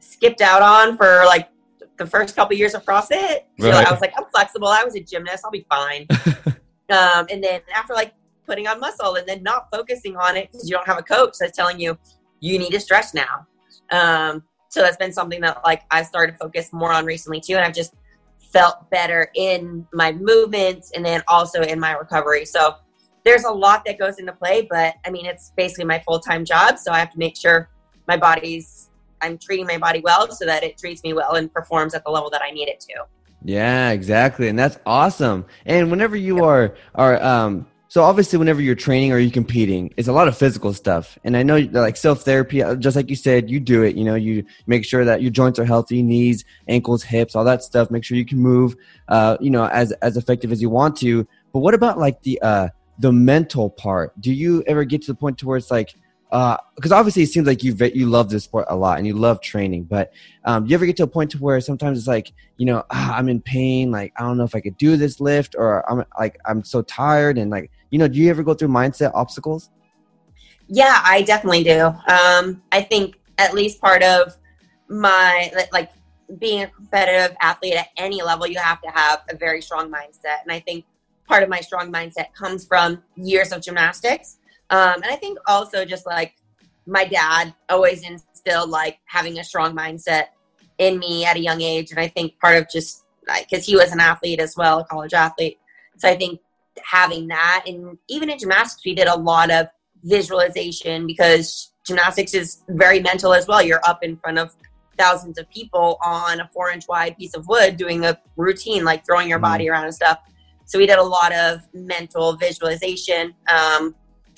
skipped 0.00 0.40
out 0.40 0.62
on 0.62 0.96
for 0.96 1.24
like 1.26 1.48
the 1.96 2.06
first 2.06 2.36
couple 2.36 2.56
years 2.56 2.74
of 2.74 2.84
CrossFit. 2.84 3.40
So 3.58 3.70
Right. 3.70 3.86
I 3.86 3.90
was 3.90 4.00
like, 4.00 4.12
I'm 4.16 4.24
flexible. 4.34 4.68
I 4.68 4.84
was 4.84 4.94
a 4.94 5.00
gymnast. 5.00 5.44
I'll 5.44 5.50
be 5.50 5.66
fine. 5.68 6.06
um, 6.90 7.26
and 7.30 7.42
then 7.42 7.60
after 7.74 7.94
like 7.94 8.14
putting 8.46 8.66
on 8.66 8.78
muscle 8.80 9.14
and 9.14 9.26
then 9.26 9.42
not 9.42 9.68
focusing 9.72 10.16
on 10.16 10.36
it 10.36 10.50
because 10.50 10.68
you 10.68 10.76
don't 10.76 10.86
have 10.86 10.98
a 10.98 11.02
coach 11.02 11.34
that's 11.40 11.56
telling 11.56 11.80
you 11.80 11.98
you 12.40 12.58
need 12.58 12.70
to 12.70 12.80
stretch 12.80 13.06
now. 13.14 13.46
Um, 13.90 14.42
so 14.68 14.82
that's 14.82 14.96
been 14.96 15.12
something 15.12 15.40
that 15.40 15.62
like 15.64 15.82
I've 15.90 16.06
started 16.06 16.32
to 16.32 16.38
focus 16.38 16.72
more 16.72 16.92
on 16.92 17.04
recently 17.04 17.40
too, 17.40 17.54
and 17.54 17.64
I've 17.64 17.74
just 17.74 17.94
felt 18.54 18.88
better 18.88 19.30
in 19.34 19.84
my 19.92 20.12
movements 20.12 20.92
and 20.94 21.04
then 21.04 21.22
also 21.26 21.60
in 21.62 21.80
my 21.80 21.92
recovery. 21.92 22.44
So 22.44 22.76
there's 23.24 23.42
a 23.44 23.50
lot 23.50 23.84
that 23.84 23.98
goes 23.98 24.18
into 24.18 24.32
play, 24.32 24.66
but 24.70 24.94
I 25.04 25.10
mean 25.10 25.26
it's 25.26 25.52
basically 25.56 25.86
my 25.86 25.98
full 26.06 26.20
time 26.20 26.44
job, 26.44 26.78
so 26.78 26.92
I 26.92 26.98
have 27.00 27.10
to 27.12 27.18
make 27.18 27.36
sure 27.36 27.68
my 28.06 28.16
body's 28.16 28.90
I'm 29.20 29.38
treating 29.38 29.66
my 29.66 29.78
body 29.78 30.00
well 30.04 30.30
so 30.30 30.44
that 30.46 30.62
it 30.62 30.78
treats 30.78 31.02
me 31.02 31.14
well 31.14 31.34
and 31.34 31.52
performs 31.52 31.94
at 31.94 32.04
the 32.04 32.10
level 32.10 32.30
that 32.30 32.42
I 32.42 32.50
need 32.50 32.68
it 32.68 32.80
to. 32.80 32.94
Yeah, 33.42 33.90
exactly, 33.90 34.48
and 34.48 34.58
that's 34.58 34.78
awesome. 34.86 35.46
And 35.66 35.90
whenever 35.90 36.16
you 36.16 36.44
are 36.44 36.76
are 36.94 37.22
um, 37.22 37.66
so 37.94 38.02
obviously 38.02 38.40
whenever 38.40 38.60
you're 38.60 38.74
training 38.74 39.12
or 39.12 39.18
you're 39.18 39.30
competing, 39.30 39.94
it's 39.96 40.08
a 40.08 40.12
lot 40.12 40.26
of 40.26 40.36
physical 40.36 40.74
stuff. 40.74 41.16
And 41.22 41.36
I 41.36 41.44
know 41.44 41.58
like 41.70 41.96
self 41.96 42.22
therapy, 42.22 42.60
just 42.80 42.96
like 42.96 43.08
you 43.08 43.14
said, 43.14 43.48
you 43.48 43.60
do 43.60 43.84
it. 43.84 43.94
You 43.94 44.02
know, 44.02 44.16
you 44.16 44.44
make 44.66 44.84
sure 44.84 45.04
that 45.04 45.22
your 45.22 45.30
joints 45.30 45.60
are 45.60 45.64
healthy, 45.64 46.02
knees, 46.02 46.44
ankles, 46.66 47.04
hips, 47.04 47.36
all 47.36 47.44
that 47.44 47.62
stuff. 47.62 47.92
Make 47.92 48.02
sure 48.02 48.16
you 48.16 48.26
can 48.26 48.38
move, 48.38 48.74
uh, 49.06 49.36
you 49.40 49.48
know, 49.48 49.66
as 49.66 49.92
as 50.02 50.16
effective 50.16 50.50
as 50.50 50.60
you 50.60 50.70
want 50.70 50.96
to. 50.96 51.24
But 51.52 51.60
what 51.60 51.72
about 51.72 52.00
like 52.00 52.20
the 52.22 52.42
uh 52.42 52.70
the 52.98 53.12
mental 53.12 53.70
part? 53.70 54.20
Do 54.20 54.32
you 54.32 54.64
ever 54.66 54.82
get 54.82 55.02
to 55.02 55.12
the 55.12 55.16
point 55.16 55.38
to 55.38 55.46
where 55.46 55.56
it's 55.56 55.70
like 55.70 55.94
because 56.74 56.90
obviously 56.90 57.22
it 57.22 57.28
seems 57.28 57.46
like 57.46 57.62
you 57.62 57.76
you 57.94 58.06
love 58.06 58.28
this 58.28 58.42
sport 58.42 58.66
a 58.68 58.74
lot 58.74 58.98
and 58.98 59.06
you 59.06 59.14
love 59.14 59.40
training, 59.40 59.84
but 59.84 60.12
um, 60.44 60.64
do 60.64 60.70
you 60.70 60.74
ever 60.74 60.84
get 60.84 60.96
to 60.96 61.04
a 61.04 61.06
point 61.06 61.30
to 61.30 61.38
where 61.38 61.60
sometimes 61.60 61.96
it's 61.96 62.08
like 62.08 62.32
you 62.56 62.66
know 62.66 62.82
ah, 62.90 63.16
I'm 63.16 63.28
in 63.28 63.40
pain, 63.40 63.92
like 63.92 64.12
I 64.18 64.22
don't 64.22 64.36
know 64.36 64.42
if 64.42 64.56
I 64.56 64.60
could 64.60 64.76
do 64.76 64.96
this 64.96 65.20
lift, 65.20 65.54
or 65.56 65.88
I'm 65.88 66.04
like 66.18 66.36
I'm 66.44 66.64
so 66.64 66.82
tired 66.82 67.38
and 67.38 67.52
like 67.52 67.70
you 67.94 67.98
know, 67.98 68.08
do 68.08 68.18
you 68.18 68.28
ever 68.28 68.42
go 68.42 68.54
through 68.54 68.66
mindset 68.66 69.12
obstacles? 69.14 69.70
Yeah, 70.66 71.00
I 71.04 71.22
definitely 71.22 71.62
do. 71.62 71.80
Um, 72.08 72.60
I 72.72 72.82
think 72.82 73.20
at 73.38 73.54
least 73.54 73.80
part 73.80 74.02
of 74.02 74.36
my 74.88 75.52
like- 75.72 75.92
being 76.40 76.64
a 76.64 76.66
competitive 76.66 77.36
athlete 77.40 77.74
at 77.74 77.90
any 77.96 78.20
level, 78.20 78.48
you 78.48 78.58
have 78.58 78.82
to 78.82 78.90
have 78.90 79.22
a 79.30 79.36
very 79.36 79.62
strong 79.62 79.92
mindset, 79.92 80.42
and 80.42 80.50
I 80.50 80.58
think 80.58 80.84
part 81.28 81.44
of 81.44 81.48
my 81.48 81.60
strong 81.60 81.92
mindset 81.92 82.34
comes 82.34 82.66
from 82.66 83.00
years 83.14 83.52
of 83.52 83.62
gymnastics, 83.62 84.38
um, 84.70 84.94
and 84.94 85.06
I 85.06 85.14
think 85.14 85.38
also 85.46 85.84
just 85.84 86.04
like 86.04 86.34
my 86.86 87.04
dad 87.04 87.54
always 87.68 88.02
instilled 88.02 88.70
like 88.70 88.98
having 89.04 89.38
a 89.38 89.44
strong 89.44 89.76
mindset 89.76 90.24
in 90.78 90.98
me 90.98 91.24
at 91.24 91.36
a 91.36 91.40
young 91.40 91.60
age, 91.60 91.92
and 91.92 92.00
I 92.00 92.08
think 92.08 92.40
part 92.40 92.56
of 92.56 92.68
just 92.68 93.04
like 93.28 93.48
because 93.48 93.64
he 93.64 93.76
was 93.76 93.92
an 93.92 94.00
athlete 94.00 94.40
as 94.40 94.56
well, 94.56 94.80
a 94.80 94.84
college 94.84 95.14
athlete, 95.14 95.60
so 95.96 96.08
I 96.08 96.16
think 96.16 96.40
having 96.82 97.28
that, 97.28 97.64
and 97.66 97.98
even 98.08 98.30
in 98.30 98.38
gymnastics, 98.38 98.84
we 98.84 98.94
did 98.94 99.08
a 99.08 99.16
lot 99.16 99.50
of 99.50 99.66
visualization 100.02 101.06
because 101.06 101.72
gymnastics 101.86 102.34
is 102.34 102.62
very 102.68 103.00
mental 103.00 103.32
as 103.32 103.46
well. 103.46 103.62
You're 103.62 103.80
up 103.86 104.02
in 104.02 104.16
front 104.16 104.38
of 104.38 104.50
thousands 104.96 105.38
of 105.38 105.48
people 105.50 105.98
on 106.04 106.40
a 106.40 106.48
four 106.52 106.70
inch 106.70 106.84
wide 106.88 107.16
piece 107.16 107.34
of 107.34 107.46
wood 107.48 107.76
doing 107.76 108.04
a 108.04 108.18
routine 108.36 108.84
like 108.84 109.04
throwing 109.04 109.28
your 109.28 109.38
Mhm. 109.38 109.42
body 109.42 109.68
around 109.68 109.84
and 109.84 109.94
stuff. 109.94 110.18
So 110.66 110.78
we 110.78 110.86
did 110.86 110.98
a 110.98 111.02
lot 111.02 111.32
of 111.34 111.60
mental 111.74 112.36
visualization, 112.36 113.34
um, 113.48 113.94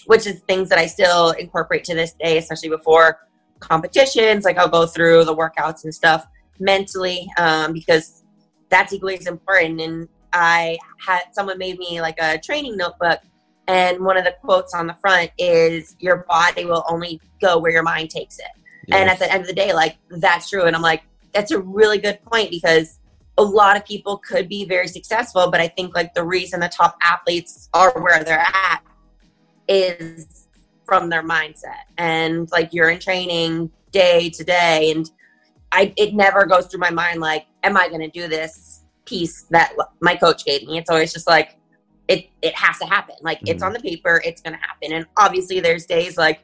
which 0.06 0.26
is 0.26 0.40
things 0.48 0.68
that 0.70 0.78
I 0.78 0.86
still 0.86 1.30
incorporate 1.32 1.84
to 1.84 1.94
this 1.94 2.14
day, 2.14 2.38
especially 2.38 2.70
before 2.70 3.18
competitions. 3.60 4.44
Like 4.44 4.58
I'll 4.58 4.68
go 4.68 4.86
through 4.86 5.24
the 5.24 5.34
workouts 5.34 5.84
and 5.84 5.94
stuff 5.94 6.26
mentally 6.58 7.28
um, 7.38 7.72
because 7.72 8.22
that's 8.70 8.92
equally 8.92 9.18
as 9.18 9.26
important. 9.26 9.80
And 9.80 10.08
I 10.36 10.78
had 10.98 11.22
someone 11.32 11.58
made 11.58 11.78
me 11.78 12.00
like 12.00 12.18
a 12.20 12.38
training 12.38 12.76
notebook 12.76 13.20
and 13.68 14.04
one 14.04 14.16
of 14.16 14.24
the 14.24 14.34
quotes 14.42 14.74
on 14.74 14.86
the 14.86 14.94
front 14.94 15.30
is 15.38 15.96
your 15.98 16.24
body 16.28 16.64
will 16.66 16.84
only 16.88 17.20
go 17.40 17.58
where 17.58 17.72
your 17.72 17.82
mind 17.82 18.10
takes 18.10 18.38
it. 18.38 18.46
And 18.92 19.10
at 19.10 19.18
the 19.18 19.32
end 19.32 19.40
of 19.40 19.48
the 19.48 19.54
day 19.54 19.72
like 19.72 19.96
that's 20.10 20.48
true 20.48 20.62
and 20.62 20.76
i'm 20.76 20.82
like 20.82 21.02
that's 21.32 21.50
a 21.50 21.58
really 21.58 21.98
good 21.98 22.22
point 22.24 22.50
because 22.50 23.00
a 23.36 23.42
lot 23.42 23.76
of 23.76 23.84
people 23.84 24.18
could 24.18 24.48
be 24.48 24.64
very 24.64 24.86
successful 24.86 25.50
but 25.50 25.60
i 25.60 25.66
think 25.66 25.94
like 25.94 26.14
the 26.14 26.22
reason 26.22 26.60
the 26.60 26.68
top 26.68 26.96
athletes 27.02 27.68
are 27.74 27.92
where 28.00 28.22
they're 28.22 28.38
at 28.38 28.82
is 29.68 30.46
from 30.84 31.10
their 31.10 31.24
mindset 31.24 31.82
and 31.98 32.48
like 32.52 32.72
you're 32.72 32.90
in 32.90 33.00
training 33.00 33.68
day 33.90 34.30
to 34.30 34.44
day 34.44 34.92
and 34.94 35.10
i 35.72 35.92
it 35.96 36.14
never 36.14 36.46
goes 36.46 36.66
through 36.66 36.78
my 36.78 36.90
mind 36.90 37.20
like 37.20 37.46
am 37.64 37.76
i 37.76 37.88
going 37.88 38.00
to 38.00 38.10
do 38.10 38.28
this 38.28 38.75
piece 39.06 39.44
that 39.50 39.72
my 40.00 40.14
coach 40.16 40.44
gave 40.44 40.64
me. 40.66 40.78
It's 40.78 40.90
always 40.90 41.12
just 41.12 41.26
like 41.28 41.56
it 42.08 42.28
it 42.42 42.54
has 42.54 42.78
to 42.78 42.86
happen. 42.86 43.16
Like 43.22 43.40
it's 43.46 43.62
Mhm. 43.62 43.66
on 43.66 43.72
the 43.72 43.80
paper 43.80 44.20
it's 44.24 44.40
going 44.42 44.54
to 44.54 44.60
happen. 44.60 44.92
And 44.92 45.06
obviously 45.16 45.60
there's 45.60 45.86
days 45.86 46.16
like 46.16 46.40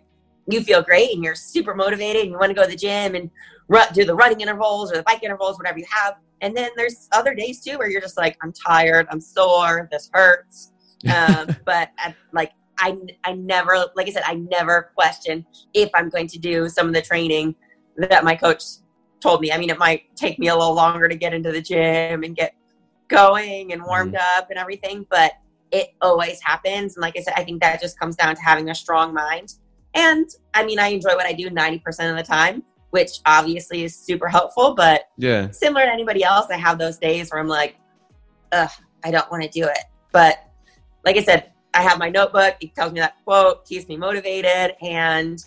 you 0.48 0.62
feel 0.62 0.82
great 0.82 1.12
and 1.14 1.22
you're 1.22 1.34
super 1.36 1.74
motivated 1.74 2.22
and 2.22 2.30
you 2.32 2.38
want 2.38 2.50
to 2.50 2.54
go 2.54 2.62
to 2.64 2.70
the 2.70 2.76
gym 2.76 3.14
and 3.14 3.30
run, 3.68 3.86
do 3.92 4.04
the 4.04 4.14
running 4.14 4.40
intervals 4.40 4.90
or 4.92 4.96
the 4.96 5.02
bike 5.04 5.22
intervals 5.22 5.56
whatever 5.58 5.78
you 5.78 5.86
have. 5.90 6.14
And 6.40 6.56
then 6.56 6.70
there's 6.76 7.08
other 7.12 7.34
days 7.34 7.62
too 7.62 7.78
where 7.78 7.88
you're 7.88 8.00
just 8.00 8.16
like 8.16 8.36
i'm 8.42 8.52
tired 8.52 9.06
i'm 9.10 9.20
sore 9.20 9.88
this 9.92 10.10
hurts. 10.12 10.72
Um, 11.14 11.54
but 11.64 11.90
I, 11.98 12.14
like 12.32 12.52
I, 12.78 12.96
I 13.24 13.34
never 13.34 13.86
like 13.94 14.08
i 14.08 14.10
said 14.10 14.24
i 14.26 14.34
never 14.34 14.90
question 14.96 15.46
if 15.74 15.90
i'm 15.94 16.08
going 16.08 16.26
to 16.28 16.38
do 16.38 16.68
some 16.68 16.88
of 16.88 16.94
the 16.94 17.02
training 17.02 17.54
that 17.96 18.24
my 18.24 18.34
coach 18.34 18.62
told 19.22 19.40
me 19.40 19.52
i 19.52 19.56
mean 19.56 19.70
it 19.70 19.78
might 19.78 20.14
take 20.16 20.38
me 20.38 20.48
a 20.48 20.54
little 20.54 20.74
longer 20.74 21.08
to 21.08 21.14
get 21.14 21.32
into 21.32 21.52
the 21.52 21.60
gym 21.62 22.24
and 22.24 22.34
get 22.34 22.54
going 23.08 23.72
and 23.72 23.82
warmed 23.84 24.14
mm-hmm. 24.14 24.38
up 24.38 24.50
and 24.50 24.58
everything 24.58 25.06
but 25.10 25.32
it 25.72 25.94
always 26.02 26.40
happens. 26.42 26.96
And 26.96 27.02
like 27.02 27.16
i 27.16 27.22
said 27.22 27.34
i 27.36 27.44
think 27.44 27.60
that 27.62 27.80
just 27.80 27.98
comes 27.98 28.16
down 28.16 28.34
to 28.34 28.42
having 28.42 28.70
a 28.70 28.74
strong 28.74 29.12
mind. 29.14 29.54
And 29.94 30.28
i 30.54 30.64
mean 30.64 30.78
i 30.78 30.88
enjoy 30.88 31.14
what 31.14 31.26
i 31.26 31.32
do 31.32 31.50
90% 31.50 32.10
of 32.10 32.16
the 32.16 32.22
time 32.22 32.62
which 32.90 33.20
obviously 33.24 33.84
is 33.84 33.96
super 33.96 34.28
helpful 34.28 34.74
but 34.74 35.08
yeah, 35.16 35.50
similar 35.50 35.86
to 35.86 35.92
anybody 35.92 36.22
else 36.22 36.46
i 36.50 36.56
have 36.56 36.78
those 36.78 36.98
days 36.98 37.30
where 37.30 37.40
i'm 37.40 37.48
like 37.48 37.76
ugh 38.52 38.70
i 39.04 39.10
don't 39.10 39.30
want 39.30 39.42
to 39.42 39.48
do 39.48 39.64
it. 39.64 39.84
But 40.12 40.38
like 41.04 41.16
i 41.16 41.22
said 41.22 41.52
i 41.74 41.82
have 41.82 41.98
my 41.98 42.08
notebook 42.08 42.56
it 42.60 42.74
tells 42.74 42.92
me 42.92 43.00
that 43.00 43.16
quote 43.24 43.66
keeps 43.66 43.88
me 43.88 43.96
motivated. 43.96 44.76
And 44.82 45.42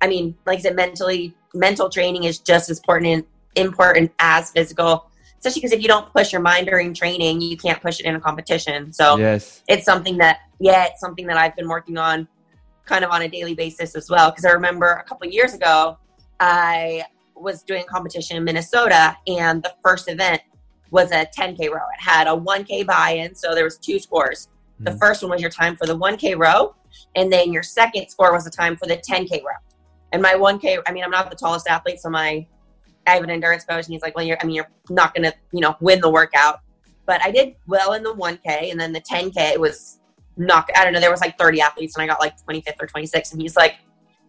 i 0.00 0.06
mean 0.06 0.36
like 0.46 0.58
i 0.58 0.62
said 0.62 0.76
mentally 0.76 1.34
mental 1.54 1.88
training 1.88 2.24
is 2.24 2.38
just 2.38 2.70
as 2.70 2.78
important 2.78 3.26
important 3.56 4.12
as 4.20 4.50
physical 4.52 5.10
especially 5.38 5.60
because 5.60 5.72
if 5.72 5.82
you 5.82 5.88
don't 5.88 6.12
push 6.12 6.32
your 6.32 6.40
mind 6.40 6.66
during 6.66 6.94
training 6.94 7.40
you 7.40 7.56
can't 7.56 7.80
push 7.82 7.98
it 7.98 8.06
in 8.06 8.14
a 8.14 8.20
competition. 8.20 8.92
So 8.92 9.16
yes, 9.16 9.62
it's 9.68 9.84
something 9.84 10.18
that 10.18 10.38
yeah 10.60 10.84
it's 10.84 11.00
something 11.00 11.26
that 11.26 11.36
i've 11.36 11.56
been 11.56 11.68
working 11.68 11.98
on 11.98 12.28
kind 12.84 13.04
of 13.04 13.10
on 13.10 13.22
a 13.22 13.28
daily 13.28 13.54
basis 13.54 13.96
as 13.96 14.08
well. 14.08 14.30
Because 14.30 14.44
i 14.44 14.50
remember 14.50 14.86
a 14.92 15.02
couple 15.04 15.26
years 15.28 15.54
ago 15.54 15.98
i 16.38 17.04
was 17.34 17.62
doing 17.62 17.82
a 17.82 17.86
competition 17.86 18.36
in 18.36 18.44
minnesota 18.44 19.16
and 19.26 19.62
the 19.62 19.72
first 19.82 20.08
event 20.08 20.42
was 20.90 21.10
a 21.12 21.24
10k 21.38 21.70
row. 21.70 21.86
It 21.96 22.00
had 22.00 22.26
a 22.26 22.36
1k 22.36 22.84
buy-in 22.86 23.34
so 23.34 23.54
there 23.54 23.64
was 23.64 23.78
two 23.78 23.98
scores. 24.00 24.48
The 24.80 24.90
Mhm. 24.90 24.98
first 24.98 25.22
one 25.22 25.30
was 25.30 25.40
your 25.40 25.50
time 25.50 25.76
for 25.76 25.86
the 25.86 25.96
1k 25.96 26.34
row 26.34 26.74
and 27.14 27.32
then 27.32 27.52
your 27.52 27.62
second 27.62 28.08
score 28.08 28.32
was 28.32 28.44
the 28.44 28.50
time 28.50 28.76
for 28.76 28.86
the 28.86 28.96
10k 28.96 29.42
row 29.42 29.56
and 30.12 30.20
my 30.22 30.34
1k 30.34 30.78
i 30.86 30.92
mean 30.92 31.04
i'm 31.04 31.10
not 31.10 31.28
the 31.30 31.36
tallest 31.36 31.68
athlete 31.68 32.00
so 32.00 32.08
my 32.10 32.46
i 33.06 33.10
have 33.14 33.22
an 33.22 33.30
endurance 33.30 33.64
coach 33.64 33.84
and 33.86 33.92
he's 33.94 34.02
like 34.02 34.14
well 34.16 34.24
you're 34.24 34.38
i 34.42 34.44
mean 34.46 34.54
you're 34.56 34.70
not 34.90 35.14
gonna 35.14 35.32
you 35.52 35.60
know 35.60 35.74
win 35.80 36.00
the 36.00 36.10
workout 36.10 36.60
but 37.06 37.20
I 37.24 37.32
did 37.32 37.56
well 37.66 37.94
in 37.94 38.04
the 38.04 38.14
1K, 38.14 38.70
and 38.70 38.78
then 38.78 38.92
the 38.92 39.00
10K 39.00 39.36
it 39.54 39.60
was 39.60 39.98
not. 40.36 40.70
I 40.76 40.84
don't 40.84 40.92
know. 40.92 41.00
There 41.00 41.10
was 41.10 41.20
like 41.20 41.36
30 41.36 41.60
athletes, 41.60 41.96
and 41.96 42.04
I 42.04 42.06
got 42.06 42.20
like 42.20 42.34
25th 42.46 42.80
or 42.80 42.86
26th. 42.86 43.32
And 43.32 43.42
he's 43.42 43.56
like, 43.56 43.78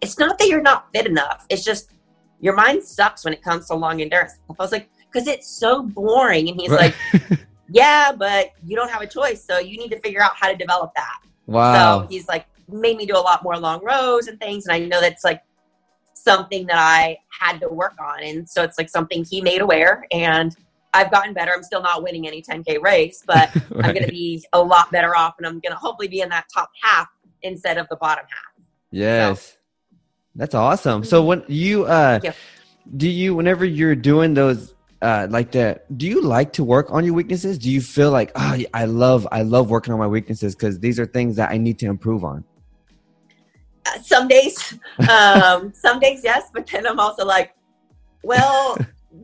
it's 0.02 0.18
not 0.18 0.40
that 0.40 0.48
you're 0.48 0.64
not 0.64 0.88
fit 0.92 1.06
enough. 1.06 1.46
It's 1.50 1.64
just 1.64 1.92
your 2.40 2.56
mind 2.56 2.82
sucks 2.84 3.24
when 3.24 3.36
it 3.36 3.44
comes 3.44 3.68
to 3.68 3.76
long 3.76 4.02
endurance. 4.02 4.40
I 4.50 4.54
was 4.58 4.72
like, 4.72 4.90
because 5.12 5.28
it's 5.28 5.48
so 5.48 5.84
boring. 5.84 6.50
And 6.50 6.60
he's 6.60 6.72
Right. 6.72 6.96
like, 7.14 7.40
yeah, 7.70 8.14
but 8.14 8.50
you 8.66 8.76
don't 8.76 8.90
have 8.90 9.04
a 9.04 9.08
choice. 9.08 9.44
So 9.46 9.60
you 9.60 9.78
need 9.78 9.92
to 9.92 10.00
figure 10.00 10.24
out 10.24 10.32
how 10.36 10.50
to 10.50 10.56
develop 10.56 10.92
that. 10.96 11.20
wow. 11.46 12.02
So 12.02 12.08
he's 12.08 12.28
like 12.28 12.48
made 12.68 12.98
me 12.98 13.06
do 13.06 13.16
a 13.16 13.20
lot 13.20 13.44
more 13.44 13.58
long 13.60 13.84
rows 13.86 14.28
and 14.28 14.40
things. 14.40 14.66
And 14.66 14.74
I 14.74 14.80
know 14.80 15.00
that's 15.02 15.24
like 15.24 15.44
something 16.24 16.68
that 16.68 16.78
I 16.78 17.18
had 17.40 17.60
to 17.60 17.70
work 17.70 17.94
on. 18.00 18.24
And 18.24 18.48
so 18.48 18.64
it's 18.64 18.78
like 18.78 18.90
something 18.90 19.26
he 19.30 19.42
made 19.42 19.62
aware. 19.62 20.06
And 20.12 20.56
I've 20.94 21.12
gotten 21.12 21.34
better. 21.34 21.54
I'm 21.56 21.64
still 21.64 21.82
not 21.82 22.04
winning 22.04 22.28
any 22.28 22.42
10K 22.42 22.82
race, 22.82 23.24
but 23.26 23.50
I'm 23.84 23.94
going 23.94 24.04
to 24.04 24.12
be 24.12 24.44
a 24.54 24.62
lot 24.62 24.92
better 24.92 25.16
off. 25.16 25.36
And 25.38 25.48
I'm 25.48 25.60
going 25.60 25.72
to 25.72 25.76
hopefully 25.76 26.08
be 26.08 26.22
in 26.22 26.30
that 26.30 26.46
top 26.54 26.70
half 26.82 27.08
instead 27.42 27.78
of 27.78 27.88
the 27.90 27.96
bottom 27.96 28.26
half. 28.30 28.66
Yes. 28.92 29.58
That's 30.36 30.56
awesome. 30.56 31.04
So 31.04 31.24
when 31.24 31.44
you 31.48 31.86
uh 31.86 32.20
Yeah. 32.24 32.34
do 32.98 33.10
you 33.10 33.36
whenever 33.36 33.66
you're 33.66 33.96
doing 33.96 34.34
those 34.34 34.74
uh 35.02 35.28
like 35.30 35.52
that 35.52 35.98
do 35.98 36.08
you 36.08 36.22
like 36.22 36.54
to 36.54 36.64
work 36.64 36.88
on 36.90 37.04
your 37.04 37.14
weaknesses? 37.14 37.58
Do 37.58 37.70
you 37.70 37.82
feel 37.82 38.12
like 38.12 38.32
oh 38.36 38.58
I 38.74 38.86
love 38.86 39.28
I 39.32 39.42
love 39.42 39.70
working 39.70 39.92
on 39.94 40.00
my 40.00 40.08
weaknesses 40.08 40.56
cuz 40.56 40.80
these 40.80 41.00
are 41.00 41.06
things 41.06 41.36
that 41.36 41.52
I 41.52 41.58
need 41.58 41.80
to 41.80 41.88
improve 41.88 42.24
on. 42.24 42.46
Some 44.04 44.28
days, 44.28 44.78
um, 45.10 45.74
some 45.74 46.00
days, 46.00 46.22
yes. 46.24 46.50
But 46.54 46.68
then 46.68 46.86
I'm 46.86 47.00
also 47.00 47.26
like, 47.26 47.56
well, 48.24 48.78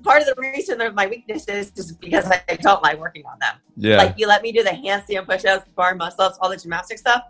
part 0.03 0.21
of 0.21 0.27
the 0.27 0.41
reason 0.41 0.81
of 0.81 0.95
my 0.95 1.07
weaknesses 1.07 1.71
is 1.75 1.91
because 1.93 2.25
I 2.25 2.41
don't 2.61 2.81
like 2.81 2.99
working 2.99 3.25
on 3.25 3.37
them. 3.39 3.55
Yeah. 3.75 3.97
Like 3.97 4.15
you 4.17 4.27
let 4.27 4.41
me 4.41 4.51
do 4.51 4.63
the 4.63 4.71
handstand 4.71 5.27
push-ups, 5.27 5.69
bar 5.75 5.95
muscle 5.95 6.31
all 6.41 6.49
the 6.49 6.57
gymnastic 6.57 6.97
stuff. 6.97 7.23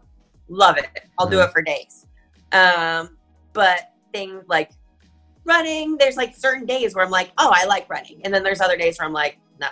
Love 0.47 0.77
it. 0.77 0.87
I'll 1.17 1.27
do 1.27 1.41
it 1.41 1.51
for 1.51 1.61
days. 1.61 2.05
Um, 2.53 3.17
but 3.53 3.91
things 4.13 4.43
like 4.47 4.71
running, 5.43 5.97
there's 5.97 6.15
like 6.15 6.35
certain 6.35 6.65
days 6.65 6.95
where 6.95 7.03
I'm 7.03 7.11
like, 7.11 7.31
oh, 7.37 7.51
I 7.53 7.65
like 7.65 7.89
running, 7.89 8.21
and 8.23 8.33
then 8.33 8.43
there's 8.43 8.61
other 8.61 8.77
days 8.77 8.97
where 8.99 9.05
I'm 9.07 9.13
like, 9.13 9.37
no. 9.59 9.67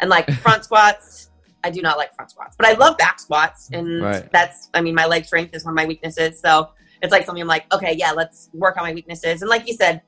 And 0.00 0.08
like 0.08 0.30
front 0.40 0.64
squats, 0.64 1.30
I 1.62 1.70
do 1.70 1.82
not 1.82 1.98
like 1.98 2.14
front 2.14 2.30
squats, 2.30 2.56
but 2.56 2.66
I 2.66 2.72
love 2.72 2.96
back 2.96 3.20
squats, 3.20 3.70
and 3.72 4.02
Right. 4.02 4.32
that's, 4.32 4.70
I 4.72 4.80
mean, 4.80 4.94
my 4.94 5.06
leg 5.06 5.24
strength 5.26 5.54
is 5.54 5.64
one 5.64 5.72
of 5.72 5.76
my 5.76 5.86
weaknesses. 5.86 6.40
So 6.40 6.70
it's 7.04 7.12
like 7.12 7.24
something 7.26 7.42
I'm 7.42 7.48
like, 7.48 7.72
okay, 7.72 7.94
yeah, 7.98 8.12
let's 8.12 8.50
work 8.52 8.76
on 8.76 8.84
my 8.84 8.92
weaknesses. 8.94 9.42
And 9.42 9.48
like 9.48 9.68
you 9.68 9.74
said, 9.74 10.02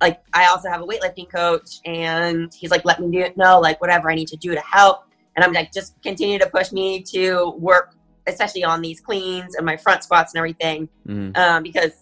like 0.00 0.20
I 0.32 0.46
also 0.46 0.68
have 0.68 0.80
a 0.82 0.86
weightlifting 0.86 1.30
coach, 1.30 1.80
and 1.84 2.52
he's 2.54 2.70
like, 2.70 2.84
let 2.84 3.00
me 3.00 3.10
do 3.10 3.20
it. 3.24 3.36
No, 3.36 3.60
like 3.60 3.80
whatever 3.80 4.10
I 4.10 4.14
need 4.14 4.28
to 4.28 4.36
do 4.36 4.54
to 4.54 4.60
help. 4.60 5.04
And 5.36 5.44
I'm 5.44 5.52
like, 5.52 5.72
just 5.72 6.00
continue 6.02 6.38
to 6.38 6.48
push 6.48 6.72
me 6.72 7.02
to 7.14 7.50
work, 7.58 7.94
especially 8.26 8.64
on 8.64 8.82
these 8.82 9.00
cleans 9.00 9.54
and 9.54 9.64
my 9.64 9.76
front 9.76 10.04
squats 10.04 10.34
and 10.34 10.38
everything. 10.38 10.88
Mhm. 11.08 11.36
Um, 11.36 11.62
because 11.62 11.92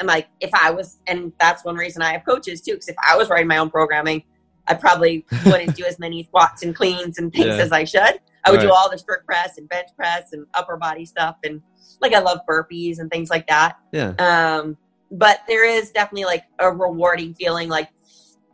I'm 0.00 0.06
like, 0.06 0.28
if 0.40 0.50
I 0.54 0.70
was, 0.70 0.98
and 1.06 1.32
that's 1.38 1.64
one 1.64 1.76
reason 1.76 2.02
I 2.02 2.12
have 2.12 2.24
coaches 2.24 2.60
too, 2.62 2.72
because 2.72 2.88
if 2.88 2.96
I 3.06 3.16
was 3.16 3.28
writing 3.28 3.46
my 3.46 3.58
own 3.58 3.70
programming, 3.70 4.24
I 4.66 4.74
probably 4.74 5.24
wouldn't 5.46 5.76
do 5.76 5.84
as 5.84 5.98
many 5.98 6.24
squats 6.24 6.62
and 6.62 6.74
cleans 6.74 7.18
and 7.18 7.32
things 7.32 7.46
Yeah. 7.46 7.62
as 7.62 7.70
I 7.72 7.84
should. 7.84 8.20
I 8.44 8.50
would 8.50 8.60
do 8.60 8.72
all 8.72 8.90
the 8.90 8.98
strict 8.98 9.26
press 9.26 9.58
and 9.58 9.68
bench 9.68 9.88
press 9.96 10.32
and 10.32 10.46
upper 10.54 10.76
body 10.76 11.04
stuff. 11.04 11.36
And 11.44 11.60
like, 12.00 12.14
I 12.14 12.20
love 12.20 12.40
burpees 12.48 12.98
and 12.98 13.10
things 13.10 13.30
like 13.30 13.46
that. 13.48 13.78
Yeah. 13.92 14.14
Um, 14.18 14.76
but 15.10 15.40
there 15.48 15.64
is 15.64 15.90
definitely 15.90 16.24
like 16.24 16.44
a 16.58 16.70
rewarding 16.70 17.34
feeling, 17.34 17.68
like 17.68 17.88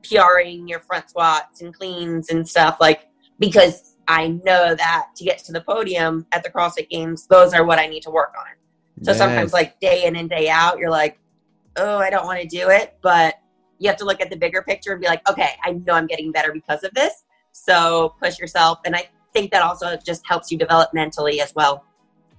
PRing 0.02 0.68
your 0.68 0.80
front 0.80 1.10
squats 1.10 1.60
and 1.60 1.74
cleans 1.74 2.30
and 2.30 2.48
stuff, 2.48 2.78
like 2.80 3.08
because 3.38 3.96
I 4.08 4.28
know 4.28 4.74
that 4.74 5.08
to 5.16 5.24
get 5.24 5.38
to 5.44 5.52
the 5.52 5.60
podium 5.60 6.26
at 6.32 6.42
the 6.42 6.50
CrossFit 6.50 6.88
Games, 6.88 7.26
those 7.26 7.52
are 7.52 7.64
what 7.64 7.78
I 7.78 7.86
need 7.86 8.02
to 8.04 8.10
work 8.10 8.32
on. 8.38 8.54
So 9.02 9.12
sometimes, 9.12 9.52
like 9.52 9.78
day 9.78 10.04
in 10.06 10.16
and 10.16 10.30
day 10.30 10.48
out, 10.48 10.78
you're 10.78 10.90
like, 10.90 11.18
oh, 11.76 11.98
I 11.98 12.08
don't 12.08 12.24
want 12.24 12.40
to 12.40 12.46
do 12.46 12.70
it, 12.70 12.96
but 13.02 13.34
you 13.78 13.88
have 13.90 13.98
to 13.98 14.06
look 14.06 14.22
at 14.22 14.30
the 14.30 14.36
bigger 14.36 14.62
picture 14.62 14.92
and 14.92 15.00
be 15.00 15.06
like, 15.06 15.28
okay, 15.28 15.50
I 15.62 15.72
know 15.72 15.92
I'm 15.92 16.06
getting 16.06 16.32
better 16.32 16.50
because 16.50 16.82
of 16.82 16.94
this. 16.94 17.24
So 17.52 18.14
push 18.22 18.38
yourself, 18.38 18.78
and 18.86 18.96
I 18.96 19.08
think 19.36 19.50
that 19.52 19.62
also 19.62 19.96
just 19.96 20.26
helps 20.26 20.50
you 20.50 20.58
develop 20.58 20.94
mentally 20.94 21.40
as 21.40 21.54
well. 21.54 21.84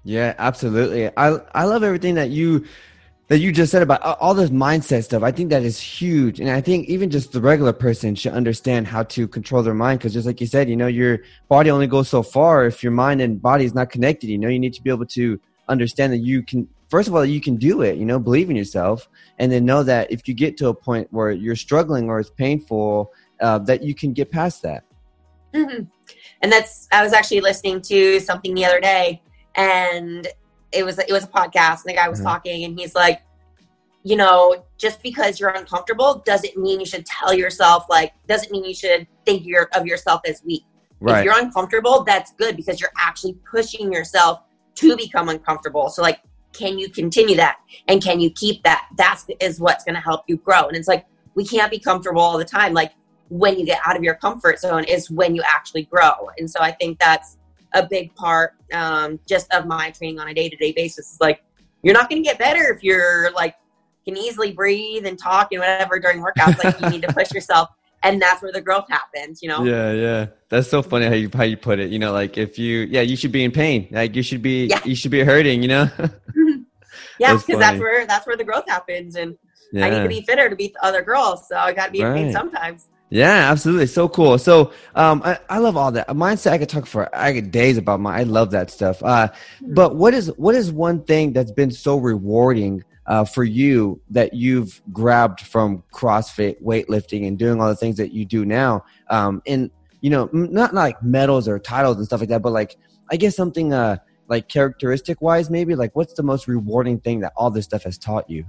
Yeah, 0.03 0.33
absolutely. 0.37 1.09
I 1.17 1.37
I 1.53 1.63
love 1.65 1.83
everything 1.83 2.15
that 2.15 2.29
you 2.29 2.65
that 3.27 3.39
you 3.39 3.51
just 3.51 3.71
said 3.73 3.81
about 3.81 4.01
all 4.01 4.33
this 4.33 4.49
mindset 4.49 5.03
stuff. 5.03 5.21
I 5.21 5.31
think 5.31 5.49
that 5.49 5.63
is 5.63 5.79
huge, 5.79 6.39
and 6.39 6.49
I 6.49 6.61
think 6.61 6.87
even 6.87 7.09
just 7.09 7.33
the 7.33 7.41
regular 7.41 7.73
person 7.73 8.15
should 8.15 8.31
understand 8.31 8.87
how 8.87 9.03
to 9.03 9.27
control 9.27 9.61
their 9.63 9.73
mind. 9.73 9.99
Because 9.99 10.13
just 10.13 10.25
like 10.25 10.39
you 10.39 10.47
said, 10.47 10.69
you 10.69 10.77
know, 10.77 10.87
your 10.87 11.19
body 11.49 11.69
only 11.69 11.87
goes 11.87 12.07
so 12.07 12.23
far 12.23 12.65
if 12.65 12.81
your 12.81 12.93
mind 12.93 13.21
and 13.21 13.41
body 13.41 13.65
is 13.65 13.73
not 13.73 13.89
connected. 13.89 14.27
You 14.29 14.37
know, 14.37 14.47
you 14.47 14.59
need 14.59 14.73
to 14.73 14.81
be 14.81 14.89
able 14.89 15.05
to 15.07 15.39
understand 15.67 16.13
that 16.13 16.19
you 16.19 16.41
can. 16.41 16.67
First 16.89 17.09
of 17.09 17.15
all, 17.15 17.25
you 17.25 17.41
can 17.41 17.57
do 17.57 17.81
it. 17.81 17.97
You 17.97 18.05
know, 18.05 18.17
believe 18.17 18.49
in 18.49 18.55
yourself, 18.55 19.09
and 19.39 19.51
then 19.51 19.65
know 19.65 19.83
that 19.83 20.09
if 20.09 20.25
you 20.27 20.33
get 20.33 20.55
to 20.57 20.69
a 20.69 20.73
point 20.73 21.11
where 21.11 21.31
you're 21.31 21.57
struggling 21.57 22.07
or 22.09 22.21
it's 22.21 22.29
painful, 22.29 23.11
uh, 23.41 23.59
that 23.59 23.83
you 23.83 23.93
can 23.93 24.13
get 24.13 24.31
past 24.31 24.61
that. 24.61 24.83
hmm 25.53 25.83
And 26.41 26.51
that's 26.51 26.87
I 26.91 27.03
was 27.03 27.13
actually 27.13 27.41
listening 27.41 27.81
to 27.83 28.19
something 28.19 28.53
the 28.53 28.65
other 28.65 28.79
day, 28.79 29.21
and 29.55 30.27
it 30.71 30.83
was 30.83 30.99
it 30.99 31.11
was 31.11 31.23
a 31.23 31.27
podcast, 31.27 31.83
and 31.83 31.85
the 31.87 31.93
guy 31.93 32.07
was 32.07 32.19
Mhm. 32.19 32.25
talking, 32.25 32.63
and 32.63 32.79
he's 32.79 32.93
like, 32.93 33.21
you 34.03 34.15
know, 34.15 34.63
just 34.77 35.01
because 35.01 35.39
you're 35.39 35.49
uncomfortable 35.49 36.21
doesn't 36.25 36.55
mean 36.57 36.79
you 36.79 36.85
should 36.85 37.05
tell 37.05 37.33
yourself 37.33 37.85
like 37.89 38.13
doesn't 38.27 38.51
mean 38.51 38.63
you 38.63 38.73
should 38.73 39.07
think 39.25 39.45
you're, 39.45 39.67
of 39.75 39.85
yourself 39.85 40.21
as 40.25 40.41
weak. 40.45 40.63
If 41.01 41.23
you're 41.25 41.37
uncomfortable, 41.37 42.03
that's 42.03 42.31
good 42.33 42.55
because 42.55 42.79
you're 42.79 42.93
actually 42.97 43.33
pushing 43.49 43.91
yourself 43.91 44.39
to 44.75 44.95
become 44.95 45.29
uncomfortable. 45.29 45.89
So 45.89 46.01
like, 46.01 46.21
can 46.53 46.79
you 46.79 46.89
continue 46.89 47.35
that? 47.35 47.57
And 47.87 48.01
can 48.01 48.19
you 48.19 48.31
keep 48.31 48.63
that? 48.63 48.87
That's 48.97 49.25
is 49.39 49.59
what's 49.59 49.83
gonna 49.83 49.99
help 49.99 50.23
you 50.27 50.37
grow. 50.37 50.67
And 50.67 50.75
it's 50.75 50.87
like 50.87 51.05
we 51.35 51.45
can't 51.45 51.69
be 51.69 51.77
comfortable 51.77 52.21
all 52.21 52.37
the 52.37 52.45
time. 52.45 52.73
Like 52.73 52.93
when 53.29 53.59
you 53.59 53.65
get 53.65 53.79
out 53.85 53.95
of 53.95 54.03
your 54.03 54.15
comfort 54.15 54.59
zone 54.59 54.83
is 54.83 55.09
when 55.09 55.35
you 55.35 55.43
actually 55.45 55.83
grow. 55.83 56.29
And 56.37 56.49
so 56.49 56.59
I 56.61 56.71
think 56.71 56.99
that's 56.99 57.37
a 57.73 57.85
big 57.85 58.13
part 58.15 58.53
um, 58.73 59.19
just 59.27 59.53
of 59.53 59.65
my 59.65 59.91
training 59.91 60.19
on 60.19 60.27
a 60.27 60.33
day 60.33 60.49
to 60.49 60.55
day 60.55 60.71
basis. 60.71 61.13
Is 61.13 61.17
like 61.19 61.43
you're 61.83 61.93
not 61.93 62.09
gonna 62.09 62.21
get 62.21 62.39
better 62.39 62.73
if 62.73 62.83
you're 62.83 63.31
like 63.31 63.55
can 64.05 64.17
easily 64.17 64.53
breathe 64.53 65.05
and 65.05 65.19
talk 65.19 65.49
and 65.51 65.59
whatever 65.59 65.99
during 65.99 66.23
workouts. 66.23 66.63
Like 66.63 66.79
you 66.79 66.89
need 66.89 67.01
to 67.01 67.13
push 67.13 67.31
yourself. 67.31 67.69
And 68.03 68.21
that's 68.21 68.41
where 68.41 68.51
the 68.51 68.61
growth 68.61 68.85
happens, 68.87 69.41
you 69.41 69.49
know? 69.49 69.63
Yeah, 69.65 69.91
yeah. 69.91 70.27
That's 70.49 70.69
so 70.69 70.81
funny 70.81 71.07
how 71.07 71.13
you 71.13 71.29
how 71.33 71.43
you 71.43 71.57
put 71.57 71.79
it. 71.79 71.89
You 71.89 71.99
know, 71.99 72.13
like 72.13 72.37
if 72.37 72.57
you 72.57 72.81
yeah, 72.81 73.01
you 73.01 73.17
should 73.17 73.31
be 73.31 73.43
in 73.43 73.51
pain. 73.51 73.87
Like 73.91 74.15
you 74.15 74.23
should 74.23 74.41
be 74.41 74.67
Yeah. 74.67 74.79
you 74.85 74.95
should 74.95 75.11
be 75.11 75.23
hurting, 75.23 75.61
you 75.61 75.67
know? 75.67 75.89
Yeah, 77.19 77.33
because 77.33 77.59
that's 77.59 77.71
funny. 77.71 77.79
where 77.79 78.05
that's 78.05 78.27
where 78.27 78.37
the 78.37 78.43
growth 78.43 78.65
happens, 78.67 79.15
and 79.15 79.37
yeah. 79.71 79.85
I 79.85 79.89
need 79.89 80.03
to 80.03 80.09
be 80.09 80.21
fitter 80.21 80.49
to 80.49 80.55
beat 80.55 80.73
the 80.73 80.85
other 80.85 81.01
girls, 81.01 81.47
so 81.47 81.57
I 81.57 81.73
got 81.73 81.87
to 81.87 81.91
be 81.91 82.01
in 82.01 82.13
pain 82.13 82.31
sometimes. 82.31 82.87
Yeah, 83.09 83.49
absolutely. 83.51 83.87
So 83.87 84.09
cool. 84.09 84.37
So 84.37 84.71
um 84.95 85.21
I, 85.23 85.39
I 85.49 85.57
love 85.59 85.77
all 85.77 85.91
that. 85.93 86.07
Mindset 86.09 86.51
I 86.51 86.57
could 86.57 86.69
talk 86.69 86.85
for 86.85 87.13
I 87.15 87.33
could 87.33 87.51
days 87.51 87.77
about 87.77 87.99
my 88.01 88.19
I 88.19 88.23
love 88.23 88.51
that 88.51 88.69
stuff. 88.69 89.01
Uh 89.01 89.29
but 89.61 89.95
what 89.95 90.13
is 90.13 90.27
what 90.37 90.55
is 90.55 90.71
one 90.71 91.03
thing 91.03 91.31
that's 91.31 91.51
been 91.51 91.71
so 91.71 91.97
rewarding 91.97 92.83
uh, 93.05 93.23
for 93.23 93.45
you 93.45 94.01
that 94.09 94.33
you've 94.33 94.81
grabbed 94.91 95.39
from 95.39 95.81
CrossFit, 95.93 96.61
weightlifting, 96.61 97.25
and 97.25 97.39
doing 97.39 97.61
all 97.61 97.69
the 97.69 97.75
things 97.75 97.95
that 97.95 98.11
you 98.11 98.25
do 98.25 98.43
now? 98.43 98.83
Um, 99.09 99.41
and 99.47 99.71
you 100.01 100.09
know, 100.09 100.29
m- 100.33 100.51
not 100.51 100.73
like 100.73 101.01
medals 101.01 101.47
or 101.47 101.57
titles 101.57 101.95
and 101.95 102.05
stuff 102.05 102.19
like 102.19 102.29
that, 102.29 102.41
but 102.41 102.51
like 102.51 102.75
I 103.09 103.15
guess 103.15 103.33
something 103.35 103.71
uh, 103.73 103.97
like 104.27 104.49
characteristic 104.49 105.21
wise, 105.21 105.49
maybe 105.49 105.73
like 105.75 105.95
what's 105.95 106.13
the 106.15 106.23
most 106.23 106.49
rewarding 106.49 106.99
thing 106.99 107.21
that 107.21 107.31
all 107.37 107.49
this 107.49 107.63
stuff 107.63 107.83
has 107.83 107.97
taught 107.97 108.29
you? 108.29 108.45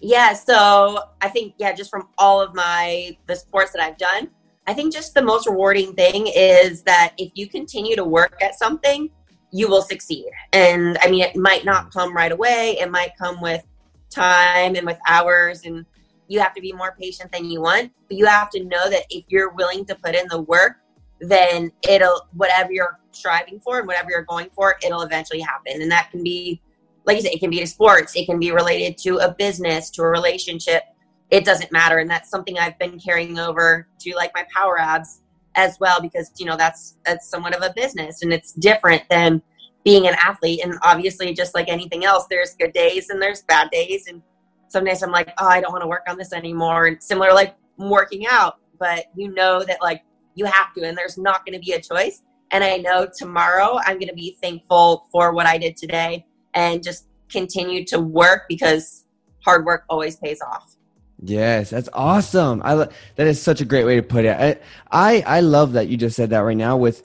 Yeah, 0.00 0.32
so 0.32 1.00
I 1.20 1.28
think 1.28 1.54
yeah, 1.58 1.72
just 1.72 1.90
from 1.90 2.08
all 2.18 2.40
of 2.40 2.54
my 2.54 3.16
the 3.26 3.34
sports 3.34 3.72
that 3.72 3.82
I've 3.82 3.98
done, 3.98 4.28
I 4.66 4.74
think 4.74 4.92
just 4.92 5.14
the 5.14 5.22
most 5.22 5.46
rewarding 5.48 5.94
thing 5.94 6.28
is 6.28 6.82
that 6.82 7.14
if 7.18 7.32
you 7.34 7.48
continue 7.48 7.96
to 7.96 8.04
work 8.04 8.40
at 8.42 8.56
something, 8.58 9.10
you 9.50 9.68
will 9.68 9.82
succeed. 9.82 10.30
And 10.52 10.98
I 11.02 11.10
mean, 11.10 11.22
it 11.22 11.36
might 11.36 11.64
not 11.64 11.92
come 11.92 12.14
right 12.14 12.30
away. 12.30 12.76
It 12.78 12.90
might 12.90 13.16
come 13.16 13.40
with 13.40 13.64
time 14.10 14.76
and 14.76 14.86
with 14.86 14.98
hours, 15.08 15.64
and 15.64 15.84
you 16.28 16.38
have 16.40 16.54
to 16.54 16.60
be 16.60 16.72
more 16.72 16.94
patient 17.00 17.32
than 17.32 17.46
you 17.46 17.62
want. 17.62 17.92
But 18.08 18.18
you 18.18 18.26
have 18.26 18.50
to 18.50 18.64
know 18.64 18.88
that 18.90 19.04
if 19.10 19.24
you're 19.28 19.50
willing 19.50 19.84
to 19.86 19.94
put 19.96 20.14
in 20.14 20.28
the 20.28 20.42
work, 20.42 20.76
then 21.20 21.72
it'll 21.88 22.28
whatever 22.34 22.72
you're 22.72 23.00
striving 23.10 23.58
for 23.60 23.78
and 23.78 23.86
whatever 23.86 24.10
you're 24.10 24.22
going 24.22 24.50
for, 24.54 24.76
it'll 24.84 25.02
eventually 25.02 25.40
happen. 25.40 25.82
And 25.82 25.90
that 25.90 26.10
can 26.12 26.22
be 26.22 26.60
like 27.08 27.16
you 27.16 27.22
said, 27.22 27.32
it 27.32 27.40
can 27.40 27.48
be 27.48 27.58
to 27.58 27.66
sports, 27.66 28.14
it 28.14 28.26
can 28.26 28.38
be 28.38 28.52
related 28.52 28.98
to 28.98 29.16
a 29.16 29.34
business, 29.34 29.88
to 29.88 30.02
a 30.02 30.06
relationship. 30.06 30.82
It 31.30 31.42
doesn't 31.42 31.72
matter. 31.72 31.98
And 31.98 32.08
that's 32.08 32.28
something 32.28 32.58
I've 32.58 32.78
been 32.78 33.00
carrying 33.00 33.38
over 33.38 33.88
to 34.00 34.14
like 34.14 34.30
my 34.34 34.44
power 34.54 34.78
abs 34.78 35.22
as 35.56 35.78
well, 35.80 36.02
because 36.02 36.30
you 36.36 36.44
know, 36.44 36.56
that's 36.56 36.98
that's 37.06 37.26
somewhat 37.26 37.56
of 37.56 37.62
a 37.62 37.72
business 37.74 38.22
and 38.22 38.30
it's 38.30 38.52
different 38.52 39.02
than 39.08 39.40
being 39.84 40.06
an 40.06 40.16
athlete. 40.22 40.60
And 40.62 40.74
obviously 40.82 41.32
just 41.32 41.54
like 41.54 41.68
anything 41.68 42.04
else, 42.04 42.26
there's 42.28 42.54
good 42.54 42.74
days 42.74 43.08
and 43.08 43.22
there's 43.22 43.40
bad 43.42 43.70
days. 43.70 44.06
And 44.06 44.20
some 44.68 44.84
days 44.84 45.02
I'm 45.02 45.10
like, 45.10 45.32
oh, 45.38 45.48
I 45.48 45.62
don't 45.62 45.72
want 45.72 45.82
to 45.82 45.88
work 45.88 46.02
on 46.08 46.18
this 46.18 46.34
anymore. 46.34 46.88
And 46.88 47.02
similar 47.02 47.32
like 47.32 47.56
working 47.78 48.26
out, 48.26 48.56
but 48.78 49.06
you 49.16 49.32
know 49.32 49.64
that 49.64 49.78
like 49.80 50.02
you 50.34 50.44
have 50.44 50.74
to, 50.74 50.86
and 50.86 50.96
there's 50.96 51.16
not 51.16 51.46
going 51.46 51.58
to 51.58 51.64
be 51.64 51.72
a 51.72 51.80
choice. 51.80 52.20
And 52.50 52.62
I 52.62 52.76
know 52.76 53.08
tomorrow 53.16 53.78
I'm 53.86 53.96
going 53.96 54.08
to 54.08 54.14
be 54.14 54.36
thankful 54.42 55.06
for 55.10 55.32
what 55.32 55.46
I 55.46 55.56
did 55.56 55.74
today 55.74 56.26
and 56.54 56.82
just 56.82 57.06
continue 57.30 57.84
to 57.86 58.00
work 58.00 58.42
because 58.48 59.04
hard 59.44 59.64
work 59.64 59.84
always 59.88 60.16
pays 60.16 60.40
off. 60.40 60.76
Yes, 61.22 61.70
that's 61.70 61.88
awesome. 61.92 62.62
I 62.64 62.74
lo- 62.74 62.88
that 63.16 63.26
is 63.26 63.42
such 63.42 63.60
a 63.60 63.64
great 63.64 63.84
way 63.84 63.96
to 63.96 64.02
put 64.02 64.24
it. 64.24 64.36
I, 64.38 64.58
I 64.92 65.38
I 65.38 65.40
love 65.40 65.72
that 65.72 65.88
you 65.88 65.96
just 65.96 66.14
said 66.14 66.30
that 66.30 66.40
right 66.40 66.56
now. 66.56 66.76
With 66.76 67.02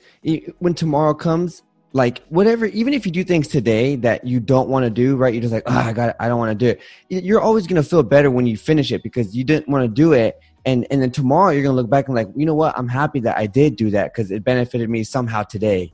when 0.59 0.75
tomorrow 0.75 1.15
comes, 1.15 1.63
like 1.93 2.23
whatever, 2.27 2.67
even 2.67 2.93
if 2.93 3.07
you 3.07 3.11
do 3.11 3.23
things 3.23 3.47
today 3.47 3.95
that 3.97 4.23
you 4.25 4.39
don't 4.39 4.69
want 4.69 4.83
to 4.83 4.91
do, 4.91 5.15
right? 5.15 5.33
You're 5.33 5.41
just 5.41 5.53
like, 5.53 5.63
oh, 5.65 5.75
I 5.75 5.93
got. 5.93 6.15
I 6.19 6.27
don't 6.27 6.37
want 6.37 6.57
to 6.57 6.65
do 6.65 6.79
it. 7.09 7.23
You're 7.23 7.41
always 7.41 7.65
gonna 7.65 7.81
feel 7.81 8.03
better 8.03 8.29
when 8.29 8.45
you 8.45 8.55
finish 8.55 8.91
it 8.91 9.01
because 9.01 9.35
you 9.35 9.43
didn't 9.43 9.67
want 9.67 9.83
to 9.83 9.87
do 9.87 10.13
it, 10.13 10.39
and 10.63 10.85
and 10.91 11.01
then 11.01 11.09
tomorrow 11.09 11.49
you're 11.49 11.63
gonna 11.63 11.75
look 11.75 11.89
back 11.89 12.07
and 12.07 12.15
like, 12.15 12.29
you 12.35 12.45
know 12.45 12.55
what? 12.55 12.77
I'm 12.77 12.87
happy 12.87 13.19
that 13.21 13.35
I 13.37 13.47
did 13.47 13.77
do 13.77 13.89
that 13.91 14.13
because 14.13 14.29
it 14.29 14.43
benefited 14.43 14.91
me 14.91 15.03
somehow 15.03 15.41
today. 15.41 15.91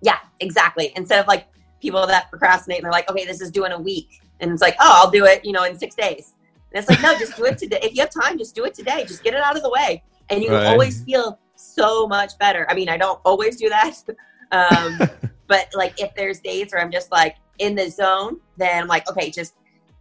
Yeah, 0.00 0.18
exactly. 0.40 0.92
Instead 0.96 1.20
of 1.20 1.26
like 1.26 1.46
people 1.84 2.06
that 2.06 2.30
procrastinate 2.30 2.78
and 2.78 2.84
they're 2.84 2.92
like, 2.92 3.08
okay, 3.10 3.24
this 3.24 3.40
is 3.40 3.50
due 3.50 3.64
in 3.64 3.72
a 3.72 3.80
week, 3.80 4.20
and 4.40 4.50
it's 4.50 4.62
like, 4.62 4.74
oh, 4.80 5.02
I'll 5.02 5.10
do 5.10 5.24
it, 5.26 5.44
you 5.44 5.52
know, 5.52 5.64
in 5.64 5.78
six 5.78 5.94
days 5.94 6.34
and 6.74 6.82
it's 6.82 6.90
like, 6.90 7.00
no, 7.00 7.16
just 7.16 7.36
do 7.36 7.44
it 7.44 7.56
today. 7.56 7.78
If 7.82 7.94
you 7.94 8.00
have 8.00 8.10
time, 8.10 8.36
just 8.36 8.54
do 8.54 8.64
it 8.64 8.74
today. 8.74 9.04
Just 9.06 9.22
get 9.22 9.32
it 9.32 9.40
out 9.40 9.56
of 9.56 9.62
the 9.62 9.70
way. 9.70 10.02
And 10.28 10.42
you 10.42 10.50
right. 10.50 10.66
always 10.66 11.04
feel 11.04 11.38
so 11.54 12.08
much 12.08 12.36
better. 12.38 12.66
I 12.68 12.74
mean, 12.74 12.88
I 12.88 12.96
don't 12.96 13.20
always 13.24 13.56
do 13.56 13.68
that. 13.70 14.02
Um, 14.52 15.00
but 15.48 15.68
like 15.74 16.00
if 16.00 16.14
there's 16.14 16.38
days 16.38 16.70
where 16.70 16.80
I'm 16.80 16.92
just 16.92 17.10
like 17.10 17.36
in 17.58 17.74
the 17.74 17.88
zone, 17.88 18.38
then 18.56 18.82
I'm 18.82 18.86
like, 18.86 19.10
okay, 19.10 19.28
just 19.28 19.54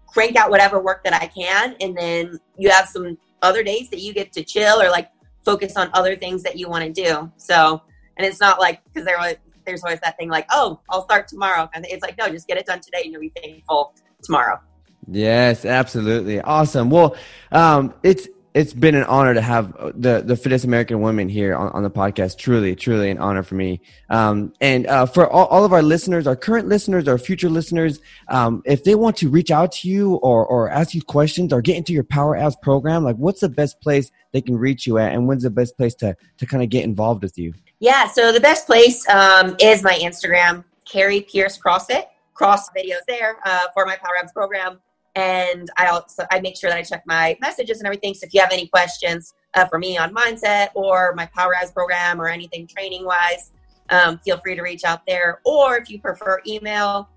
crank 0.06 0.36
out 0.36 0.52
whatever 0.52 0.80
work 0.80 1.04
that 1.06 1.14
I 1.14 1.26
can. 1.26 1.76
And 1.80 1.98
then 1.98 2.40
you 2.58 2.70
have 2.70 2.88
some 2.88 3.18
other 3.42 3.64
days 3.64 3.90
that 3.90 4.02
you 4.02 4.14
get 4.14 4.32
to 4.34 4.44
chill 4.44 4.80
or 4.80 4.92
like 4.92 5.10
focus 5.44 5.76
on 5.76 5.90
other 5.94 6.16
things 6.16 6.44
that 6.44 6.56
you 6.56 6.70
want 6.70 6.84
to 6.84 6.92
do. 6.92 7.32
So, 7.38 7.82
and 8.18 8.28
it's 8.28 8.40
not 8.40 8.60
like, 8.60 8.84
because 8.84 9.06
there 9.06 9.18
was, 9.18 9.36
there's 9.66 9.84
always 9.84 9.99
that 10.01 10.18
thing 10.18 10.30
like, 10.30 10.45
oh, 10.51 10.80
I'll 10.89 11.03
start 11.03 11.28
tomorrow. 11.28 11.70
And 11.74 11.86
it's 11.89 12.01
like, 12.01 12.18
no, 12.18 12.30
just 12.30 12.47
get 12.47 12.57
it 12.57 12.66
done 12.66 12.80
today 12.80 13.01
and 13.03 13.11
you'll 13.11 13.22
be 13.22 13.32
thankful 13.36 13.93
tomorrow. 14.24 14.59
Yes, 15.07 15.66
absolutely. 15.66 16.39
Awesome. 16.41 16.89
Well, 16.89 17.16
um, 17.51 17.93
it's 18.03 18.28
it's 18.53 18.74
been 18.74 18.93
an 18.93 19.03
honor 19.05 19.34
to 19.34 19.41
have 19.41 19.74
the 19.99 20.22
the 20.24 20.36
fittest 20.36 20.64
American 20.64 21.01
women 21.01 21.28
here 21.28 21.55
on, 21.55 21.70
on 21.70 21.84
the 21.84 21.89
podcast. 21.89 22.38
Truly, 22.38 22.76
truly 22.76 23.09
an 23.09 23.18
honor 23.18 23.41
for 23.41 23.55
me. 23.55 23.82
Um, 24.09 24.53
and 24.61 24.86
uh, 24.88 25.05
for 25.07 25.28
all, 25.28 25.47
all, 25.47 25.66
of 25.66 25.74
our 25.74 25.82
listeners, 25.82 26.28
our 26.28 26.36
current 26.36 26.68
listeners, 26.68 27.07
our 27.07 27.18
future 27.18 27.49
listeners, 27.49 27.99
um, 28.28 28.61
if 28.66 28.84
they 28.84 28.95
want 28.95 29.18
to 29.18 29.30
reach 29.30 29.49
out 29.49 29.72
to 29.74 29.89
you 29.89 30.16
or 30.16 30.45
or 30.45 30.70
ask 30.70 30.93
you 30.93 31.01
questions 31.01 31.51
or 31.51 31.61
get 31.61 31.78
into 31.78 31.93
your 31.93 32.03
Power 32.03 32.38
Abs 32.38 32.55
program, 32.61 33.03
like 33.03 33.16
what's 33.16 33.41
the 33.41 33.49
best 33.49 33.82
place 33.82 34.11
they 34.32 34.41
can 34.41 34.55
reach 34.55 34.86
you 34.86 34.99
at, 34.99 35.14
and 35.14 35.28
when's 35.28 35.43
the 35.43 35.49
best 35.49 35.76
place 35.76 35.95
to 35.95 36.16
to 36.38 36.45
kind 36.45 36.61
of 36.61 36.70
get 36.70 36.84
involved 36.84 37.24
with 37.24 37.38
you? 37.38 37.53
Yeah, 37.84 38.08
so 38.08 38.32
the 38.32 38.40
best 38.40 38.66
place 38.66 39.06
um, 39.10 39.58
is 39.60 39.84
my 39.84 39.96
Instagram, 39.96 40.64
Kari 40.90 41.20
Pearce 41.20 41.60
CrossFit. 41.60 42.06
Cross 42.34 42.70
videos 42.70 43.04
there 43.10 43.40
uh, 43.46 43.66
for 43.74 43.86
my 43.86 43.98
Power 43.98 44.18
Abs 44.18 44.32
program 44.32 44.80
and 45.16 45.70
I 45.76 45.88
also 45.88 46.24
I 46.32 46.40
make 46.40 46.56
sure 46.56 46.70
that 46.70 46.80
I 46.80 46.84
check 46.84 47.04
my 47.06 47.38
messages 47.42 47.80
and 47.80 47.86
everything. 47.86 48.14
So 48.14 48.26
if 48.26 48.34
you 48.34 48.40
have 48.40 48.54
any 48.54 48.68
questions 48.68 49.34
uh, 49.54 49.66
for 49.66 49.80
me 49.80 49.98
on 49.98 50.16
mindset 50.16 50.70
or 50.76 51.14
my 51.14 51.26
Power 51.36 51.54
Abs 51.56 51.72
program 51.72 52.22
or 52.22 52.30
anything 52.30 52.68
training 52.68 53.04
wise, 53.04 53.52
um, 53.90 54.18
feel 54.20 54.38
free 54.38 54.56
to 54.56 54.62
reach 54.62 54.86
out 54.86 55.06
there. 55.06 55.42
Or 55.44 55.76
if 55.76 55.90
you 55.90 56.00
prefer 56.00 56.40
email, 56.48 57.10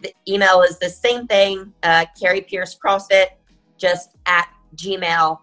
the 0.00 0.12
email 0.28 0.60
is 0.60 0.78
the 0.78 0.90
same 0.90 1.26
thing, 1.26 1.72
uh, 1.84 2.04
Kari 2.20 2.42
Pearce 2.42 2.78
CrossFit, 2.78 3.28
just 3.78 4.10
at 4.26 4.50
gmail.com. 4.76 5.38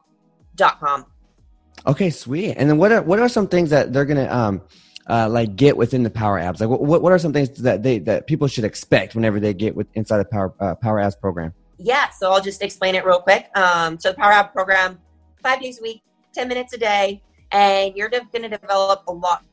Okay, 1.87 2.09
sweet. 2.09 2.55
And 2.55 2.69
then 2.69 2.77
what 2.77 2.91
are 2.91 3.01
what 3.01 3.19
are 3.19 3.29
some 3.29 3.47
things 3.47 3.69
that 3.69 3.93
they're 3.93 4.05
gonna 4.05 4.29
um 4.29 4.61
uh, 5.07 5.27
like 5.27 5.55
get 5.55 5.75
within 5.75 6.03
the 6.03 6.09
Power 6.09 6.37
Abs? 6.37 6.61
Like 6.61 6.69
what 6.69 7.01
what 7.01 7.11
are 7.11 7.19
some 7.19 7.33
things 7.33 7.49
that 7.61 7.83
they 7.83 7.99
that 7.99 8.27
people 8.27 8.47
should 8.47 8.63
expect 8.63 9.15
whenever 9.15 9.39
they 9.39 9.53
get 9.53 9.75
with 9.75 9.87
inside 9.95 10.19
the 10.19 10.25
Power 10.25 10.53
uh, 10.59 10.75
Power 10.75 10.99
Abs 10.99 11.15
program? 11.15 11.53
yeah, 11.79 12.09
so 12.09 12.31
I'll 12.31 12.41
just 12.41 12.61
explain 12.61 12.95
it 12.95 13.05
real 13.05 13.21
quick. 13.21 13.49
Um, 13.57 13.97
so 13.99 14.09
the 14.09 14.17
Power 14.17 14.33
Ab 14.33 14.51
program, 14.51 14.99
five 15.41 15.61
days 15.61 15.79
a 15.79 15.81
week, 15.81 16.03
10 16.33 16.47
minutes 16.47 16.73
a 16.73 16.77
day, 16.77 17.21
and 17.51 17.95
you're 17.95 18.09
going 18.09 18.27
to 18.33 18.49
develop 18.49 19.03
a 19.07 19.13
lot 19.13 19.45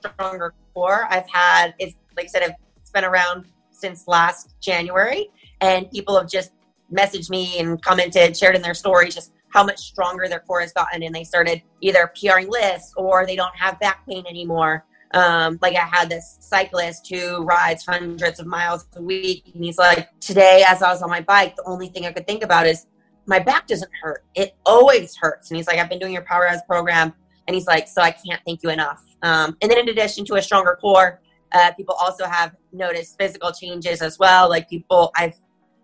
stronger 0.00 0.54
core. 0.72 1.06
I've 1.10 1.28
had, 1.28 1.74
it's 1.78 1.94
like 2.16 2.24
I 2.24 2.28
said, 2.28 2.56
it's 2.80 2.90
been 2.90 3.04
around 3.04 3.46
since 3.70 4.08
last 4.08 4.54
January, 4.60 5.30
and 5.60 5.90
people 5.90 6.16
have 6.18 6.28
just 6.28 6.52
messaged 6.92 7.28
me 7.28 7.58
and 7.58 7.80
commented, 7.82 8.36
shared 8.36 8.56
in 8.56 8.62
their 8.62 8.74
stories, 8.74 9.14
just 9.14 9.32
how 9.54 9.62
much 9.64 9.78
stronger 9.78 10.28
their 10.28 10.40
core 10.40 10.60
has 10.60 10.72
gotten, 10.72 11.04
and 11.04 11.14
they 11.14 11.22
started 11.22 11.62
either 11.80 12.12
PRing 12.20 12.50
lifts 12.50 12.92
or 12.96 13.24
they 13.24 13.36
don't 13.36 13.54
have 13.56 13.78
back 13.78 14.04
pain 14.06 14.24
anymore. 14.28 14.84
Um, 15.12 15.60
like 15.62 15.76
I 15.76 15.88
had 15.92 16.08
this 16.08 16.38
cyclist 16.40 17.08
who 17.08 17.44
rides 17.44 17.86
hundreds 17.86 18.40
of 18.40 18.46
miles 18.46 18.84
a 18.96 19.02
week, 19.02 19.44
and 19.54 19.64
he's 19.64 19.78
like, 19.78 20.08
today 20.18 20.64
as 20.66 20.82
I 20.82 20.90
was 20.90 21.02
on 21.02 21.08
my 21.08 21.20
bike, 21.20 21.54
the 21.54 21.62
only 21.66 21.86
thing 21.86 22.04
I 22.04 22.12
could 22.12 22.26
think 22.26 22.42
about 22.42 22.66
is 22.66 22.86
my 23.26 23.38
back 23.38 23.68
doesn't 23.68 23.90
hurt. 24.02 24.24
It 24.34 24.56
always 24.66 25.16
hurts. 25.16 25.50
And 25.50 25.56
he's 25.56 25.68
like, 25.68 25.78
I've 25.78 25.88
been 25.88 26.00
doing 26.00 26.12
your 26.12 26.24
Power 26.24 26.48
Abs 26.48 26.62
program, 26.68 27.14
and 27.46 27.54
he's 27.54 27.68
like, 27.68 27.86
so 27.86 28.02
I 28.02 28.10
can't 28.10 28.42
thank 28.44 28.64
you 28.64 28.70
enough. 28.70 29.04
Um, 29.22 29.56
and 29.62 29.70
then 29.70 29.78
in 29.78 29.88
addition 29.88 30.24
to 30.26 30.34
a 30.34 30.42
stronger 30.42 30.76
core, 30.80 31.20
uh, 31.52 31.70
people 31.74 31.94
also 32.00 32.26
have 32.26 32.56
noticed 32.72 33.16
physical 33.20 33.52
changes 33.52 34.02
as 34.02 34.18
well. 34.18 34.48
Like 34.48 34.68
people, 34.68 35.12
I've 35.16 35.36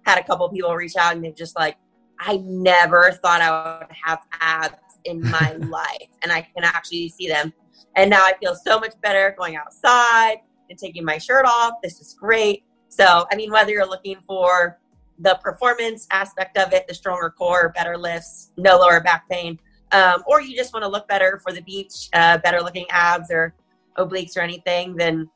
had 0.02 0.18
a 0.18 0.24
couple 0.24 0.48
people 0.48 0.74
reach 0.74 0.96
out 0.96 1.14
and 1.14 1.24
they've 1.24 1.36
just 1.36 1.56
like, 1.56 1.76
I 2.20 2.36
never 2.44 3.12
thought 3.22 3.40
I 3.40 3.80
would 3.80 3.96
have 4.04 4.20
abs 4.40 4.76
in 5.04 5.22
my 5.22 5.52
life, 5.58 6.08
and 6.22 6.30
I 6.30 6.42
can 6.42 6.64
actually 6.64 7.08
see 7.08 7.28
them. 7.28 7.52
And 7.96 8.10
now 8.10 8.22
I 8.22 8.34
feel 8.38 8.54
so 8.54 8.78
much 8.78 8.94
better 9.00 9.34
going 9.36 9.56
outside 9.56 10.38
and 10.68 10.78
taking 10.78 11.04
my 11.04 11.18
shirt 11.18 11.46
off. 11.46 11.74
This 11.82 12.00
is 12.00 12.14
great. 12.14 12.62
So, 12.88 13.26
I 13.32 13.36
mean, 13.36 13.50
whether 13.50 13.72
you're 13.72 13.88
looking 13.88 14.18
for 14.26 14.78
the 15.18 15.38
performance 15.42 16.06
aspect 16.10 16.56
of 16.58 16.72
it, 16.72 16.86
the 16.86 16.94
stronger 16.94 17.30
core, 17.30 17.72
better 17.74 17.96
lifts, 17.96 18.52
no 18.56 18.78
lower 18.78 19.00
back 19.00 19.28
pain, 19.28 19.58
um, 19.92 20.22
or 20.26 20.40
you 20.40 20.56
just 20.56 20.72
want 20.72 20.84
to 20.84 20.88
look 20.88 21.08
better 21.08 21.40
for 21.42 21.52
the 21.52 21.62
beach, 21.62 22.08
uh, 22.12 22.38
better 22.38 22.60
looking 22.60 22.86
abs 22.90 23.30
or 23.30 23.54
obliques 23.98 24.36
or 24.36 24.40
anything, 24.40 24.94
then 24.96 25.28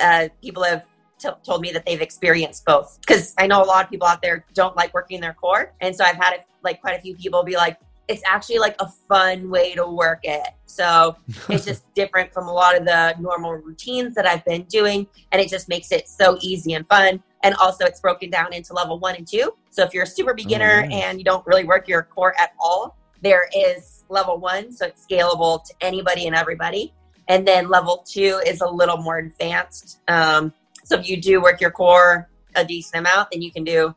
uh, 0.00 0.28
people 0.42 0.62
have 0.62 0.84
t- 1.22 1.28
told 1.44 1.60
me 1.60 1.70
that 1.72 1.86
they've 1.86 2.00
experienced 2.00 2.64
both. 2.64 2.98
Because 3.00 3.34
I 3.38 3.46
know 3.46 3.62
a 3.62 3.64
lot 3.64 3.84
of 3.84 3.90
people 3.90 4.06
out 4.06 4.22
there 4.22 4.44
don't 4.54 4.76
like 4.76 4.92
working 4.94 5.20
their 5.20 5.34
core. 5.34 5.72
And 5.80 5.94
so 5.94 6.04
I've 6.04 6.16
had 6.16 6.44
like 6.62 6.80
quite 6.80 6.98
a 6.98 7.00
few 7.00 7.14
people 7.16 7.42
be 7.44 7.56
like, 7.56 7.78
it's 8.08 8.22
actually 8.26 8.58
like 8.58 8.76
a 8.80 8.88
fun 9.08 9.48
way 9.48 9.74
to 9.74 9.86
work 9.86 10.20
it. 10.24 10.48
So 10.66 11.16
it's 11.48 11.64
just 11.64 11.92
different 11.94 12.32
from 12.32 12.48
a 12.48 12.52
lot 12.52 12.76
of 12.76 12.84
the 12.84 13.14
normal 13.18 13.52
routines 13.52 14.14
that 14.14 14.26
I've 14.26 14.44
been 14.44 14.64
doing. 14.64 15.06
And 15.30 15.40
it 15.40 15.48
just 15.48 15.68
makes 15.68 15.92
it 15.92 16.08
so 16.08 16.38
easy 16.40 16.74
and 16.74 16.86
fun. 16.88 17.22
And 17.44 17.54
also, 17.56 17.84
it's 17.84 18.00
broken 18.00 18.30
down 18.30 18.52
into 18.52 18.72
level 18.72 18.98
one 19.00 19.16
and 19.16 19.26
two. 19.26 19.52
So 19.70 19.82
if 19.82 19.92
you're 19.92 20.04
a 20.04 20.06
super 20.06 20.32
beginner 20.34 20.82
oh, 20.84 20.88
nice. 20.88 21.02
and 21.02 21.18
you 21.18 21.24
don't 21.24 21.44
really 21.46 21.64
work 21.64 21.88
your 21.88 22.02
core 22.02 22.34
at 22.38 22.52
all, 22.60 22.96
there 23.20 23.48
is 23.56 24.04
level 24.08 24.38
one. 24.38 24.72
So 24.72 24.86
it's 24.86 25.04
scalable 25.04 25.64
to 25.64 25.74
anybody 25.80 26.26
and 26.26 26.36
everybody. 26.36 26.92
And 27.28 27.46
then 27.46 27.68
level 27.68 28.04
two 28.06 28.40
is 28.46 28.60
a 28.60 28.68
little 28.68 28.98
more 28.98 29.18
advanced. 29.18 30.00
Um, 30.08 30.52
so 30.84 30.98
if 30.98 31.08
you 31.08 31.20
do 31.20 31.40
work 31.40 31.60
your 31.60 31.70
core 31.70 32.28
a 32.54 32.64
decent 32.64 32.96
amount, 33.06 33.30
then 33.32 33.42
you 33.42 33.50
can 33.52 33.64
do 33.64 33.94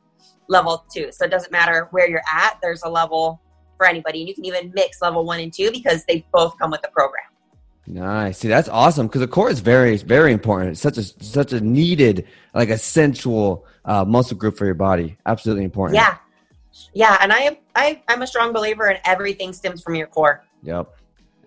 level 0.47 0.85
two. 0.93 1.11
So 1.11 1.25
it 1.25 1.31
doesn't 1.31 1.51
matter 1.51 1.87
where 1.91 2.09
you're 2.09 2.21
at, 2.33 2.57
there's 2.61 2.83
a 2.83 2.89
level 2.89 3.41
for 3.77 3.85
anybody. 3.85 4.21
And 4.21 4.29
you 4.29 4.35
can 4.35 4.45
even 4.45 4.71
mix 4.73 5.01
level 5.01 5.25
one 5.25 5.39
and 5.39 5.53
two 5.53 5.71
because 5.71 6.05
they 6.05 6.25
both 6.31 6.57
come 6.57 6.71
with 6.71 6.81
the 6.81 6.89
program. 6.89 7.25
Nice. 7.87 8.39
See, 8.39 8.47
that's 8.47 8.69
awesome 8.69 9.07
because 9.07 9.21
the 9.21 9.27
core 9.27 9.49
is 9.49 9.59
very, 9.59 9.95
very 9.97 10.33
important. 10.33 10.71
It's 10.71 10.81
such 10.81 10.97
a 10.97 11.03
such 11.03 11.53
a 11.53 11.61
needed, 11.61 12.27
like 12.55 12.69
essential 12.69 13.65
uh, 13.85 14.03
muscle 14.03 14.37
group 14.37 14.57
for 14.57 14.65
your 14.65 14.73
body. 14.73 15.17
Absolutely 15.27 15.65
important. 15.65 15.95
Yeah, 15.95 16.17
yeah. 16.93 17.17
And 17.21 17.31
I 17.31 17.59
I 17.75 18.01
I'm 18.07 18.23
a 18.23 18.27
strong 18.27 18.53
believer 18.53 18.89
in 18.89 18.97
everything 19.05 19.53
stems 19.53 19.83
from 19.83 19.93
your 19.93 20.07
core. 20.07 20.43
Yep. 20.63 20.91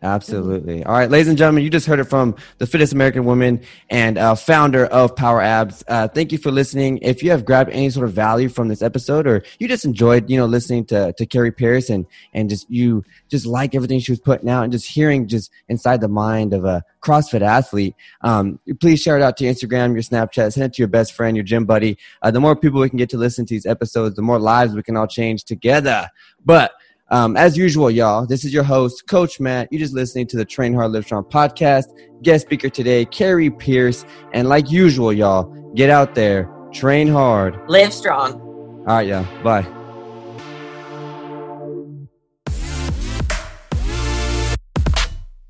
Absolutely. 0.02 0.84
All 0.84 0.92
right, 0.92 1.10
ladies 1.10 1.26
and 1.26 1.36
gentlemen, 1.36 1.64
you 1.64 1.70
just 1.70 1.86
heard 1.86 1.98
it 1.98 2.04
from 2.04 2.36
the 2.58 2.66
fittest 2.66 2.92
American 2.92 3.24
woman 3.24 3.60
and 3.90 4.16
uh, 4.16 4.36
founder 4.36 4.86
of 4.86 5.16
Power 5.16 5.40
Abs. 5.40 5.82
Uh, 5.88 6.06
thank 6.06 6.30
you 6.30 6.38
for 6.38 6.52
listening. 6.52 6.98
If 6.98 7.22
you 7.22 7.30
have 7.32 7.44
grabbed 7.44 7.70
any 7.70 7.90
sort 7.90 8.06
of 8.06 8.12
value 8.12 8.48
from 8.48 8.68
this 8.68 8.80
episode, 8.80 9.26
or 9.26 9.42
you 9.58 9.66
just 9.66 9.84
enjoyed, 9.84 10.30
you 10.30 10.36
know, 10.36 10.46
listening 10.46 10.84
to 10.86 11.12
to 11.14 11.26
Kari 11.26 11.50
Pearce 11.50 11.90
and 11.90 12.06
and 12.32 12.48
just 12.48 12.70
you 12.70 13.04
just 13.28 13.44
like 13.44 13.74
everything 13.74 13.98
she 13.98 14.12
was 14.12 14.20
putting 14.20 14.48
out 14.48 14.62
and 14.62 14.72
just 14.72 14.86
hearing 14.86 15.26
just 15.26 15.50
inside 15.68 16.00
the 16.00 16.08
mind 16.08 16.54
of 16.54 16.64
a 16.64 16.84
CrossFit 17.02 17.42
athlete, 17.42 17.94
um, 18.20 18.60
please 18.80 19.00
share 19.00 19.16
it 19.16 19.22
out 19.22 19.36
to 19.38 19.44
your 19.44 19.52
Instagram, 19.52 19.94
your 19.94 20.02
Snapchat, 20.02 20.52
send 20.52 20.66
it 20.66 20.74
to 20.74 20.82
your 20.82 20.88
best 20.88 21.12
friend, 21.12 21.36
your 21.36 21.44
gym 21.44 21.64
buddy. 21.64 21.98
Uh, 22.22 22.30
the 22.30 22.40
more 22.40 22.54
people 22.54 22.80
we 22.80 22.88
can 22.88 22.98
get 22.98 23.10
to 23.10 23.18
listen 23.18 23.46
to 23.46 23.54
these 23.54 23.66
episodes, 23.66 24.14
the 24.14 24.22
more 24.22 24.38
lives 24.38 24.74
we 24.74 24.82
can 24.82 24.96
all 24.96 25.06
change 25.06 25.44
together. 25.44 26.08
But 26.44 26.72
um, 27.10 27.36
as 27.36 27.56
usual, 27.56 27.90
y'all, 27.90 28.26
this 28.26 28.44
is 28.44 28.52
your 28.52 28.62
host, 28.62 29.06
Coach 29.06 29.40
Matt. 29.40 29.68
You're 29.70 29.80
just 29.80 29.94
listening 29.94 30.26
to 30.28 30.36
the 30.36 30.44
Train 30.44 30.74
Hard 30.74 30.92
Live 30.92 31.04
Strong 31.04 31.24
podcast. 31.24 31.86
Guest 32.22 32.46
speaker 32.46 32.68
today, 32.68 33.04
Kari 33.04 33.50
Pearce. 33.50 34.04
And 34.32 34.48
like 34.48 34.70
usual, 34.70 35.12
y'all, 35.12 35.44
get 35.74 35.90
out 35.90 36.14
there, 36.14 36.50
train 36.72 37.08
hard, 37.08 37.58
live 37.68 37.92
strong. 37.92 38.40
All 38.88 38.96
right, 38.96 39.06
y'all. 39.06 39.42
Bye. 39.42 39.77